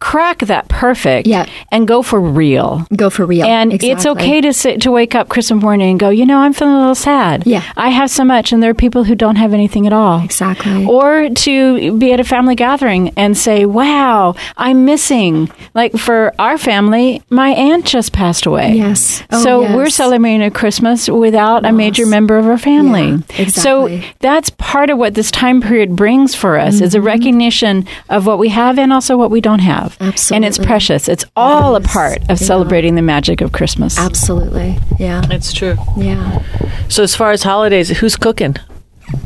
crack 0.05 0.41
that 0.41 0.69
perfect 0.69 1.27
Yeah. 1.27 1.47
and 1.73 1.89
go 1.89 2.03
for 2.03 2.21
real. 2.21 2.87
Go 2.95 3.09
for 3.09 3.25
real. 3.25 3.47
And 3.47 3.83
it's 3.83 4.05
okay 4.05 4.41
to 4.43 4.53
sit, 4.53 4.83
to 4.83 4.91
wake 4.91 5.15
up 5.15 5.29
Christmas 5.31 5.63
morning 5.63 5.91
and 5.93 5.99
go, 5.99 6.11
you 6.11 6.27
know, 6.27 6.39
I'm 6.39 6.53
feeling 6.53 6.75
a 6.75 6.79
little 6.79 6.95
sad. 6.95 7.47
Yeah. 7.47 7.63
I 7.77 7.89
have 7.89 8.11
so 8.11 8.23
much, 8.23 8.53
and 8.53 8.63
there 8.63 8.71
are 8.71 8.75
people 8.87 9.05
who 9.05 9.15
don't 9.15 9.37
have 9.37 9.55
anything 9.55 9.87
at 9.87 9.93
all. 9.95 10.23
Exactly. 10.23 10.85
Or 10.85 11.31
to 11.31 11.97
be 11.99 12.13
at 12.13 12.21
a 12.21 12.25
family 12.25 12.55
gathering 12.55 13.13
and 13.17 13.37
say, 13.37 13.65
wow, 13.65 14.35
I'm 14.59 14.85
missing. 14.85 15.51
Like 15.73 15.93
for 15.97 16.33
our 16.39 16.59
family, 16.59 17.23
my 17.31 17.51
aunt 17.51 17.87
just 17.87 18.13
passed 18.13 18.45
away. 18.47 18.75
Yes. 18.75 19.23
Oh, 19.31 19.43
so 19.43 19.63
yes. 19.63 19.75
we're 19.75 19.89
celebrating 19.91 20.43
a 20.43 20.51
Christmas 20.51 21.09
without 21.09 21.65
a 21.65 21.73
major 21.73 22.05
member 22.07 22.37
of 22.37 22.47
our 22.47 22.59
family. 22.59 23.09
Yeah, 23.09 23.43
exactly. 23.43 24.01
So 24.03 24.13
that's 24.21 24.51
part 24.51 24.91
of 24.91 24.99
what 24.99 25.15
this 25.15 25.31
time 25.31 25.63
period 25.63 25.97
brings 25.97 26.35
for 26.35 26.59
us 26.59 26.81
is 26.83 26.95
a 26.95 26.99
Mm-hmm. 26.99 27.07
recognition 27.07 27.87
of 28.09 28.27
what 28.27 28.39
we 28.39 28.49
have 28.51 28.79
and 28.79 28.93
also 28.93 29.17
what 29.17 29.31
we 29.31 29.41
don't 29.41 29.61
have. 29.61 29.94
And 30.01 30.45
it's 30.45 30.59
precious. 30.59 31.09
It's 31.09 31.25
all 31.37 31.77
a 31.77 31.81
part 31.81 32.19
of 32.29 32.41
Yeah. 32.41 32.47
celebrating 32.47 32.95
the 32.95 33.03
magic 33.03 33.41
of 33.41 33.53
Christmas. 33.53 33.99
Absolutely. 33.99 34.79
Yeah. 34.99 35.23
It's 35.31 35.53
true. 35.53 35.77
Yeah. 35.97 36.43
So 36.89 37.03
as 37.03 37.15
far 37.15 37.31
as 37.33 37.43
holidays, 37.43 37.89
who's 37.91 38.17
cooking? 38.17 38.57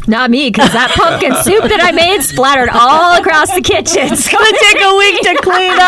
Not 0.07 0.31
me, 0.31 0.49
because 0.51 0.73
that 0.73 0.91
pumpkin 0.91 1.35
soup 1.45 1.63
that 1.65 1.81
I 1.83 1.93
made 1.93 2.21
splattered 2.23 2.69
all 2.71 3.17
across 3.19 3.55
the 3.55 3.61
kitchen. 3.61 4.09
It's 4.13 4.29
gonna 4.29 4.59
take 4.59 4.81
a 4.83 4.97
week 4.97 5.21
to 5.23 5.37
clean 5.43 5.79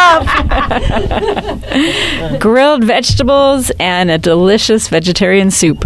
up. 2.31 2.39
Grilled 2.41 2.85
vegetables 2.85 3.71
and 3.81 4.11
a 4.11 4.19
delicious 4.19 4.89
vegetarian 4.89 5.51
soup. 5.51 5.85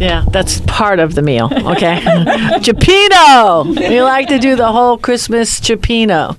Yeah, 0.00 0.24
that's 0.30 0.60
part 0.62 0.98
of 0.98 1.14
the 1.14 1.22
meal. 1.22 1.46
Okay, 1.52 2.00
Cioppino. 2.60 3.64
We 3.88 4.02
like 4.02 4.28
to 4.28 4.38
do 4.38 4.56
the 4.56 4.70
whole 4.72 4.98
Christmas 4.98 5.60
Cioppino. 5.60 6.38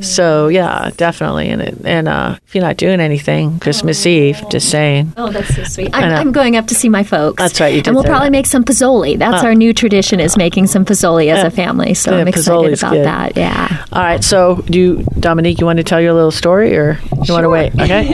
So 0.00 0.48
yeah, 0.48 0.90
definitely. 0.96 1.48
And 1.50 1.62
it, 1.62 1.76
and 1.84 2.08
uh, 2.08 2.36
if 2.46 2.54
you're 2.54 2.64
not 2.64 2.76
doing 2.76 3.00
anything, 3.00 3.58
Christmas 3.60 4.04
Eve, 4.06 4.42
just 4.50 4.70
saying. 4.70 5.12
Oh, 5.16 5.30
that's 5.30 5.54
so 5.54 5.64
sweet. 5.64 5.94
I 5.94 6.02
I'm. 6.02 6.12
I'm 6.28 6.32
going 6.32 6.56
up 6.56 6.66
to 6.68 6.74
see 6.74 6.88
my 6.88 7.02
folks. 7.02 7.42
That's 7.42 7.60
right, 7.60 7.74
you 7.74 7.80
did 7.82 7.88
And 7.88 7.96
we'll 7.96 8.04
probably 8.04 8.28
that. 8.28 8.32
make 8.32 8.46
some 8.46 8.64
pizzoli. 8.64 9.18
That's 9.18 9.44
our 9.44 9.54
new 9.54 9.72
tradition 9.74 10.20
is 10.20 10.36
making 10.36 10.68
some 10.68 10.84
pizzoli 10.84 11.28
as 11.32 11.38
Yeah. 11.40 11.46
a 11.46 11.50
family. 11.50 11.94
So 11.94 12.12
Yeah, 12.12 12.18
I'm 12.22 12.28
excited 12.28 12.78
about 12.78 12.92
good. 12.92 13.04
that. 13.04 13.36
Yeah. 13.36 13.84
All 13.92 14.02
right. 14.02 14.22
So 14.24 14.56
do 14.66 14.78
you, 14.78 15.04
Dominique, 15.20 15.60
you 15.60 15.66
want 15.66 15.76
to 15.78 15.84
tell 15.84 16.00
your 16.00 16.12
little 16.14 16.30
story, 16.30 16.76
or 16.76 16.98
you 17.24 17.32
want 17.34 17.44
to 17.44 17.50
wait? 17.50 17.74
Okay. 17.78 18.06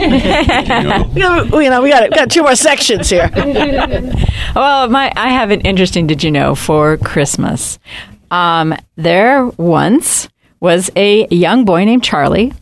you 1.15 1.21
know, 1.21 1.61
you 1.61 1.71
know, 1.71 1.83
we 1.83 1.91
got 1.91 2.03
it. 2.03 2.13
Got 2.15 2.31
two 2.31 2.43
more 2.43 2.57
sections 2.57 3.09
here. 3.11 3.31
Well, 4.55 4.89
my 4.89 5.13
I 5.15 5.29
have 5.31 5.51
an 5.51 5.61
interesting 5.61 6.07
did 6.07 6.25
you 6.25 6.31
know 6.31 6.55
for 6.55 6.97
Christmas. 6.97 7.79
Um, 8.31 8.75
there 8.97 9.45
once 9.47 10.29
was 10.61 10.91
a 10.97 11.27
young 11.29 11.65
boy 11.65 11.85
named 11.85 12.05
Charlie, 12.05 12.53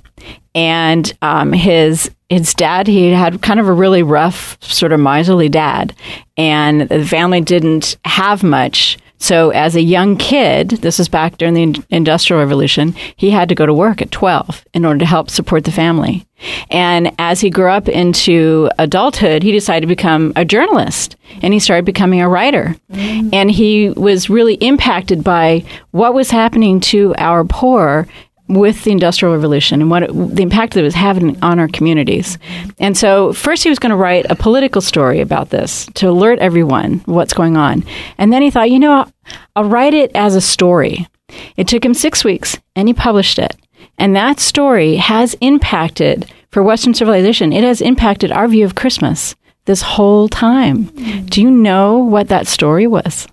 and 0.55 1.13
um, 1.23 1.53
his 1.53 2.11
his 2.29 2.55
dad 2.55 2.87
he 2.87 3.11
had 3.11 3.41
kind 3.43 3.61
of 3.61 3.69
a 3.69 3.73
really 3.73 4.03
rough, 4.03 4.59
sort 4.63 4.93
of 4.93 5.01
miserly 5.01 5.49
dad, 5.49 5.95
and 6.37 6.83
the 6.83 7.05
family 7.05 7.41
didn't 7.41 7.97
have 8.05 8.43
much. 8.43 8.99
So, 9.19 9.51
as 9.51 9.75
a 9.75 9.83
young 9.83 10.17
kid, 10.17 10.71
this 10.71 10.99
was 10.99 11.09
back 11.09 11.39
during 11.39 11.55
the 11.55 11.85
Industrial 11.91 12.41
Revolution, 12.41 12.95
he 13.17 13.31
had 13.31 13.49
to 13.49 13.55
go 13.55 13.65
to 13.65 13.73
work 13.73 14.03
at 14.03 14.11
12 14.11 14.65
in 14.75 14.85
order 14.85 14.99
to 14.99 15.07
help 15.07 15.31
support 15.31 15.65
the 15.65 15.73
family. 15.73 16.27
And 16.71 17.13
as 17.19 17.41
he 17.41 17.49
grew 17.49 17.71
up 17.71 17.89
into 17.89 18.69
adulthood, 18.79 19.43
he 19.43 19.53
decided 19.53 19.83
to 19.83 19.87
become 19.87 20.33
a 20.37 20.45
journalist 20.45 21.17
and 21.43 21.55
he 21.55 21.61
started 21.61 21.87
becoming 21.87 22.21
a 22.21 22.29
writer. 22.29 22.77
Mm. 22.93 23.31
And 23.33 23.51
he 23.51 23.91
was 23.91 24.29
really 24.29 24.55
impacted 24.55 25.25
by 25.25 25.65
what 25.93 26.15
was 26.15 26.31
happening 26.31 26.81
to 26.81 27.15
our 27.17 27.45
poor 27.45 28.07
with 28.49 28.85
the 28.85 28.93
Industrial 28.93 29.35
Revolution 29.35 29.81
and 29.81 29.91
what 29.91 30.05
it, 30.05 30.13
the 30.13 30.43
impact 30.43 30.75
that 30.75 30.81
it 30.81 30.85
was 30.85 30.95
having 30.95 31.43
on 31.43 31.59
our 31.59 31.69
communities. 31.69 32.39
And 32.79 32.97
so, 32.97 33.33
first, 33.33 33.63
he 33.63 33.69
was 33.69 33.79
going 33.79 33.91
to 33.91 33.97
write 33.97 34.27
a 34.31 34.37
political 34.37 34.81
story 34.81 35.21
about 35.21 35.51
this 35.51 35.87
to 35.95 36.09
alert 36.09 36.39
everyone 36.39 36.99
what's 37.07 37.35
going 37.35 37.57
on. 37.57 37.85
And 38.19 38.33
then 38.33 38.43
he 38.43 38.51
thought, 38.51 38.71
you 38.71 38.79
know, 38.79 38.93
I'll, 38.93 39.13
I'll 39.57 39.69
write 39.69 39.95
it 39.95 40.11
as 40.15 40.37
a 40.37 40.41
story. 40.41 41.09
It 41.57 41.67
took 41.67 41.85
him 41.85 41.95
six 41.95 42.25
weeks, 42.25 42.59
and 42.77 42.89
he 42.89 42.95
published 42.95 43.39
it. 43.39 43.57
And 43.99 44.15
that 44.15 44.41
story 44.41 44.97
has 44.97 45.35
impacted, 45.41 46.31
for 46.51 46.63
Western 46.63 46.95
civilization, 46.95 47.53
it 47.53 47.65
has 47.65 47.81
impacted 47.81 48.31
our 48.31 48.47
view 48.47 48.65
of 48.65 48.75
Christmas 48.75 49.35
this 49.65 49.83
whole 49.83 50.29
time. 50.29 50.85
Do 51.25 51.43
you 51.43 51.51
know 51.51 51.99
what 51.99 52.29
that 52.29 52.47
story 52.47 52.87
was? 52.87 53.27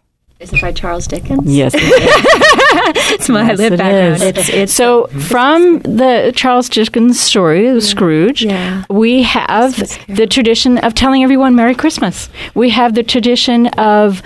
Is 0.44 0.52
it 0.54 0.62
by 0.62 0.72
Charles 0.74 1.08
Dickens? 1.08 1.42
Yes. 1.46 1.74
It's 3.16 3.30
my 3.30 3.48
Yes, 3.48 3.58
lit 3.60 3.74
it 3.74 3.78
background. 3.78 4.16
is. 4.16 4.22
It's, 4.24 4.50
it's 4.50 4.74
So, 4.74 5.08
from 5.30 5.80
the 5.80 6.34
Charles 6.36 6.68
Dickens 6.70 7.20
story, 7.20 7.80
Scrooge, 7.82 8.44
Yeah. 8.44 8.84
we 8.90 9.24
have 9.24 9.76
the 10.08 10.28
tradition 10.28 10.78
of 10.80 10.94
telling 10.96 11.24
everyone 11.24 11.56
Merry 11.56 11.76
Christmas. 11.76 12.30
We 12.56 12.70
have 12.72 12.94
the 12.96 13.04
tradition 13.04 13.68
of, 13.68 14.22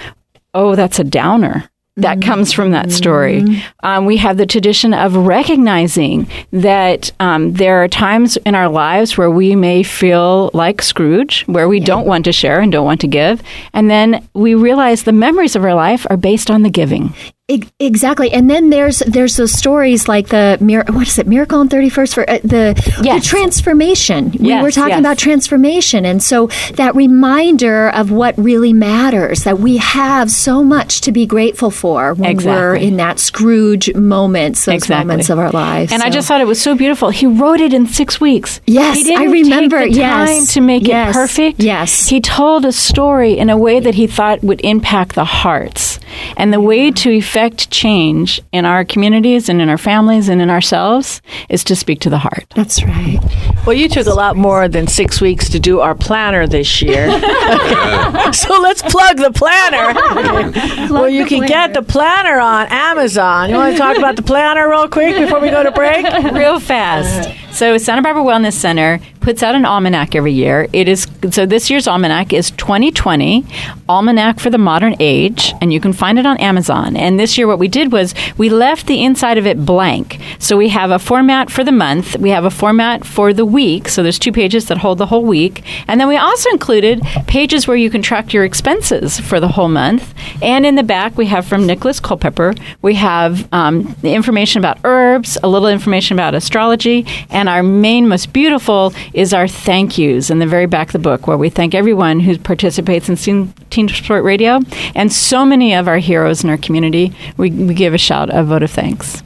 oh, 0.53 0.75
that's 0.75 0.99
a 0.99 1.03
downer. 1.03 1.69
That 1.97 2.21
comes 2.21 2.53
from 2.53 2.71
that 2.71 2.91
story. 2.91 3.63
Um, 3.81 4.05
we 4.05 4.17
have 4.17 4.37
the 4.37 4.45
tradition 4.45 4.93
of 4.93 5.15
recognizing 5.15 6.29
that 6.51 7.11
um, 7.19 7.53
there 7.53 7.83
are 7.83 7.87
times 7.87 8.37
in 8.37 8.53
our 8.53 8.69
lives 8.69 9.17
where 9.17 9.31
we 9.31 9.55
may 9.55 9.81
feel 9.81 10.51
like 10.53 10.83
Scrooge, 10.83 11.43
where 11.47 11.67
we 11.67 11.79
don't 11.79 12.05
want 12.05 12.25
to 12.25 12.31
share 12.31 12.59
and 12.59 12.71
don't 12.71 12.85
want 12.85 13.01
to 13.01 13.07
give. 13.07 13.41
And 13.73 13.89
then 13.89 14.27
we 14.35 14.53
realize 14.53 15.03
the 15.03 15.11
memories 15.11 15.55
of 15.55 15.63
our 15.63 15.73
life 15.73 16.05
are 16.09 16.17
based 16.17 16.51
on 16.51 16.61
the 16.61 16.69
giving. 16.69 17.13
Exactly, 17.49 18.29
and 18.33 18.49
then 18.49 18.71
there's 18.71 18.99
there's 18.99 19.37
those 19.37 19.53
stories 19.53 20.09
like 20.09 20.27
the 20.27 20.57
what 20.91 21.07
is 21.07 21.17
it, 21.17 21.27
Miracle 21.27 21.61
on 21.61 21.69
Thirty 21.69 21.87
First 21.87 22.13
for 22.13 22.29
uh, 22.29 22.39
the 22.43 22.73
Yes. 23.01 23.23
the 23.23 23.29
transformation. 23.29 24.31
we 24.31 24.49
Yes, 24.49 24.61
were 24.61 24.71
talking 24.71 24.89
yes. 24.89 24.99
about 24.99 25.17
transformation, 25.17 26.03
and 26.03 26.21
so 26.21 26.47
that 26.73 26.93
reminder 26.93 27.87
of 27.91 28.11
what 28.11 28.37
really 28.37 28.73
matters 28.73 29.45
that 29.45 29.59
we 29.59 29.77
have 29.77 30.29
so 30.29 30.61
much 30.61 30.99
to 31.01 31.13
be 31.13 31.25
grateful 31.25 31.71
for 31.71 32.13
when 32.15 32.35
we're 32.35 32.75
in 32.75 32.97
that 32.97 33.17
Scrooge 33.17 33.95
moments, 33.95 34.65
those 34.65 34.75
Exactly. 34.75 35.05
moments 35.05 35.29
of 35.29 35.39
our 35.39 35.51
lives. 35.51 35.93
And 35.93 36.03
I 36.03 36.09
just 36.09 36.27
thought 36.27 36.41
it 36.41 36.47
was 36.47 36.61
so 36.61 36.75
beautiful. 36.75 37.11
He 37.11 37.27
wrote 37.27 37.61
it 37.61 37.71
in 37.73 37.87
six 37.87 38.19
weeks. 38.19 38.59
Yes, 38.67 39.07
I 39.09 39.23
remember, 39.23 39.85
Take 39.85 39.95
yes, 39.95 40.53
to 40.55 40.59
make 40.59 40.89
it 40.89 41.13
perfect. 41.13 41.63
yes. 41.63 42.09
he 42.09 42.19
told 42.19 42.65
a 42.65 42.73
story 42.73 43.37
in 43.37 43.49
a 43.49 43.55
way 43.57 43.79
that 43.79 43.95
he 43.95 44.05
thought 44.05 44.43
would 44.43 44.59
impact 44.65 45.15
the 45.15 45.23
hearts. 45.23 45.97
And 46.35 46.51
the 46.51 46.59
way 46.61 46.91
to 46.91 47.21
effect 47.37 47.69
change 47.69 48.41
in 48.51 48.65
our 48.65 48.83
communities 48.83 49.47
and 49.47 49.61
in 49.61 49.69
our 49.69 49.77
families 49.77 50.27
and 50.27 50.41
in 50.41 50.49
ourselves 50.49 51.21
is 51.49 51.63
to 51.63 51.75
speak 51.75 51.99
to 51.99 52.09
the 52.09 52.17
heart. 52.17 52.45
that's 52.55 52.83
right. 52.83 53.19
Well, 53.63 53.75
you 53.75 53.87
took 53.87 54.07
a 54.07 54.13
lot 54.13 54.35
more 54.35 54.67
than 54.67 54.87
six 54.87 55.21
weeks 55.21 55.47
to 55.49 55.59
do 55.59 55.79
our 55.79 55.93
planner 55.93 56.47
this 56.47 56.81
year. 56.81 57.11
so 58.33 58.59
let's 58.59 58.81
plug 58.81 59.17
the 59.17 59.31
planner. 59.35 59.93
well, 60.91 61.07
you 61.07 61.25
the 61.25 61.29
can 61.29 61.45
get 61.45 61.75
the 61.75 61.83
planner 61.83 62.39
on 62.39 62.65
Amazon. 62.71 63.51
You 63.51 63.55
want 63.55 63.73
to 63.73 63.77
talk 63.77 63.97
about 63.97 64.15
the 64.15 64.23
planner 64.23 64.67
real 64.67 64.89
quick 64.89 65.15
before 65.15 65.39
we 65.39 65.51
go 65.51 65.61
to 65.61 65.71
break? 65.71 66.05
real 66.33 66.59
fast. 66.59 67.46
So 67.57 67.75
Santa 67.79 68.03
Barbara 68.03 68.21
Wellness 68.21 68.53
Center 68.53 68.99
puts 69.19 69.41
out 69.41 69.55
an 69.55 69.65
almanac 69.65 70.13
every 70.13 70.31
year. 70.31 70.67
It 70.73 70.87
is 70.87 71.07
so 71.31 71.47
this 71.47 71.71
year's 71.71 71.87
almanac 71.87 72.31
is 72.31 72.51
2020 72.51 73.43
Almanac 73.89 74.39
for 74.39 74.49
the 74.49 74.57
Modern 74.57 74.95
Age, 74.99 75.53
and 75.61 75.71
you 75.71 75.79
can 75.79 75.93
find 75.93 76.19
it 76.19 76.25
on 76.25 76.37
Amazon. 76.37 76.95
And 76.95 77.19
this 77.19 77.37
year, 77.37 77.47
what 77.47 77.59
we 77.59 77.67
did 77.67 77.91
was 77.91 78.13
we 78.37 78.49
left 78.49 78.87
the 78.87 79.03
inside 79.03 79.37
of 79.37 79.45
it 79.45 79.65
blank. 79.65 80.19
So 80.39 80.57
we 80.57 80.69
have 80.69 80.91
a 80.91 80.99
format 80.99 81.49
for 81.49 81.63
the 81.63 81.71
month, 81.71 82.17
we 82.17 82.29
have 82.29 82.45
a 82.45 82.49
format 82.49 83.05
for 83.05 83.33
the 83.33 83.45
week. 83.45 83.89
So 83.89 84.03
there's 84.03 84.19
two 84.19 84.31
pages 84.31 84.67
that 84.67 84.77
hold 84.77 84.97
the 84.97 85.05
whole 85.05 85.25
week, 85.25 85.63
and 85.87 85.99
then 85.99 86.07
we 86.07 86.17
also 86.17 86.49
included 86.51 87.01
pages 87.27 87.67
where 87.67 87.77
you 87.77 87.89
can 87.89 88.01
track 88.01 88.33
your 88.33 88.43
expenses 88.43 89.19
for 89.19 89.39
the 89.39 89.47
whole 89.47 89.69
month. 89.69 90.13
And 90.41 90.65
in 90.65 90.75
the 90.75 90.83
back, 90.83 91.17
we 91.17 91.25
have 91.27 91.45
from 91.45 91.65
Nicholas 91.65 91.99
Culpeper, 91.99 92.53
we 92.81 92.95
have 92.95 93.51
um, 93.53 93.95
information 94.03 94.59
about 94.59 94.79
herbs, 94.83 95.37
a 95.43 95.47
little 95.47 95.69
information 95.69 96.15
about 96.15 96.35
astrology, 96.35 97.05
and 97.29 97.46
our 97.47 97.63
main, 97.63 98.07
most 98.07 98.33
beautiful 98.33 98.93
is 99.13 99.33
our 99.33 99.47
thank 99.47 99.97
yous 99.97 100.29
in 100.29 100.39
the 100.39 100.47
very 100.47 100.65
back 100.65 100.87
of 100.89 100.93
the 100.93 100.99
book, 100.99 101.27
where 101.27 101.37
we 101.37 101.49
thank 101.49 101.73
everyone 101.75 102.19
who 102.19 102.37
participates 102.37 103.09
in 103.09 103.15
Teen, 103.15 103.53
Teen 103.69 103.87
Sport 103.89 104.23
Radio. 104.23 104.59
And 104.95 105.11
so 105.11 105.45
many 105.45 105.73
of 105.73 105.87
our 105.87 105.97
heroes 105.97 106.43
in 106.43 106.49
our 106.49 106.57
community, 106.57 107.13
we, 107.37 107.51
we 107.51 107.73
give 107.73 107.93
a 107.93 107.97
shout, 107.97 108.29
a 108.33 108.43
vote 108.43 108.63
of 108.63 108.71
thanks. 108.71 109.21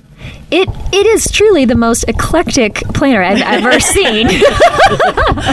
it 0.52 0.68
it 0.94 1.06
is 1.08 1.32
truly 1.32 1.66
the 1.66 1.76
most 1.76 2.04
eclectic 2.08 2.76
planner 2.94 3.24
I've 3.24 3.42
ever 3.42 3.80
seen. 3.96 4.28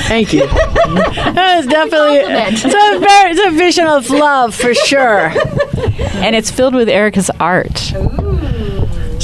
Thank 0.09 0.33
you. 0.33 0.46
That 0.46 1.59
is 1.61 1.66
definitely 1.66 2.16
it's 2.18 2.64
a, 2.64 2.98
very, 2.98 3.31
it's 3.31 3.46
a 3.46 3.50
vision 3.52 3.87
of 3.87 4.11
love 4.11 4.55
for 4.55 4.74
sure. 4.74 5.32
And 6.24 6.34
it's 6.34 6.51
filled 6.51 6.74
with 6.74 6.88
Erica's 6.88 7.30
art. 7.38 7.92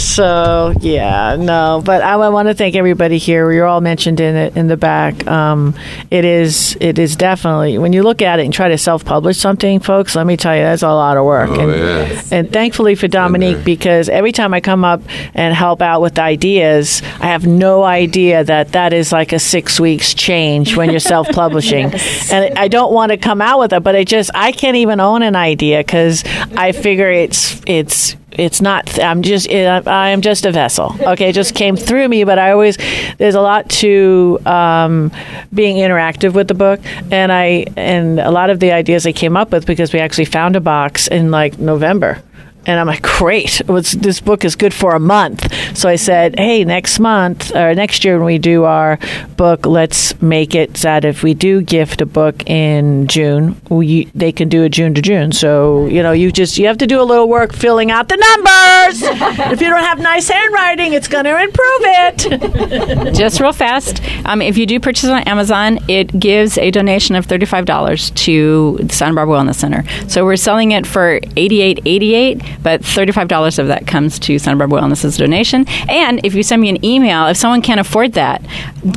So 0.04 0.74
yeah, 0.80 1.36
no, 1.36 1.82
but 1.84 2.02
I, 2.02 2.12
I 2.12 2.28
want 2.28 2.48
to 2.48 2.54
thank 2.54 2.76
everybody 2.76 3.16
here. 3.16 3.50
You're 3.50 3.66
all 3.66 3.80
mentioned 3.80 4.20
in 4.20 4.36
it 4.36 4.56
in 4.56 4.68
the 4.68 4.76
back. 4.76 5.26
Um, 5.26 5.74
it 6.10 6.26
is 6.26 6.76
it 6.80 6.98
is 6.98 7.16
definitely 7.16 7.78
when 7.78 7.92
you 7.92 8.02
look 8.02 8.20
at 8.20 8.38
it 8.38 8.44
and 8.44 8.52
try 8.52 8.68
to 8.68 8.76
self 8.76 9.04
publish 9.04 9.38
something, 9.38 9.80
folks. 9.80 10.14
Let 10.14 10.26
me 10.26 10.36
tell 10.36 10.54
you, 10.54 10.62
that's 10.62 10.82
a 10.82 10.88
lot 10.88 11.16
of 11.16 11.24
work. 11.24 11.50
Oh, 11.50 11.60
and, 11.60 11.72
yeah. 11.72 12.22
and 12.30 12.52
thankfully 12.52 12.94
for 12.94 13.08
Dominique, 13.08 13.64
because 13.64 14.08
every 14.10 14.30
time 14.30 14.52
I 14.52 14.60
come 14.60 14.84
up 14.84 15.00
and 15.32 15.54
help 15.54 15.80
out 15.80 16.02
with 16.02 16.18
ideas, 16.18 17.02
I 17.20 17.28
have 17.28 17.46
no 17.46 17.82
idea 17.82 18.44
that 18.44 18.72
that 18.72 18.92
is 18.92 19.10
like 19.10 19.32
a 19.32 19.38
six 19.38 19.80
weeks 19.80 20.12
change 20.12 20.76
when 20.76 20.90
you're 20.90 21.00
self 21.00 21.28
publishing, 21.30 21.86
and 22.30 22.58
I 22.58 22.68
don't 22.68 22.92
want 22.92 23.10
to 23.10 23.16
come 23.16 23.40
out 23.40 23.58
with 23.58 23.72
it, 23.72 23.82
but 23.82 23.96
I 23.96 24.04
just 24.04 24.30
I 24.34 24.52
can't 24.52 24.76
even 24.76 25.00
own 25.00 25.22
an 25.22 25.34
idea 25.34 25.78
because 25.78 26.24
I 26.56 26.72
figure 26.72 27.10
it's 27.10 27.60
it's 27.66 28.16
it's 28.34 28.60
not 28.60 28.98
i'm 29.00 29.22
just 29.22 29.48
i 29.50 30.08
am 30.10 30.20
just 30.20 30.44
a 30.44 30.52
vessel 30.52 30.94
okay? 31.00 31.30
It 31.30 31.34
just 31.34 31.54
came 31.54 31.76
through 31.76 32.08
me 32.08 32.24
but 32.24 32.38
i 32.38 32.50
always 32.50 32.76
there's 33.18 33.34
a 33.34 33.40
lot 33.40 33.68
to 33.70 34.38
um, 34.46 35.12
being 35.52 35.76
interactive 35.76 36.34
with 36.34 36.48
the 36.48 36.54
book. 36.54 36.80
And 37.10 37.32
i 37.32 37.66
and 37.76 38.20
a 38.20 38.30
lot 38.30 38.50
of 38.50 38.60
the 38.60 38.72
ideas 38.72 39.06
i 39.06 39.12
came 39.12 39.36
up 39.36 39.52
with 39.52 39.66
because 39.66 39.92
we 39.92 40.00
actually 40.00 40.26
found 40.26 40.56
a 40.56 40.60
box 40.60 41.08
in 41.08 41.30
like 41.30 41.58
november 41.58 42.22
and 42.66 42.80
I'm 42.80 42.86
like, 42.86 43.02
great. 43.02 43.58
What's, 43.66 43.92
this 43.92 44.20
book 44.20 44.44
is 44.44 44.56
good 44.56 44.74
for 44.74 44.94
a 44.94 45.00
month. 45.00 45.52
So 45.76 45.88
I 45.88 45.96
said, 45.96 46.38
hey, 46.38 46.64
next 46.64 46.98
month 46.98 47.54
or 47.54 47.74
next 47.74 48.04
year 48.04 48.16
when 48.16 48.26
we 48.26 48.38
do 48.38 48.64
our 48.64 48.98
book, 49.36 49.66
let's 49.66 50.20
make 50.22 50.54
it 50.54 50.76
so 50.76 50.88
that 50.88 51.04
if 51.04 51.22
we 51.22 51.34
do 51.34 51.62
gift 51.62 52.00
a 52.00 52.06
book 52.06 52.48
in 52.48 53.06
June, 53.06 53.60
we, 53.68 54.06
they 54.14 54.32
can 54.32 54.48
do 54.48 54.64
a 54.64 54.68
June 54.68 54.94
to 54.94 55.02
June. 55.02 55.32
So 55.32 55.86
you 55.86 56.02
know, 56.02 56.12
you 56.12 56.32
just 56.32 56.58
you 56.58 56.66
have 56.66 56.78
to 56.78 56.86
do 56.86 57.00
a 57.00 57.04
little 57.04 57.28
work 57.28 57.52
filling 57.52 57.90
out 57.90 58.08
the 58.08 58.16
numbers. 58.16 59.02
if 59.52 59.60
you 59.60 59.68
don't 59.68 59.84
have 59.84 59.98
nice 59.98 60.28
handwriting, 60.28 60.92
it's 60.92 61.08
going 61.08 61.24
to 61.24 61.40
improve 61.40 61.80
it. 61.82 63.14
Just 63.14 63.40
real 63.40 63.52
fast, 63.52 64.00
um, 64.24 64.42
if 64.42 64.58
you 64.58 64.66
do 64.66 64.80
purchase 64.80 65.08
on 65.08 65.22
Amazon, 65.22 65.78
it 65.88 66.18
gives 66.18 66.58
a 66.58 66.70
donation 66.70 67.14
of 67.14 67.26
thirty-five 67.26 67.64
dollars 67.64 68.10
to 68.10 68.78
the 68.82 68.92
Santa 68.92 69.14
Barbara 69.14 69.36
Wellness 69.36 69.56
Center. 69.56 69.84
So 70.08 70.24
we're 70.24 70.36
selling 70.36 70.72
it 70.72 70.86
for 70.86 71.20
eighty-eight 71.36 71.80
eighty-eight, 71.84 72.42
but 72.62 72.84
thirty-five 72.84 73.28
dollars 73.28 73.58
of 73.58 73.66
that 73.68 73.86
comes 73.86 74.18
to 74.20 74.38
Santa 74.38 74.56
Barbara 74.56 74.80
Wellness 74.80 75.04
as 75.04 75.16
a 75.16 75.18
donation. 75.18 75.66
And 75.88 76.24
if 76.24 76.34
you 76.34 76.42
send 76.42 76.62
me 76.62 76.68
an 76.68 76.84
email, 76.84 77.26
if 77.26 77.36
someone 77.36 77.62
can't 77.62 77.80
afford 77.80 78.12
that, 78.14 78.42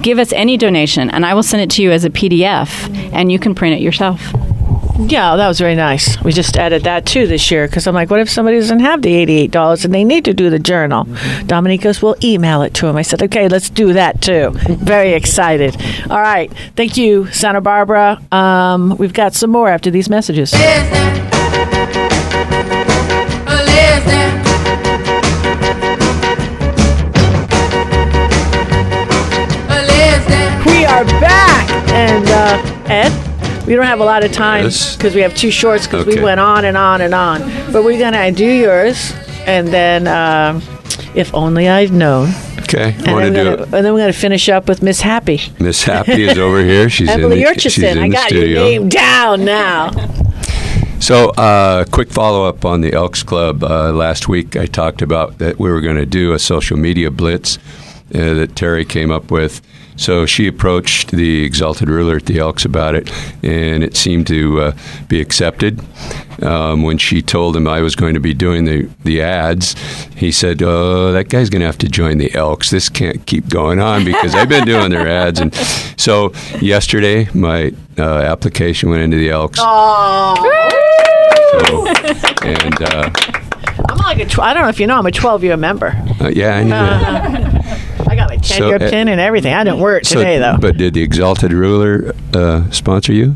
give 0.02 0.20
us 0.20 0.32
any 0.34 0.58
donation, 0.58 1.10
and 1.10 1.26
I 1.26 1.34
will 1.34 1.44
send 1.44 1.62
it 1.64 1.70
to 1.76 1.82
you 1.82 1.92
as 1.92 2.06
a 2.06 2.10
PDF, 2.10 2.90
and 3.14 3.32
you 3.32 3.40
can 3.40 3.56
print 3.56 3.76
it 3.76 3.82
yourself. 3.82 4.22
Yeah, 5.00 5.36
that 5.36 5.48
was 5.48 5.60
very 5.60 5.76
nice. 5.76 6.20
We 6.24 6.32
just 6.32 6.58
added 6.58 6.84
that 6.86 7.06
too 7.06 7.28
this 7.28 7.52
year 7.52 7.68
because 7.68 7.86
I'm 7.86 7.94
like, 7.94 8.10
what 8.10 8.20
if 8.20 8.32
somebody 8.32 8.58
doesn't 8.58 8.80
have 8.80 9.04
the 9.04 9.14
eighty-eight 9.14 9.52
dollars 9.52 9.86
and 9.86 9.94
they 9.94 10.04
need 10.04 10.26
to 10.26 10.34
do 10.34 10.50
the 10.50 10.58
journal? 10.58 11.08
Dominique 11.46 11.82
goes, 11.82 12.02
"We'll 12.02 12.16
email 12.24 12.64
it 12.64 12.74
to 12.76 12.88
him." 12.88 12.96
I 12.96 13.04
said, 13.04 13.22
"Okay, 13.22 13.48
let's 13.48 13.70
do 13.70 13.94
that 13.94 14.22
too." 14.24 14.52
Very 14.54 15.14
excited. 15.14 15.80
All 16.10 16.20
right, 16.20 16.52
thank 16.76 16.98
you, 16.98 17.28
Santa 17.32 17.62
Barbara. 17.62 18.20
Um, 18.32 18.98
we've 18.98 19.14
got 19.14 19.36
some 19.36 19.52
more 19.52 19.70
after 19.70 19.92
these 19.92 20.10
messages. 20.10 20.52
Ed, 32.90 33.66
we 33.68 33.76
don't 33.76 33.86
have 33.86 34.00
a 34.00 34.06
lot 34.06 34.24
of 34.24 34.32
time 34.32 34.66
Yes. 34.66 34.96
because 34.96 35.14
we 35.16 35.22
have 35.22 35.36
two 35.36 35.52
shorts 35.52 35.86
because 35.88 36.06
we 36.06 36.22
went 36.22 36.40
on 36.40 36.66
and 36.66 36.78
on 36.78 37.02
and 37.02 37.14
on. 37.14 37.42
But 37.72 37.84
we're 37.84 38.00
gonna 38.00 38.32
do 38.32 38.46
yours, 38.50 39.14
and 39.46 39.68
then 39.68 40.08
um, 40.08 40.62
if 41.16 41.34
only 41.34 41.68
I'd 41.70 41.92
known. 41.92 42.30
Okay, 42.62 42.96
I 43.06 43.14
want 43.14 43.26
to 43.26 43.32
do 43.44 43.52
it. 43.54 43.60
and 43.62 43.72
then 43.86 43.94
we're 43.94 44.00
gonna 44.02 44.14
finish 44.14 44.50
up 44.50 44.68
with 44.68 44.82
Miss 44.82 45.00
Happy. 45.02 45.40
Miss 45.60 45.84
Happy 45.84 46.24
is 46.24 46.38
over 46.38 46.62
here. 46.64 46.90
She's 46.98 47.08
Emily 47.10 47.44
in 47.44 47.54
the, 47.54 47.60
she's 47.60 47.78
in 47.82 47.98
I 47.98 48.08
the 48.10 48.14
got 48.14 48.28
studio. 48.28 48.62
your 48.68 48.70
name 48.82 48.90
down 48.90 49.46
now. 49.46 49.92
So, 51.00 51.30
uh, 51.30 51.86
quick 51.86 52.10
follow 52.12 52.46
up 52.46 52.66
on 52.66 52.82
the 52.82 52.92
Elks 52.92 53.22
Club. 53.24 53.64
Uh, 53.64 53.92
last 53.94 54.28
week, 54.28 54.56
I 54.58 54.66
talked 54.66 55.02
about 55.02 55.38
that 55.38 55.60
we 55.60 55.70
were 55.70 55.80
going 55.80 55.96
to 55.96 56.06
do 56.08 56.34
a 56.34 56.40
social 56.40 56.76
media 56.76 57.12
blitz 57.12 57.60
uh, 58.14 58.34
that 58.36 58.56
Terry 58.56 58.86
came 58.86 59.10
up 59.12 59.32
with. 59.32 59.62
So 60.00 60.28
she 60.28 60.46
approached 60.48 61.10
the 61.10 61.44
Exalted 61.44 61.90
Ruler 61.90 62.18
at 62.18 62.28
the 62.28 62.38
Elks 62.38 62.66
about 62.66 62.94
it, 62.94 63.12
and 63.44 63.84
it 63.84 63.98
seemed 63.98 64.28
to 64.28 64.62
uh, 64.62 64.72
be 65.08 65.20
accepted. 65.20 65.80
Um, 66.44 66.84
when 66.84 67.00
she 67.00 67.24
told 67.24 67.56
him 67.56 67.68
I 67.68 67.82
was 67.82 67.96
going 67.96 68.14
to 68.14 68.20
be 68.20 68.36
doing 68.36 68.66
the, 68.66 68.88
the 69.04 69.24
ads, 69.24 69.74
he 70.16 70.32
said, 70.32 70.62
"Oh, 70.62 71.12
that 71.14 71.30
guy's 71.30 71.50
going 71.50 71.62
to 71.62 71.66
have 71.66 71.80
to 71.80 71.90
join 71.90 72.20
the 72.20 72.32
Elks. 72.36 72.70
This 72.70 72.90
can't 72.90 73.26
keep 73.26 73.50
going 73.50 73.80
on 73.80 74.06
because 74.06 74.36
I've 74.36 74.50
been 74.50 74.66
doing 74.66 74.92
their 74.92 75.08
ads." 75.08 75.40
And 75.40 75.52
so 75.98 76.32
yesterday, 76.62 77.28
my 77.34 77.74
uh, 77.98 78.04
application 78.20 78.92
went 78.92 79.02
into 79.02 79.18
the 79.18 79.32
Elks. 79.32 79.58
So, 79.58 79.66
and 82.46 82.82
uh, 82.84 83.10
I'm 83.90 83.98
like 83.98 84.20
a 84.20 84.26
tw- 84.26 84.38
I 84.40 84.54
don't 84.54 84.62
know 84.62 84.70
if 84.70 84.80
you 84.80 84.86
know, 84.86 85.00
I'm 85.00 85.08
a 85.08 85.12
12 85.12 85.44
year 85.44 85.58
member. 85.58 85.88
uh, 86.22 86.28
yeah, 86.28 86.58
I 86.58 86.64
knew 86.64 87.47
that. 88.42 88.52
I 88.52 88.60
got 88.60 88.60
my 88.60 88.60
10 88.60 88.60
So, 88.60 88.68
year 88.68 88.76
uh, 88.76 88.90
pin 88.90 89.08
and 89.08 89.20
everything. 89.22 89.54
I 89.54 89.64
didn't 89.64 89.80
wear 89.80 89.98
it 89.98 90.06
So, 90.06 90.16
today 90.20 90.38
though. 90.40 90.58
But 90.60 90.78
did 90.78 90.94
the 90.94 91.02
Exalted 91.02 91.52
Ruler 91.54 92.14
uh, 92.34 92.70
sponsor 92.72 93.14
you? 93.14 93.36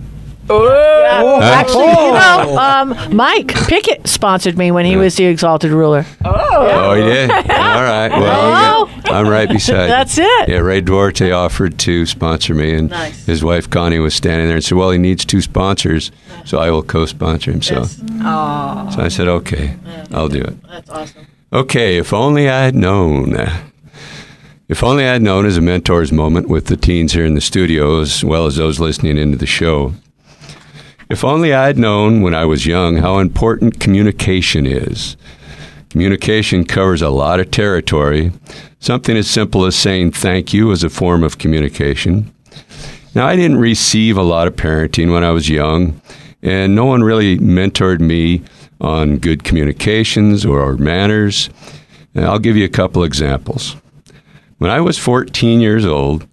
Yeah. 0.49 1.39
Actually, 1.61 1.83
you 1.85 1.89
Oh. 1.93 2.43
know, 2.45 2.57
um, 2.57 3.15
Mike 3.15 3.53
Pickett 3.67 4.05
sponsored 4.07 4.57
me 4.57 4.71
when 4.71 4.85
he 4.85 4.97
was 4.97 5.15
the 5.15 5.25
Exalted 5.25 5.71
Ruler. 5.71 6.05
Oh, 6.25 6.93
he 6.95 7.03
did. 7.03 7.29
All 7.31 7.37
right. 7.39 8.09
Well, 8.09 8.89
Oh. 8.89 9.01
I'm 9.05 9.27
right 9.29 9.47
beside. 9.47 9.83
you. 9.83 9.87
That's 9.87 10.17
it. 10.17 10.49
Yeah, 10.49 10.57
Ray 10.57 10.81
Duarte 10.81 11.31
offered 11.31 11.77
to 11.79 12.05
sponsor 12.05 12.53
me, 12.53 12.73
and 12.73 12.89
Nice. 12.89 13.25
his 13.25 13.43
wife 13.43 13.69
Connie 13.69 13.99
was 13.99 14.13
standing 14.13 14.47
there 14.47 14.55
and 14.55 14.63
said, 14.63 14.77
"Well, 14.77 14.91
he 14.91 14.97
needs 14.97 15.23
two 15.25 15.41
sponsors, 15.41 16.11
so 16.45 16.57
I 16.59 16.69
will 16.69 16.83
co-sponsor 16.83 17.51
him." 17.51 17.61
So, 17.61 17.83
so 17.85 17.95
I 18.23 19.07
said, 19.09 19.27
"Okay, 19.27 19.75
I'll 20.13 20.29
do 20.29 20.41
it." 20.41 20.55
That's 20.69 20.89
awesome. 20.89 21.27
Okay, 21.53 21.97
if 21.97 22.13
only 22.13 22.49
I 22.49 22.63
had 22.63 22.75
known. 22.75 23.35
If 24.71 24.85
only 24.85 25.05
I'd 25.05 25.21
known 25.21 25.45
as 25.45 25.57
a 25.57 25.61
mentor's 25.61 26.13
moment 26.13 26.47
with 26.47 26.67
the 26.67 26.77
teens 26.77 27.11
here 27.11 27.25
in 27.25 27.35
the 27.35 27.41
studio, 27.41 27.99
as 27.99 28.23
well 28.23 28.45
as 28.45 28.55
those 28.55 28.79
listening 28.79 29.17
into 29.17 29.37
the 29.37 29.45
show. 29.45 29.91
If 31.09 31.25
only 31.25 31.53
I'd 31.53 31.77
known 31.77 32.21
when 32.21 32.33
I 32.33 32.45
was 32.45 32.65
young 32.65 32.95
how 32.95 33.19
important 33.19 33.81
communication 33.81 34.65
is. 34.65 35.17
Communication 35.89 36.63
covers 36.63 37.01
a 37.01 37.09
lot 37.09 37.41
of 37.41 37.51
territory. 37.51 38.31
Something 38.79 39.17
as 39.17 39.29
simple 39.29 39.65
as 39.65 39.75
saying 39.75 40.13
thank 40.13 40.53
you 40.53 40.71
is 40.71 40.85
a 40.85 40.89
form 40.89 41.25
of 41.25 41.37
communication. 41.37 42.33
Now, 43.13 43.27
I 43.27 43.35
didn't 43.35 43.57
receive 43.57 44.15
a 44.15 44.23
lot 44.23 44.47
of 44.47 44.55
parenting 44.55 45.11
when 45.11 45.25
I 45.25 45.31
was 45.31 45.49
young, 45.49 45.99
and 46.41 46.73
no 46.73 46.85
one 46.85 47.03
really 47.03 47.37
mentored 47.39 47.99
me 47.99 48.41
on 48.79 49.17
good 49.17 49.43
communications 49.43 50.45
or 50.45 50.77
manners. 50.77 51.49
And 52.15 52.23
I'll 52.23 52.39
give 52.39 52.55
you 52.55 52.63
a 52.63 52.69
couple 52.69 53.03
examples. 53.03 53.75
When 54.61 54.69
I 54.69 54.79
was 54.79 54.99
14 54.99 55.59
years 55.59 55.87
old, 55.87 56.27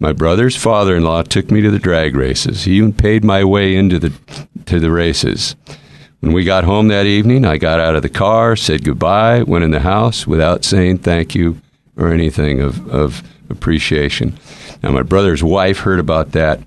my 0.00 0.14
brother's 0.14 0.56
father-in-law 0.56 1.24
took 1.24 1.50
me 1.50 1.60
to 1.60 1.70
the 1.70 1.78
drag 1.78 2.16
races. 2.16 2.64
He 2.64 2.78
even 2.78 2.94
paid 2.94 3.24
my 3.24 3.44
way 3.44 3.76
into 3.76 3.98
the 3.98 4.10
to 4.64 4.80
the 4.80 4.90
races. 4.90 5.54
When 6.20 6.32
we 6.32 6.44
got 6.44 6.64
home 6.64 6.88
that 6.88 7.04
evening, 7.04 7.44
I 7.44 7.58
got 7.58 7.78
out 7.78 7.94
of 7.94 8.00
the 8.00 8.08
car, 8.08 8.56
said 8.56 8.84
goodbye, 8.84 9.42
went 9.42 9.64
in 9.64 9.70
the 9.70 9.80
house 9.80 10.26
without 10.26 10.64
saying 10.64 11.00
thank 11.00 11.34
you 11.34 11.60
or 11.94 12.08
anything 12.08 12.62
of, 12.62 12.88
of 12.88 13.22
appreciation. 13.50 14.38
Now, 14.82 14.92
my 14.92 15.02
brother's 15.02 15.44
wife 15.44 15.80
heard 15.80 16.00
about 16.00 16.32
that, 16.32 16.60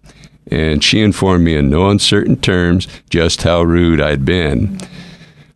and 0.52 0.84
she 0.84 1.02
informed 1.02 1.44
me 1.44 1.56
in 1.56 1.72
no 1.72 1.90
uncertain 1.90 2.36
terms 2.36 2.88
just 3.10 3.42
how 3.42 3.64
rude 3.64 4.02
I'd 4.02 4.24
been. 4.24 4.80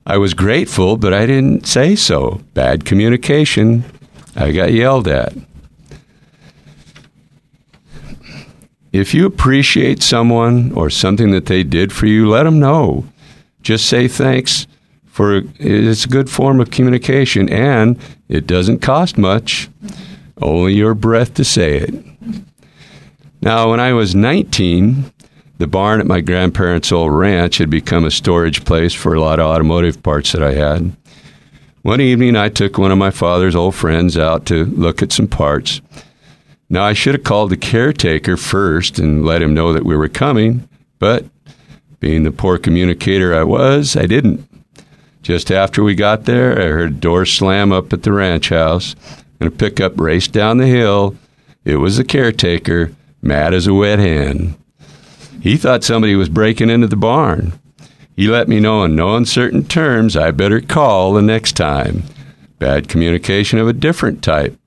I 0.07 0.17
was 0.17 0.33
grateful, 0.33 0.97
but 0.97 1.13
I 1.13 1.27
didn't 1.27 1.67
say 1.67 1.95
so. 1.95 2.41
Bad 2.55 2.83
communication. 2.83 3.85
I 4.35 4.51
got 4.51 4.73
yelled 4.73 5.07
at. 5.07 5.33
If 8.91 9.13
you 9.13 9.25
appreciate 9.25 10.01
someone 10.01 10.71
or 10.71 10.89
something 10.89 11.31
that 11.31 11.47
they 11.47 11.63
did 11.63 11.91
for 11.91 12.05
you, 12.05 12.29
let 12.29 12.43
them 12.43 12.59
know. 12.59 13.05
Just 13.61 13.87
say 13.87 14.07
thanks 14.07 14.67
for 15.05 15.43
it's 15.59 16.05
a 16.05 16.09
good 16.09 16.29
form 16.29 16.59
of 16.59 16.71
communication 16.71 17.49
and 17.49 17.97
it 18.29 18.47
doesn't 18.47 18.79
cost 18.79 19.17
much. 19.17 19.69
Only 20.41 20.73
your 20.73 20.93
breath 20.93 21.33
to 21.35 21.45
say 21.45 21.77
it. 21.77 21.93
Now, 23.41 23.71
when 23.71 23.79
I 23.79 23.93
was 23.93 24.15
19, 24.15 25.11
the 25.57 25.67
barn 25.67 25.99
at 25.99 26.07
my 26.07 26.19
grandparents' 26.19 26.91
old 26.91 27.13
ranch 27.13 27.59
had 27.59 27.69
become 27.69 28.03
a 28.03 28.11
storage 28.11 28.65
place 28.65 28.93
for 28.93 29.13
a 29.13 29.21
lot 29.21 29.39
of 29.39 29.45
automotive 29.45 30.03
parts 30.03 30.31
that 30.33 30.43
I 30.43 30.53
had. 30.53 30.95
One 31.85 32.01
evening, 32.01 32.35
I 32.35 32.49
took 32.49 32.79
one 32.79 32.91
of 32.91 32.97
my 32.97 33.11
father's 33.11 33.55
old 33.55 33.75
friends 33.75 34.17
out 34.17 34.47
to 34.47 34.65
look 34.65 35.03
at 35.03 35.11
some 35.11 35.27
parts. 35.27 35.81
Now, 36.67 36.83
I 36.83 36.93
should 36.93 37.13
have 37.13 37.23
called 37.23 37.51
the 37.51 37.57
caretaker 37.57 38.37
first 38.37 38.97
and 38.97 39.23
let 39.23 39.43
him 39.43 39.53
know 39.53 39.71
that 39.71 39.85
we 39.85 39.95
were 39.95 40.09
coming, 40.09 40.67
but 40.97 41.25
being 41.99 42.23
the 42.23 42.31
poor 42.31 42.57
communicator 42.57 43.35
I 43.35 43.43
was, 43.43 43.95
I 43.95 44.07
didn't. 44.07 44.49
Just 45.21 45.51
after 45.51 45.83
we 45.83 45.93
got 45.93 46.25
there, 46.25 46.59
I 46.59 46.69
heard 46.69 46.89
a 46.89 46.95
door 46.95 47.23
slam 47.23 47.71
up 47.71 47.93
at 47.93 48.01
the 48.01 48.13
ranch 48.13 48.49
house 48.49 48.95
and 49.39 49.47
a 49.47 49.55
pickup 49.55 49.99
raced 49.99 50.31
down 50.31 50.57
the 50.57 50.65
hill. 50.65 51.15
It 51.65 51.75
was 51.75 51.97
the 51.97 52.03
caretaker, 52.03 52.95
mad 53.21 53.53
as 53.53 53.67
a 53.67 53.75
wet 53.75 53.99
hen. 53.99 54.55
He 55.39 55.55
thought 55.55 55.83
somebody 55.83 56.15
was 56.15 56.29
breaking 56.29 56.71
into 56.71 56.87
the 56.87 56.95
barn. 56.95 57.53
He 58.15 58.27
let 58.27 58.47
me 58.47 58.59
know 58.59 58.83
in 58.83 58.95
no 58.95 59.15
uncertain 59.15 59.65
terms 59.65 60.15
I 60.15 60.31
better 60.31 60.61
call 60.61 61.13
the 61.13 61.21
next 61.21 61.53
time. 61.53 62.03
Bad 62.59 62.87
communication 62.87 63.59
of 63.59 63.67
a 63.67 63.73
different 63.73 64.23
type. 64.23 64.57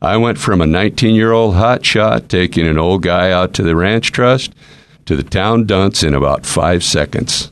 I 0.00 0.16
went 0.18 0.38
from 0.38 0.60
a 0.60 0.66
19 0.66 1.14
year 1.14 1.32
old 1.32 1.54
hotshot 1.54 2.28
taking 2.28 2.66
an 2.66 2.78
old 2.78 3.02
guy 3.02 3.32
out 3.32 3.54
to 3.54 3.62
the 3.62 3.74
ranch 3.74 4.12
trust 4.12 4.54
to 5.06 5.16
the 5.16 5.24
town 5.24 5.64
dunce 5.66 6.02
in 6.02 6.14
about 6.14 6.46
five 6.46 6.84
seconds. 6.84 7.50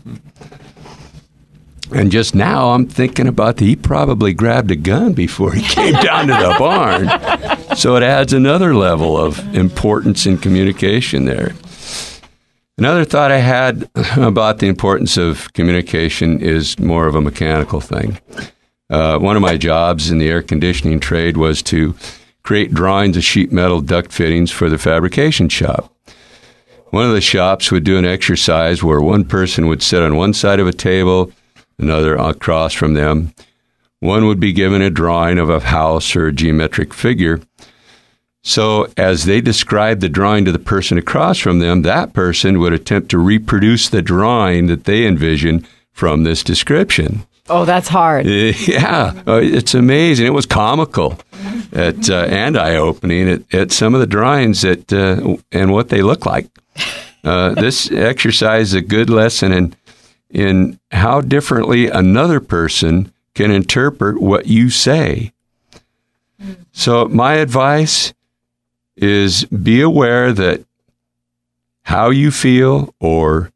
And 1.92 2.10
just 2.10 2.34
now 2.34 2.70
I'm 2.70 2.86
thinking 2.86 3.28
about 3.28 3.56
the, 3.56 3.66
he 3.66 3.76
probably 3.76 4.32
grabbed 4.34 4.70
a 4.70 4.76
gun 4.76 5.12
before 5.12 5.52
he 5.52 5.62
came 5.62 5.92
down 6.02 6.26
to 6.28 6.32
the 6.32 6.56
barn. 6.58 7.76
So 7.76 7.96
it 7.96 8.02
adds 8.02 8.32
another 8.32 8.74
level 8.74 9.16
of 9.16 9.38
importance 9.54 10.26
in 10.26 10.38
communication 10.38 11.24
there. 11.24 11.54
Another 12.76 13.04
thought 13.04 13.30
I 13.30 13.38
had 13.38 13.88
about 14.16 14.58
the 14.58 14.66
importance 14.66 15.16
of 15.16 15.52
communication 15.52 16.40
is 16.40 16.78
more 16.78 17.06
of 17.06 17.14
a 17.14 17.20
mechanical 17.20 17.80
thing. 17.80 18.18
Uh, 18.90 19.18
one 19.18 19.36
of 19.36 19.42
my 19.42 19.56
jobs 19.56 20.10
in 20.10 20.18
the 20.18 20.28
air 20.28 20.42
conditioning 20.42 21.00
trade 21.00 21.36
was 21.36 21.62
to 21.62 21.94
create 22.42 22.74
drawings 22.74 23.16
of 23.16 23.24
sheet 23.24 23.52
metal 23.52 23.80
duct 23.80 24.12
fittings 24.12 24.50
for 24.50 24.68
the 24.68 24.78
fabrication 24.78 25.48
shop. 25.48 25.92
One 26.90 27.06
of 27.06 27.12
the 27.12 27.20
shops 27.20 27.70
would 27.70 27.84
do 27.84 27.96
an 27.96 28.04
exercise 28.04 28.82
where 28.82 29.00
one 29.00 29.24
person 29.24 29.66
would 29.68 29.82
sit 29.82 30.02
on 30.02 30.16
one 30.16 30.34
side 30.34 30.60
of 30.60 30.66
a 30.66 30.72
table, 30.72 31.32
another 31.78 32.16
across 32.16 32.72
from 32.72 32.94
them. 32.94 33.32
One 34.00 34.26
would 34.26 34.38
be 34.38 34.52
given 34.52 34.82
a 34.82 34.90
drawing 34.90 35.38
of 35.38 35.48
a 35.48 35.60
house 35.60 36.14
or 36.14 36.26
a 36.26 36.32
geometric 36.32 36.92
figure. 36.92 37.40
So, 38.46 38.92
as 38.98 39.24
they 39.24 39.40
described 39.40 40.02
the 40.02 40.08
drawing 40.10 40.44
to 40.44 40.52
the 40.52 40.58
person 40.58 40.98
across 40.98 41.38
from 41.38 41.60
them, 41.60 41.80
that 41.82 42.12
person 42.12 42.58
would 42.58 42.74
attempt 42.74 43.08
to 43.10 43.18
reproduce 43.18 43.88
the 43.88 44.02
drawing 44.02 44.66
that 44.66 44.84
they 44.84 45.06
envisioned 45.06 45.66
from 45.92 46.24
this 46.24 46.42
description. 46.42 47.26
Oh, 47.48 47.64
that's 47.64 47.88
hard. 47.88 48.26
Yeah, 48.26 49.14
uh, 49.26 49.40
it's 49.42 49.72
amazing. 49.72 50.26
It 50.26 50.34
was 50.34 50.44
comical 50.44 51.18
at, 51.72 52.10
uh, 52.10 52.26
and 52.28 52.58
eye 52.58 52.76
opening 52.76 53.30
at, 53.30 53.54
at 53.54 53.72
some 53.72 53.94
of 53.94 54.00
the 54.00 54.06
drawings 54.06 54.60
that, 54.60 54.92
uh, 54.92 55.36
and 55.50 55.72
what 55.72 55.88
they 55.88 56.02
look 56.02 56.26
like. 56.26 56.46
Uh, 57.24 57.54
this 57.54 57.90
exercise 57.90 58.68
is 58.68 58.74
a 58.74 58.82
good 58.82 59.08
lesson 59.08 59.52
in, 59.52 59.74
in 60.28 60.78
how 60.90 61.22
differently 61.22 61.88
another 61.88 62.40
person 62.40 63.10
can 63.34 63.50
interpret 63.50 64.20
what 64.20 64.46
you 64.46 64.68
say. 64.68 65.32
So, 66.72 67.06
my 67.06 67.34
advice 67.34 68.12
is 68.96 69.44
be 69.46 69.80
aware 69.80 70.32
that 70.32 70.64
how 71.84 72.10
you 72.10 72.30
feel 72.30 72.94
or 73.00 73.50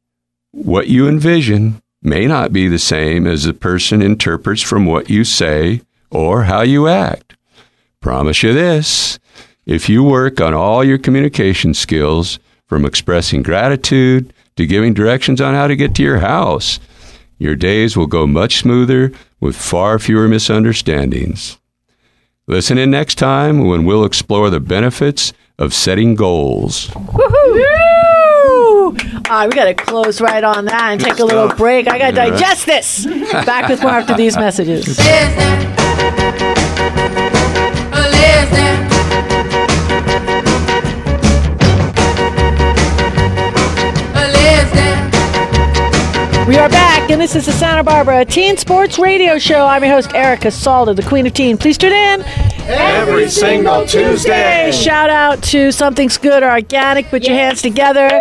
what 0.50 0.88
you 0.88 1.08
envision 1.08 1.80
may 2.02 2.26
not 2.26 2.52
be 2.52 2.68
the 2.68 2.78
same 2.78 3.26
as 3.26 3.44
the 3.44 3.52
person 3.52 4.02
interprets 4.02 4.62
from 4.62 4.86
what 4.86 5.10
you 5.10 5.24
say 5.24 5.80
or 6.10 6.44
how 6.44 6.62
you 6.62 6.88
act. 6.88 7.36
Promise 8.00 8.42
you 8.42 8.52
this 8.52 9.18
if 9.66 9.88
you 9.88 10.02
work 10.02 10.40
on 10.40 10.54
all 10.54 10.82
your 10.82 10.98
communication 10.98 11.74
skills, 11.74 12.38
from 12.68 12.84
expressing 12.84 13.42
gratitude 13.42 14.32
to 14.56 14.66
giving 14.66 14.94
directions 14.94 15.40
on 15.40 15.54
how 15.54 15.66
to 15.66 15.74
get 15.74 15.94
to 15.94 16.02
your 16.02 16.18
house, 16.18 16.78
your 17.38 17.56
days 17.56 17.96
will 17.96 18.06
go 18.06 18.26
much 18.26 18.58
smoother 18.58 19.10
with 19.40 19.56
far 19.56 19.98
fewer 19.98 20.28
misunderstandings. 20.28 21.58
Listen 22.50 22.78
in 22.78 22.90
next 22.90 23.16
time 23.16 23.66
when 23.66 23.84
we'll 23.84 24.06
explore 24.06 24.48
the 24.48 24.58
benefits 24.58 25.34
of 25.58 25.74
setting 25.74 26.14
goals. 26.14 26.90
Woo! 26.94 27.66
All 28.86 28.94
right, 28.96 29.46
we 29.46 29.54
got 29.54 29.66
to 29.66 29.74
close 29.74 30.18
right 30.18 30.42
on 30.42 30.64
that 30.64 30.92
and 30.92 30.98
take 30.98 31.18
a 31.18 31.24
little 31.26 31.48
break. 31.48 31.88
I 31.88 31.98
got 31.98 32.08
to 32.08 32.16
digest 32.16 32.64
this. 32.64 33.04
Back 33.04 33.68
with 33.68 33.82
more 33.82 33.90
after 33.90 34.14
these 34.14 34.34
messages. 34.36 34.96
We 46.48 46.56
are 46.56 46.70
back, 46.70 47.10
and 47.10 47.20
this 47.20 47.36
is 47.36 47.44
the 47.44 47.52
Santa 47.52 47.84
Barbara 47.84 48.24
Teen 48.24 48.56
Sports 48.56 48.98
Radio 48.98 49.38
Show. 49.38 49.66
I'm 49.66 49.84
your 49.84 49.92
host, 49.92 50.14
Erica 50.14 50.48
Salda, 50.48 50.96
the 50.96 51.02
Queen 51.02 51.26
of 51.26 51.34
Teen. 51.34 51.58
Please 51.58 51.76
tune 51.76 51.92
in 51.92 52.22
Every 52.70 53.28
single 53.28 53.86
Tuesday. 53.86 54.72
Shout 54.72 55.10
out 55.10 55.42
to 55.42 55.70
Something's 55.70 56.16
Good 56.16 56.42
or 56.42 56.50
Organic. 56.50 57.08
Put 57.08 57.24
your 57.24 57.36
hands 57.36 57.60
together. 57.60 58.18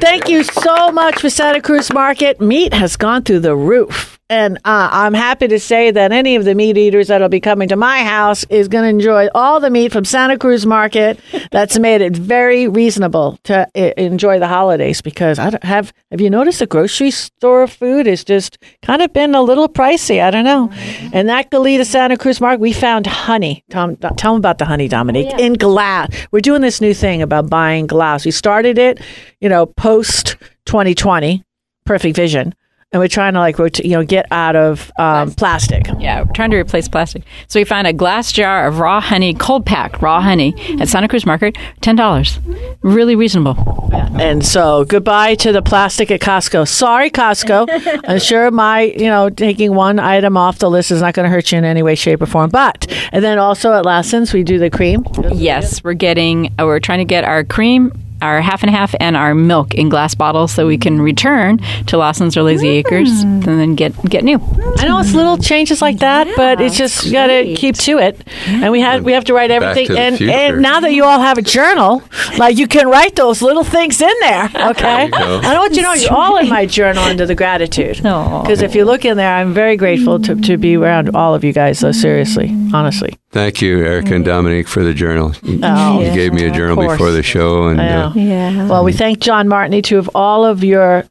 Thank 0.00 0.28
you 0.28 0.44
so 0.44 0.92
much 0.92 1.20
for 1.20 1.28
Santa 1.28 1.60
Cruz 1.60 1.92
Market. 1.92 2.40
Meat 2.40 2.72
has 2.72 2.96
gone 2.96 3.22
through 3.24 3.40
the 3.40 3.56
roof. 3.56 4.09
And 4.30 4.58
uh, 4.58 4.88
I'm 4.92 5.12
happy 5.12 5.48
to 5.48 5.58
say 5.58 5.90
that 5.90 6.12
any 6.12 6.36
of 6.36 6.44
the 6.44 6.54
meat 6.54 6.76
eaters 6.76 7.08
that'll 7.08 7.28
be 7.28 7.40
coming 7.40 7.66
to 7.70 7.76
my 7.76 8.04
house 8.04 8.44
is 8.44 8.68
going 8.68 8.84
to 8.84 8.88
enjoy 8.88 9.26
all 9.34 9.58
the 9.58 9.70
meat 9.70 9.90
from 9.90 10.04
Santa 10.04 10.38
Cruz 10.38 10.64
Market. 10.64 11.18
That's 11.50 11.80
made 11.80 12.00
it 12.00 12.16
very 12.16 12.68
reasonable 12.68 13.40
to 13.42 13.66
uh, 13.74 13.80
enjoy 13.96 14.38
the 14.38 14.46
holidays 14.46 15.02
because 15.02 15.40
I 15.40 15.50
don't 15.50 15.64
have. 15.64 15.92
Have 16.12 16.20
you 16.20 16.30
noticed 16.30 16.60
the 16.60 16.68
grocery 16.68 17.10
store 17.10 17.66
food 17.66 18.06
has 18.06 18.22
just 18.22 18.56
kind 18.82 19.02
of 19.02 19.12
been 19.12 19.34
a 19.34 19.42
little 19.42 19.68
pricey? 19.68 20.22
I 20.22 20.30
don't 20.30 20.44
know. 20.44 20.70
And 21.12 21.28
that 21.28 21.50
Goleta 21.50 21.84
Santa 21.84 22.16
Cruz 22.16 22.40
Market, 22.40 22.60
we 22.60 22.72
found 22.72 23.08
honey. 23.08 23.64
Tom, 23.68 23.96
tell 23.96 24.34
them 24.34 24.38
about 24.38 24.58
the 24.58 24.64
honey, 24.64 24.86
Dominique, 24.86 25.40
in 25.40 25.54
glass. 25.54 26.08
We're 26.30 26.38
doing 26.38 26.62
this 26.62 26.80
new 26.80 26.94
thing 26.94 27.20
about 27.20 27.50
buying 27.50 27.88
glass. 27.88 28.24
We 28.24 28.30
started 28.30 28.78
it, 28.78 29.00
you 29.40 29.48
know, 29.48 29.66
post 29.66 30.36
2020, 30.66 31.42
Perfect 31.84 32.14
Vision 32.14 32.54
and 32.92 33.00
we're 33.00 33.08
trying 33.08 33.34
to 33.34 33.38
like 33.38 33.56
you 33.84 33.90
know 33.90 34.04
get 34.04 34.26
out 34.32 34.56
of 34.56 34.90
um, 34.98 35.30
plastic. 35.32 35.86
Yeah, 35.98 36.22
we're 36.22 36.32
trying 36.32 36.50
to 36.50 36.56
replace 36.56 36.88
plastic. 36.88 37.22
So 37.46 37.60
we 37.60 37.64
found 37.64 37.86
a 37.86 37.92
glass 37.92 38.32
jar 38.32 38.66
of 38.66 38.78
raw 38.80 39.00
honey, 39.00 39.32
cold 39.34 39.64
pack 39.64 40.02
raw 40.02 40.20
honey 40.20 40.54
at 40.80 40.88
Santa 40.88 41.06
Cruz 41.06 41.24
Market, 41.24 41.56
ten 41.80 41.94
dollars. 41.94 42.40
Really 42.82 43.14
reasonable. 43.14 43.90
And 44.18 44.44
so 44.44 44.84
goodbye 44.84 45.36
to 45.36 45.52
the 45.52 45.62
plastic 45.62 46.10
at 46.10 46.20
Costco. 46.20 46.66
Sorry, 46.66 47.10
Costco. 47.10 48.02
I'm 48.08 48.18
sure 48.18 48.50
my 48.50 48.82
you 48.82 49.06
know 49.06 49.30
taking 49.30 49.74
one 49.74 50.00
item 50.00 50.36
off 50.36 50.58
the 50.58 50.68
list 50.68 50.90
is 50.90 51.00
not 51.00 51.14
going 51.14 51.24
to 51.24 51.30
hurt 51.30 51.52
you 51.52 51.58
in 51.58 51.64
any 51.64 51.82
way, 51.82 51.94
shape, 51.94 52.20
or 52.20 52.26
form. 52.26 52.50
But 52.50 52.92
and 53.12 53.22
then 53.24 53.38
also 53.38 53.72
at 53.72 53.84
Lassen's 53.84 54.32
we 54.32 54.42
do 54.42 54.58
the 54.58 54.70
cream. 54.70 55.04
Yes, 55.32 55.84
we're 55.84 55.94
getting. 55.94 56.52
Uh, 56.58 56.66
we're 56.66 56.80
trying 56.80 56.98
to 56.98 57.04
get 57.04 57.22
our 57.24 57.44
cream. 57.44 57.92
Our 58.22 58.40
half 58.40 58.62
and 58.62 58.70
half 58.70 58.94
and 59.00 59.16
our 59.16 59.34
milk 59.34 59.74
in 59.74 59.88
glass 59.88 60.14
bottles, 60.14 60.52
so 60.52 60.66
we 60.66 60.78
can 60.78 60.98
mm. 60.98 61.02
return 61.02 61.58
to 61.86 61.96
Lassen's 61.96 62.36
or 62.36 62.42
Lazy 62.42 62.66
mm. 62.66 62.78
Acres 62.78 63.22
and 63.22 63.42
then 63.42 63.74
get 63.74 63.92
get 64.04 64.24
new. 64.24 64.36
I 64.78 64.86
know 64.86 64.98
it's 64.98 65.14
little 65.14 65.38
changes 65.38 65.82
like 65.82 65.98
that, 65.98 66.28
but 66.36 66.60
it's 66.60 66.76
just 66.76 67.10
got 67.10 67.28
to 67.28 67.54
keep 67.54 67.76
to 67.76 67.98
it. 67.98 68.20
And 68.46 68.72
we 68.72 68.80
had 68.80 69.02
we 69.02 69.12
have 69.12 69.24
to 69.24 69.34
write 69.34 69.50
everything. 69.50 69.88
to 69.88 69.98
and 69.98 70.20
and 70.22 70.62
now 70.62 70.80
that 70.80 70.92
you 70.92 71.04
all 71.04 71.20
have 71.20 71.38
a 71.38 71.42
journal, 71.42 72.02
like 72.38 72.56
you 72.58 72.66
can 72.66 72.88
write 72.88 73.16
those 73.16 73.42
little 73.42 73.64
things 73.64 74.00
in 74.00 74.14
there. 74.20 74.48
Okay, 74.70 75.06
you 75.06 75.10
go. 75.10 75.40
I 75.42 75.58
want 75.58 75.72
you 75.72 75.78
to 75.78 75.82
know 75.82 75.94
you're 75.94 76.12
all 76.12 76.36
in 76.36 76.48
my 76.48 76.64
journal 76.64 77.02
under 77.02 77.26
the 77.26 77.34
gratitude. 77.34 78.04
Aw. 78.04 78.42
Because 78.42 78.62
if 78.62 78.74
you 78.74 78.84
look 78.84 79.04
in 79.04 79.16
there, 79.16 79.34
I'm 79.34 79.52
very 79.52 79.76
grateful 79.76 80.20
to, 80.20 80.36
to 80.36 80.56
be 80.56 80.76
around 80.76 81.16
all 81.16 81.34
of 81.34 81.42
you 81.42 81.52
guys. 81.52 81.78
So 81.78 81.90
seriously, 81.90 82.54
honestly, 82.72 83.18
Thank 83.32 83.62
you, 83.62 83.78
Erica 83.78 84.16
and 84.16 84.24
mm-hmm. 84.24 84.30
Dominique, 84.30 84.66
for 84.66 84.82
the 84.82 84.92
journal. 84.92 85.32
You, 85.42 85.60
Oh, 85.62 86.00
you 86.00 86.12
gave 86.12 86.32
me 86.32 86.46
a 86.46 86.50
journal 86.50 86.76
before 86.76 87.12
the 87.12 87.22
show, 87.22 87.68
and 87.68 87.80
uh, 87.80 88.10
Yeah. 88.16 88.66
Well, 88.66 88.82
we 88.82 88.92
thank 88.92 89.20
John 89.20 89.46
Martini 89.46 89.82
too 89.82 89.98
of 89.98 90.10
all 90.16 90.44
of 90.44 90.64
your 90.64 91.04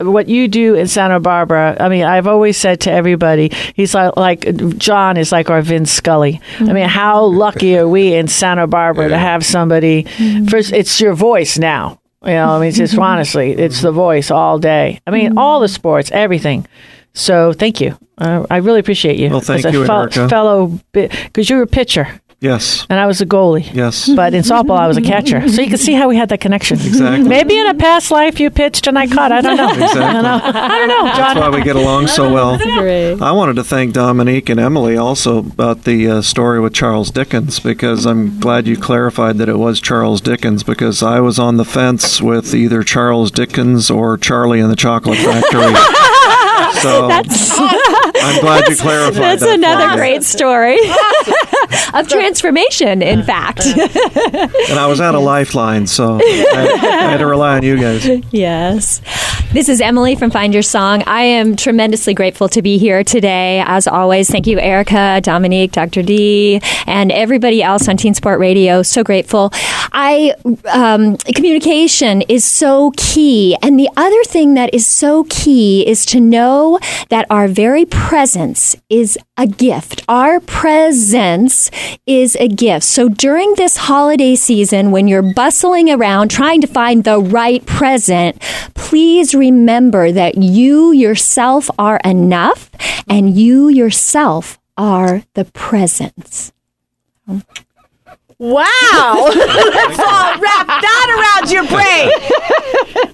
what 0.00 0.26
you 0.26 0.48
do 0.48 0.74
in 0.74 0.86
Santa 0.88 1.20
Barbara. 1.20 1.76
I 1.78 1.90
mean, 1.90 2.04
I've 2.04 2.26
always 2.26 2.56
said 2.56 2.80
to 2.82 2.90
everybody, 2.90 3.50
he's 3.74 3.94
like 3.94 4.16
like 4.16 4.78
John 4.78 5.18
is 5.18 5.32
like 5.32 5.50
our 5.50 5.60
Vince 5.60 5.92
Scully. 5.92 6.40
I 6.60 6.72
mean, 6.72 6.88
how 6.88 7.24
mm-hmm. 7.28 7.36
lucky 7.36 7.76
are 7.76 7.86
we 7.88 8.14
in 8.14 8.26
Santa 8.26 8.66
Barbara 8.66 9.10
to 9.10 9.18
have 9.18 9.44
somebody? 9.44 10.04
Mm-hmm. 10.04 10.46
First, 10.46 10.72
it's 10.72 10.98
your 10.98 11.12
voice 11.12 11.58
now. 11.58 12.00
You 12.22 12.32
know, 12.32 12.56
I 12.56 12.60
mean, 12.60 12.72
just 12.72 12.96
honestly, 12.98 13.52
it's 13.52 13.82
the 13.82 13.92
voice 13.92 14.30
all 14.30 14.58
day. 14.58 15.00
I 15.06 15.10
mean, 15.10 15.36
all 15.36 15.60
the 15.60 15.68
sports, 15.68 16.10
everything. 16.10 16.66
So, 17.16 17.52
thank 17.52 17.80
you. 17.80 17.98
Uh, 18.18 18.46
I 18.50 18.58
really 18.58 18.80
appreciate 18.80 19.18
you. 19.18 19.30
Well, 19.30 19.40
thank 19.40 19.64
as 19.64 19.64
a 19.66 19.72
you, 19.72 19.84
Erica. 19.84 20.28
fellow, 20.28 20.78
because 20.92 21.48
you 21.48 21.56
were 21.56 21.62
a 21.62 21.66
pitcher. 21.66 22.20
Yes. 22.38 22.86
and 22.90 23.00
I 23.00 23.06
was 23.06 23.22
a 23.22 23.26
goalie. 23.26 23.72
Yes. 23.74 24.10
But 24.14 24.34
in 24.34 24.42
softball, 24.42 24.78
I 24.78 24.86
was 24.86 24.98
a 24.98 25.02
catcher. 25.02 25.48
So 25.48 25.62
you 25.62 25.68
can 25.68 25.78
see 25.78 25.94
how 25.94 26.06
we 26.06 26.16
had 26.18 26.28
that 26.28 26.40
connection. 26.42 26.76
Exactly. 26.76 27.26
Maybe 27.26 27.58
in 27.58 27.66
a 27.66 27.74
past 27.74 28.10
life 28.10 28.38
you 28.38 28.50
pitched 28.50 28.86
and 28.86 28.98
I 28.98 29.06
caught. 29.06 29.32
I 29.32 29.40
don't 29.40 29.56
know. 29.56 29.70
Exactly. 29.72 30.02
I 30.02 30.12
don't 30.12 30.22
know. 30.22 30.40
I 30.44 30.68
don't 30.68 30.88
know, 30.88 31.00
John. 31.08 31.16
That's 31.16 31.40
why 31.40 31.48
we 31.48 31.62
get 31.64 31.76
along 31.76 32.08
so 32.08 32.30
well. 32.32 32.58
Great. 32.58 33.22
I 33.22 33.32
wanted 33.32 33.56
to 33.56 33.64
thank 33.64 33.94
Dominique 33.94 34.50
and 34.50 34.60
Emily 34.60 34.98
also 34.98 35.38
about 35.38 35.84
the 35.84 36.08
uh, 36.08 36.22
story 36.22 36.60
with 36.60 36.74
Charles 36.74 37.10
Dickens 37.10 37.58
because 37.58 38.04
I'm 38.04 38.38
glad 38.38 38.66
you 38.66 38.76
clarified 38.76 39.38
that 39.38 39.48
it 39.48 39.58
was 39.58 39.80
Charles 39.80 40.20
Dickens 40.20 40.62
because 40.62 41.02
I 41.02 41.20
was 41.20 41.38
on 41.38 41.56
the 41.56 41.64
fence 41.64 42.20
with 42.20 42.54
either 42.54 42.82
Charles 42.82 43.30
Dickens 43.30 43.90
or 43.90 44.18
Charlie 44.18 44.60
and 44.60 44.70
the 44.70 44.76
Chocolate 44.76 45.18
Factory. 45.18 45.62
so 46.82 47.08
I'm 47.08 48.40
glad 48.40 48.68
you 48.68 48.76
clarified 48.86 49.22
That's 49.22 49.42
that 49.42 49.48
for 49.48 49.54
another 49.54 49.96
great 49.96 50.22
story 50.24 50.78
of 51.94 52.08
transformation, 52.08 53.02
in 53.02 53.22
fact. 53.22 53.60
And 53.64 54.78
I 54.78 54.86
was 54.86 55.00
out 55.00 55.14
of 55.14 55.22
lifeline, 55.22 55.86
so 55.86 56.18
I, 56.20 56.78
I 56.80 57.10
had 57.10 57.18
to 57.18 57.26
rely 57.26 57.56
on 57.56 57.62
you 57.62 57.78
guys. 57.78 58.06
Yes. 58.32 59.00
This 59.52 59.68
is 59.68 59.80
Emily 59.80 60.16
from 60.16 60.30
Find 60.30 60.52
Your 60.52 60.62
Song. 60.62 61.02
I 61.06 61.22
am 61.22 61.56
tremendously 61.56 62.14
grateful 62.14 62.48
to 62.50 62.62
be 62.62 62.78
here 62.78 63.02
today. 63.04 63.62
As 63.64 63.86
always, 63.86 64.28
thank 64.28 64.46
you, 64.46 64.58
Erica, 64.58 65.20
Dominique, 65.22 65.72
Dr. 65.72 66.02
D, 66.02 66.60
and 66.86 67.10
everybody 67.12 67.62
else 67.62 67.88
on 67.88 67.96
Teen 67.96 68.14
Sport 68.14 68.38
Radio. 68.38 68.82
So 68.82 69.02
grateful. 69.02 69.50
I 69.92 70.34
um, 70.70 71.16
communication 71.16 72.22
is 72.22 72.44
so 72.44 72.92
key, 72.96 73.56
and 73.62 73.78
the 73.78 73.88
other 73.96 74.24
thing 74.24 74.54
that 74.54 74.74
is 74.74 74.86
so 74.86 75.24
key 75.30 75.86
is 75.86 76.04
to 76.06 76.20
know 76.20 76.78
that 77.08 77.26
our 77.30 77.48
very 77.48 77.86
presence 77.86 78.76
is 78.90 79.18
a 79.36 79.46
gift. 79.46 80.02
Our 80.08 80.40
presence 80.40 81.70
is 82.06 82.36
a 82.36 82.48
gift. 82.48 82.84
So 82.84 83.08
during 83.08 83.54
this 83.54 83.76
holiday 83.76 84.34
season, 84.34 84.90
when 84.90 85.08
you're 85.08 85.34
bustling 85.34 85.90
around 85.90 86.30
trying 86.30 86.60
to 86.62 86.66
find 86.66 87.04
the 87.04 87.18
right 87.20 87.64
present, 87.66 88.40
please 88.74 89.34
remember 89.34 90.12
that 90.12 90.36
you 90.36 90.92
yourself 90.92 91.70
are 91.78 92.00
enough 92.04 92.70
and 93.08 93.36
you 93.36 93.68
yourself 93.68 94.58
are 94.76 95.22
the 95.34 95.44
presence. 95.46 96.52
Wow. 98.38 98.62
Let's 99.34 99.98
all 99.98 100.38
wrap 100.38 100.66
that 100.66 101.38
around 101.40 101.50
your 101.50 101.66
brain. 101.66 102.10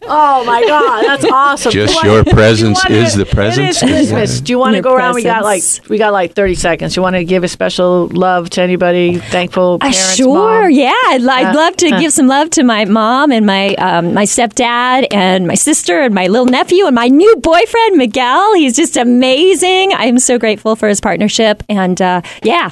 Oh 0.04 0.44
my 0.44 0.64
God, 0.66 1.04
that's 1.04 1.24
awesome. 1.24 1.70
Just 1.72 2.00
Do 2.02 2.08
you 2.08 2.14
your 2.14 2.24
wanna- 2.24 2.34
presence 2.34 2.84
you 2.84 2.94
wanna- 2.96 3.06
is 3.06 3.14
the 3.14 3.24
presence? 3.26 3.82
It 3.82 3.90
is 3.90 4.10
Christmas. 4.10 4.40
Do 4.40 4.52
you 4.52 4.58
want 4.58 4.72
to 4.72 4.76
Your 4.78 4.82
go 4.82 4.94
around? 4.96 5.14
We 5.14 5.22
got 5.22 5.44
like 5.44 5.62
we 5.88 5.96
got 5.96 6.12
like 6.12 6.34
thirty 6.34 6.56
seconds. 6.56 6.96
You 6.96 7.02
want 7.02 7.14
to 7.16 7.24
give 7.24 7.44
a 7.44 7.48
special 7.48 8.08
love 8.08 8.50
to 8.50 8.62
anybody? 8.62 9.18
Thankful 9.18 9.78
Uh, 9.80 9.92
sure, 9.92 10.62
mom? 10.62 10.70
yeah. 10.72 10.92
I'd, 11.06 11.24
I'd 11.24 11.54
Uh, 11.54 11.58
love 11.58 11.76
to 11.78 11.88
uh. 11.94 12.00
give 12.00 12.12
some 12.12 12.26
love 12.26 12.50
to 12.50 12.64
my 12.64 12.84
mom 12.84 13.30
and 13.30 13.46
my 13.46 13.74
um, 13.76 14.14
my 14.14 14.24
stepdad 14.24 15.06
and 15.12 15.46
my 15.46 15.54
sister 15.54 16.00
and 16.00 16.14
my 16.14 16.26
little 16.26 16.46
nephew 16.46 16.86
and 16.86 16.96
my 16.96 17.06
new 17.08 17.36
boyfriend 17.36 17.96
Miguel. 17.96 18.54
He's 18.54 18.74
just 18.74 18.96
amazing. 18.96 19.92
I'm 19.94 20.18
so 20.18 20.36
grateful 20.38 20.74
for 20.74 20.88
his 20.88 21.00
partnership 21.00 21.62
and 21.68 22.00
uh, 22.02 22.22
yeah, 22.42 22.70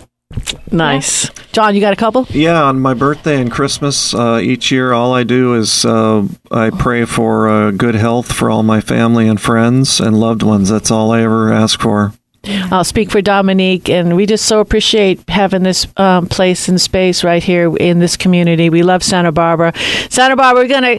Nice. 0.70 1.28
John, 1.52 1.74
you 1.74 1.80
got 1.80 1.92
a 1.92 1.96
couple? 1.96 2.26
Yeah, 2.30 2.62
on 2.62 2.80
my 2.80 2.94
birthday 2.94 3.40
and 3.40 3.50
Christmas 3.50 4.14
uh, 4.14 4.38
each 4.40 4.70
year, 4.70 4.92
all 4.92 5.12
I 5.12 5.24
do 5.24 5.54
is 5.54 5.84
uh, 5.84 6.26
I 6.50 6.70
pray 6.70 7.04
for 7.04 7.48
uh, 7.48 7.70
good 7.72 7.96
health 7.96 8.32
for 8.32 8.48
all 8.50 8.62
my 8.62 8.80
family 8.80 9.26
and 9.26 9.40
friends 9.40 9.98
and 10.00 10.20
loved 10.20 10.42
ones. 10.42 10.68
That's 10.68 10.90
all 10.90 11.10
I 11.10 11.22
ever 11.22 11.52
ask 11.52 11.80
for. 11.80 12.12
I'll 12.44 12.84
speak 12.84 13.10
for 13.10 13.20
Dominique, 13.20 13.90
and 13.90 14.16
we 14.16 14.24
just 14.24 14.46
so 14.46 14.60
appreciate 14.60 15.28
having 15.28 15.62
this 15.62 15.86
um, 15.96 16.26
place 16.26 16.68
and 16.68 16.80
space 16.80 17.22
right 17.22 17.42
here 17.42 17.76
in 17.76 17.98
this 17.98 18.16
community. 18.16 18.70
We 18.70 18.82
love 18.82 19.02
Santa 19.02 19.32
Barbara. 19.32 19.74
Santa 20.08 20.36
Barbara, 20.36 20.62
we're 20.62 20.68
gonna 20.68 20.98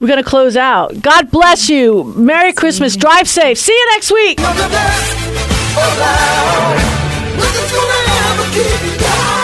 we're 0.00 0.08
gonna 0.08 0.22
close 0.22 0.56
out. 0.56 1.00
God 1.00 1.30
bless 1.30 1.70
you. 1.70 2.04
Merry 2.16 2.52
Christmas. 2.52 2.94
Drive 2.96 3.26
safe. 3.26 3.56
See 3.56 3.72
you 3.72 3.90
next 3.94 4.10
week 4.12 4.38
keep 8.56 9.00
going. 9.00 9.35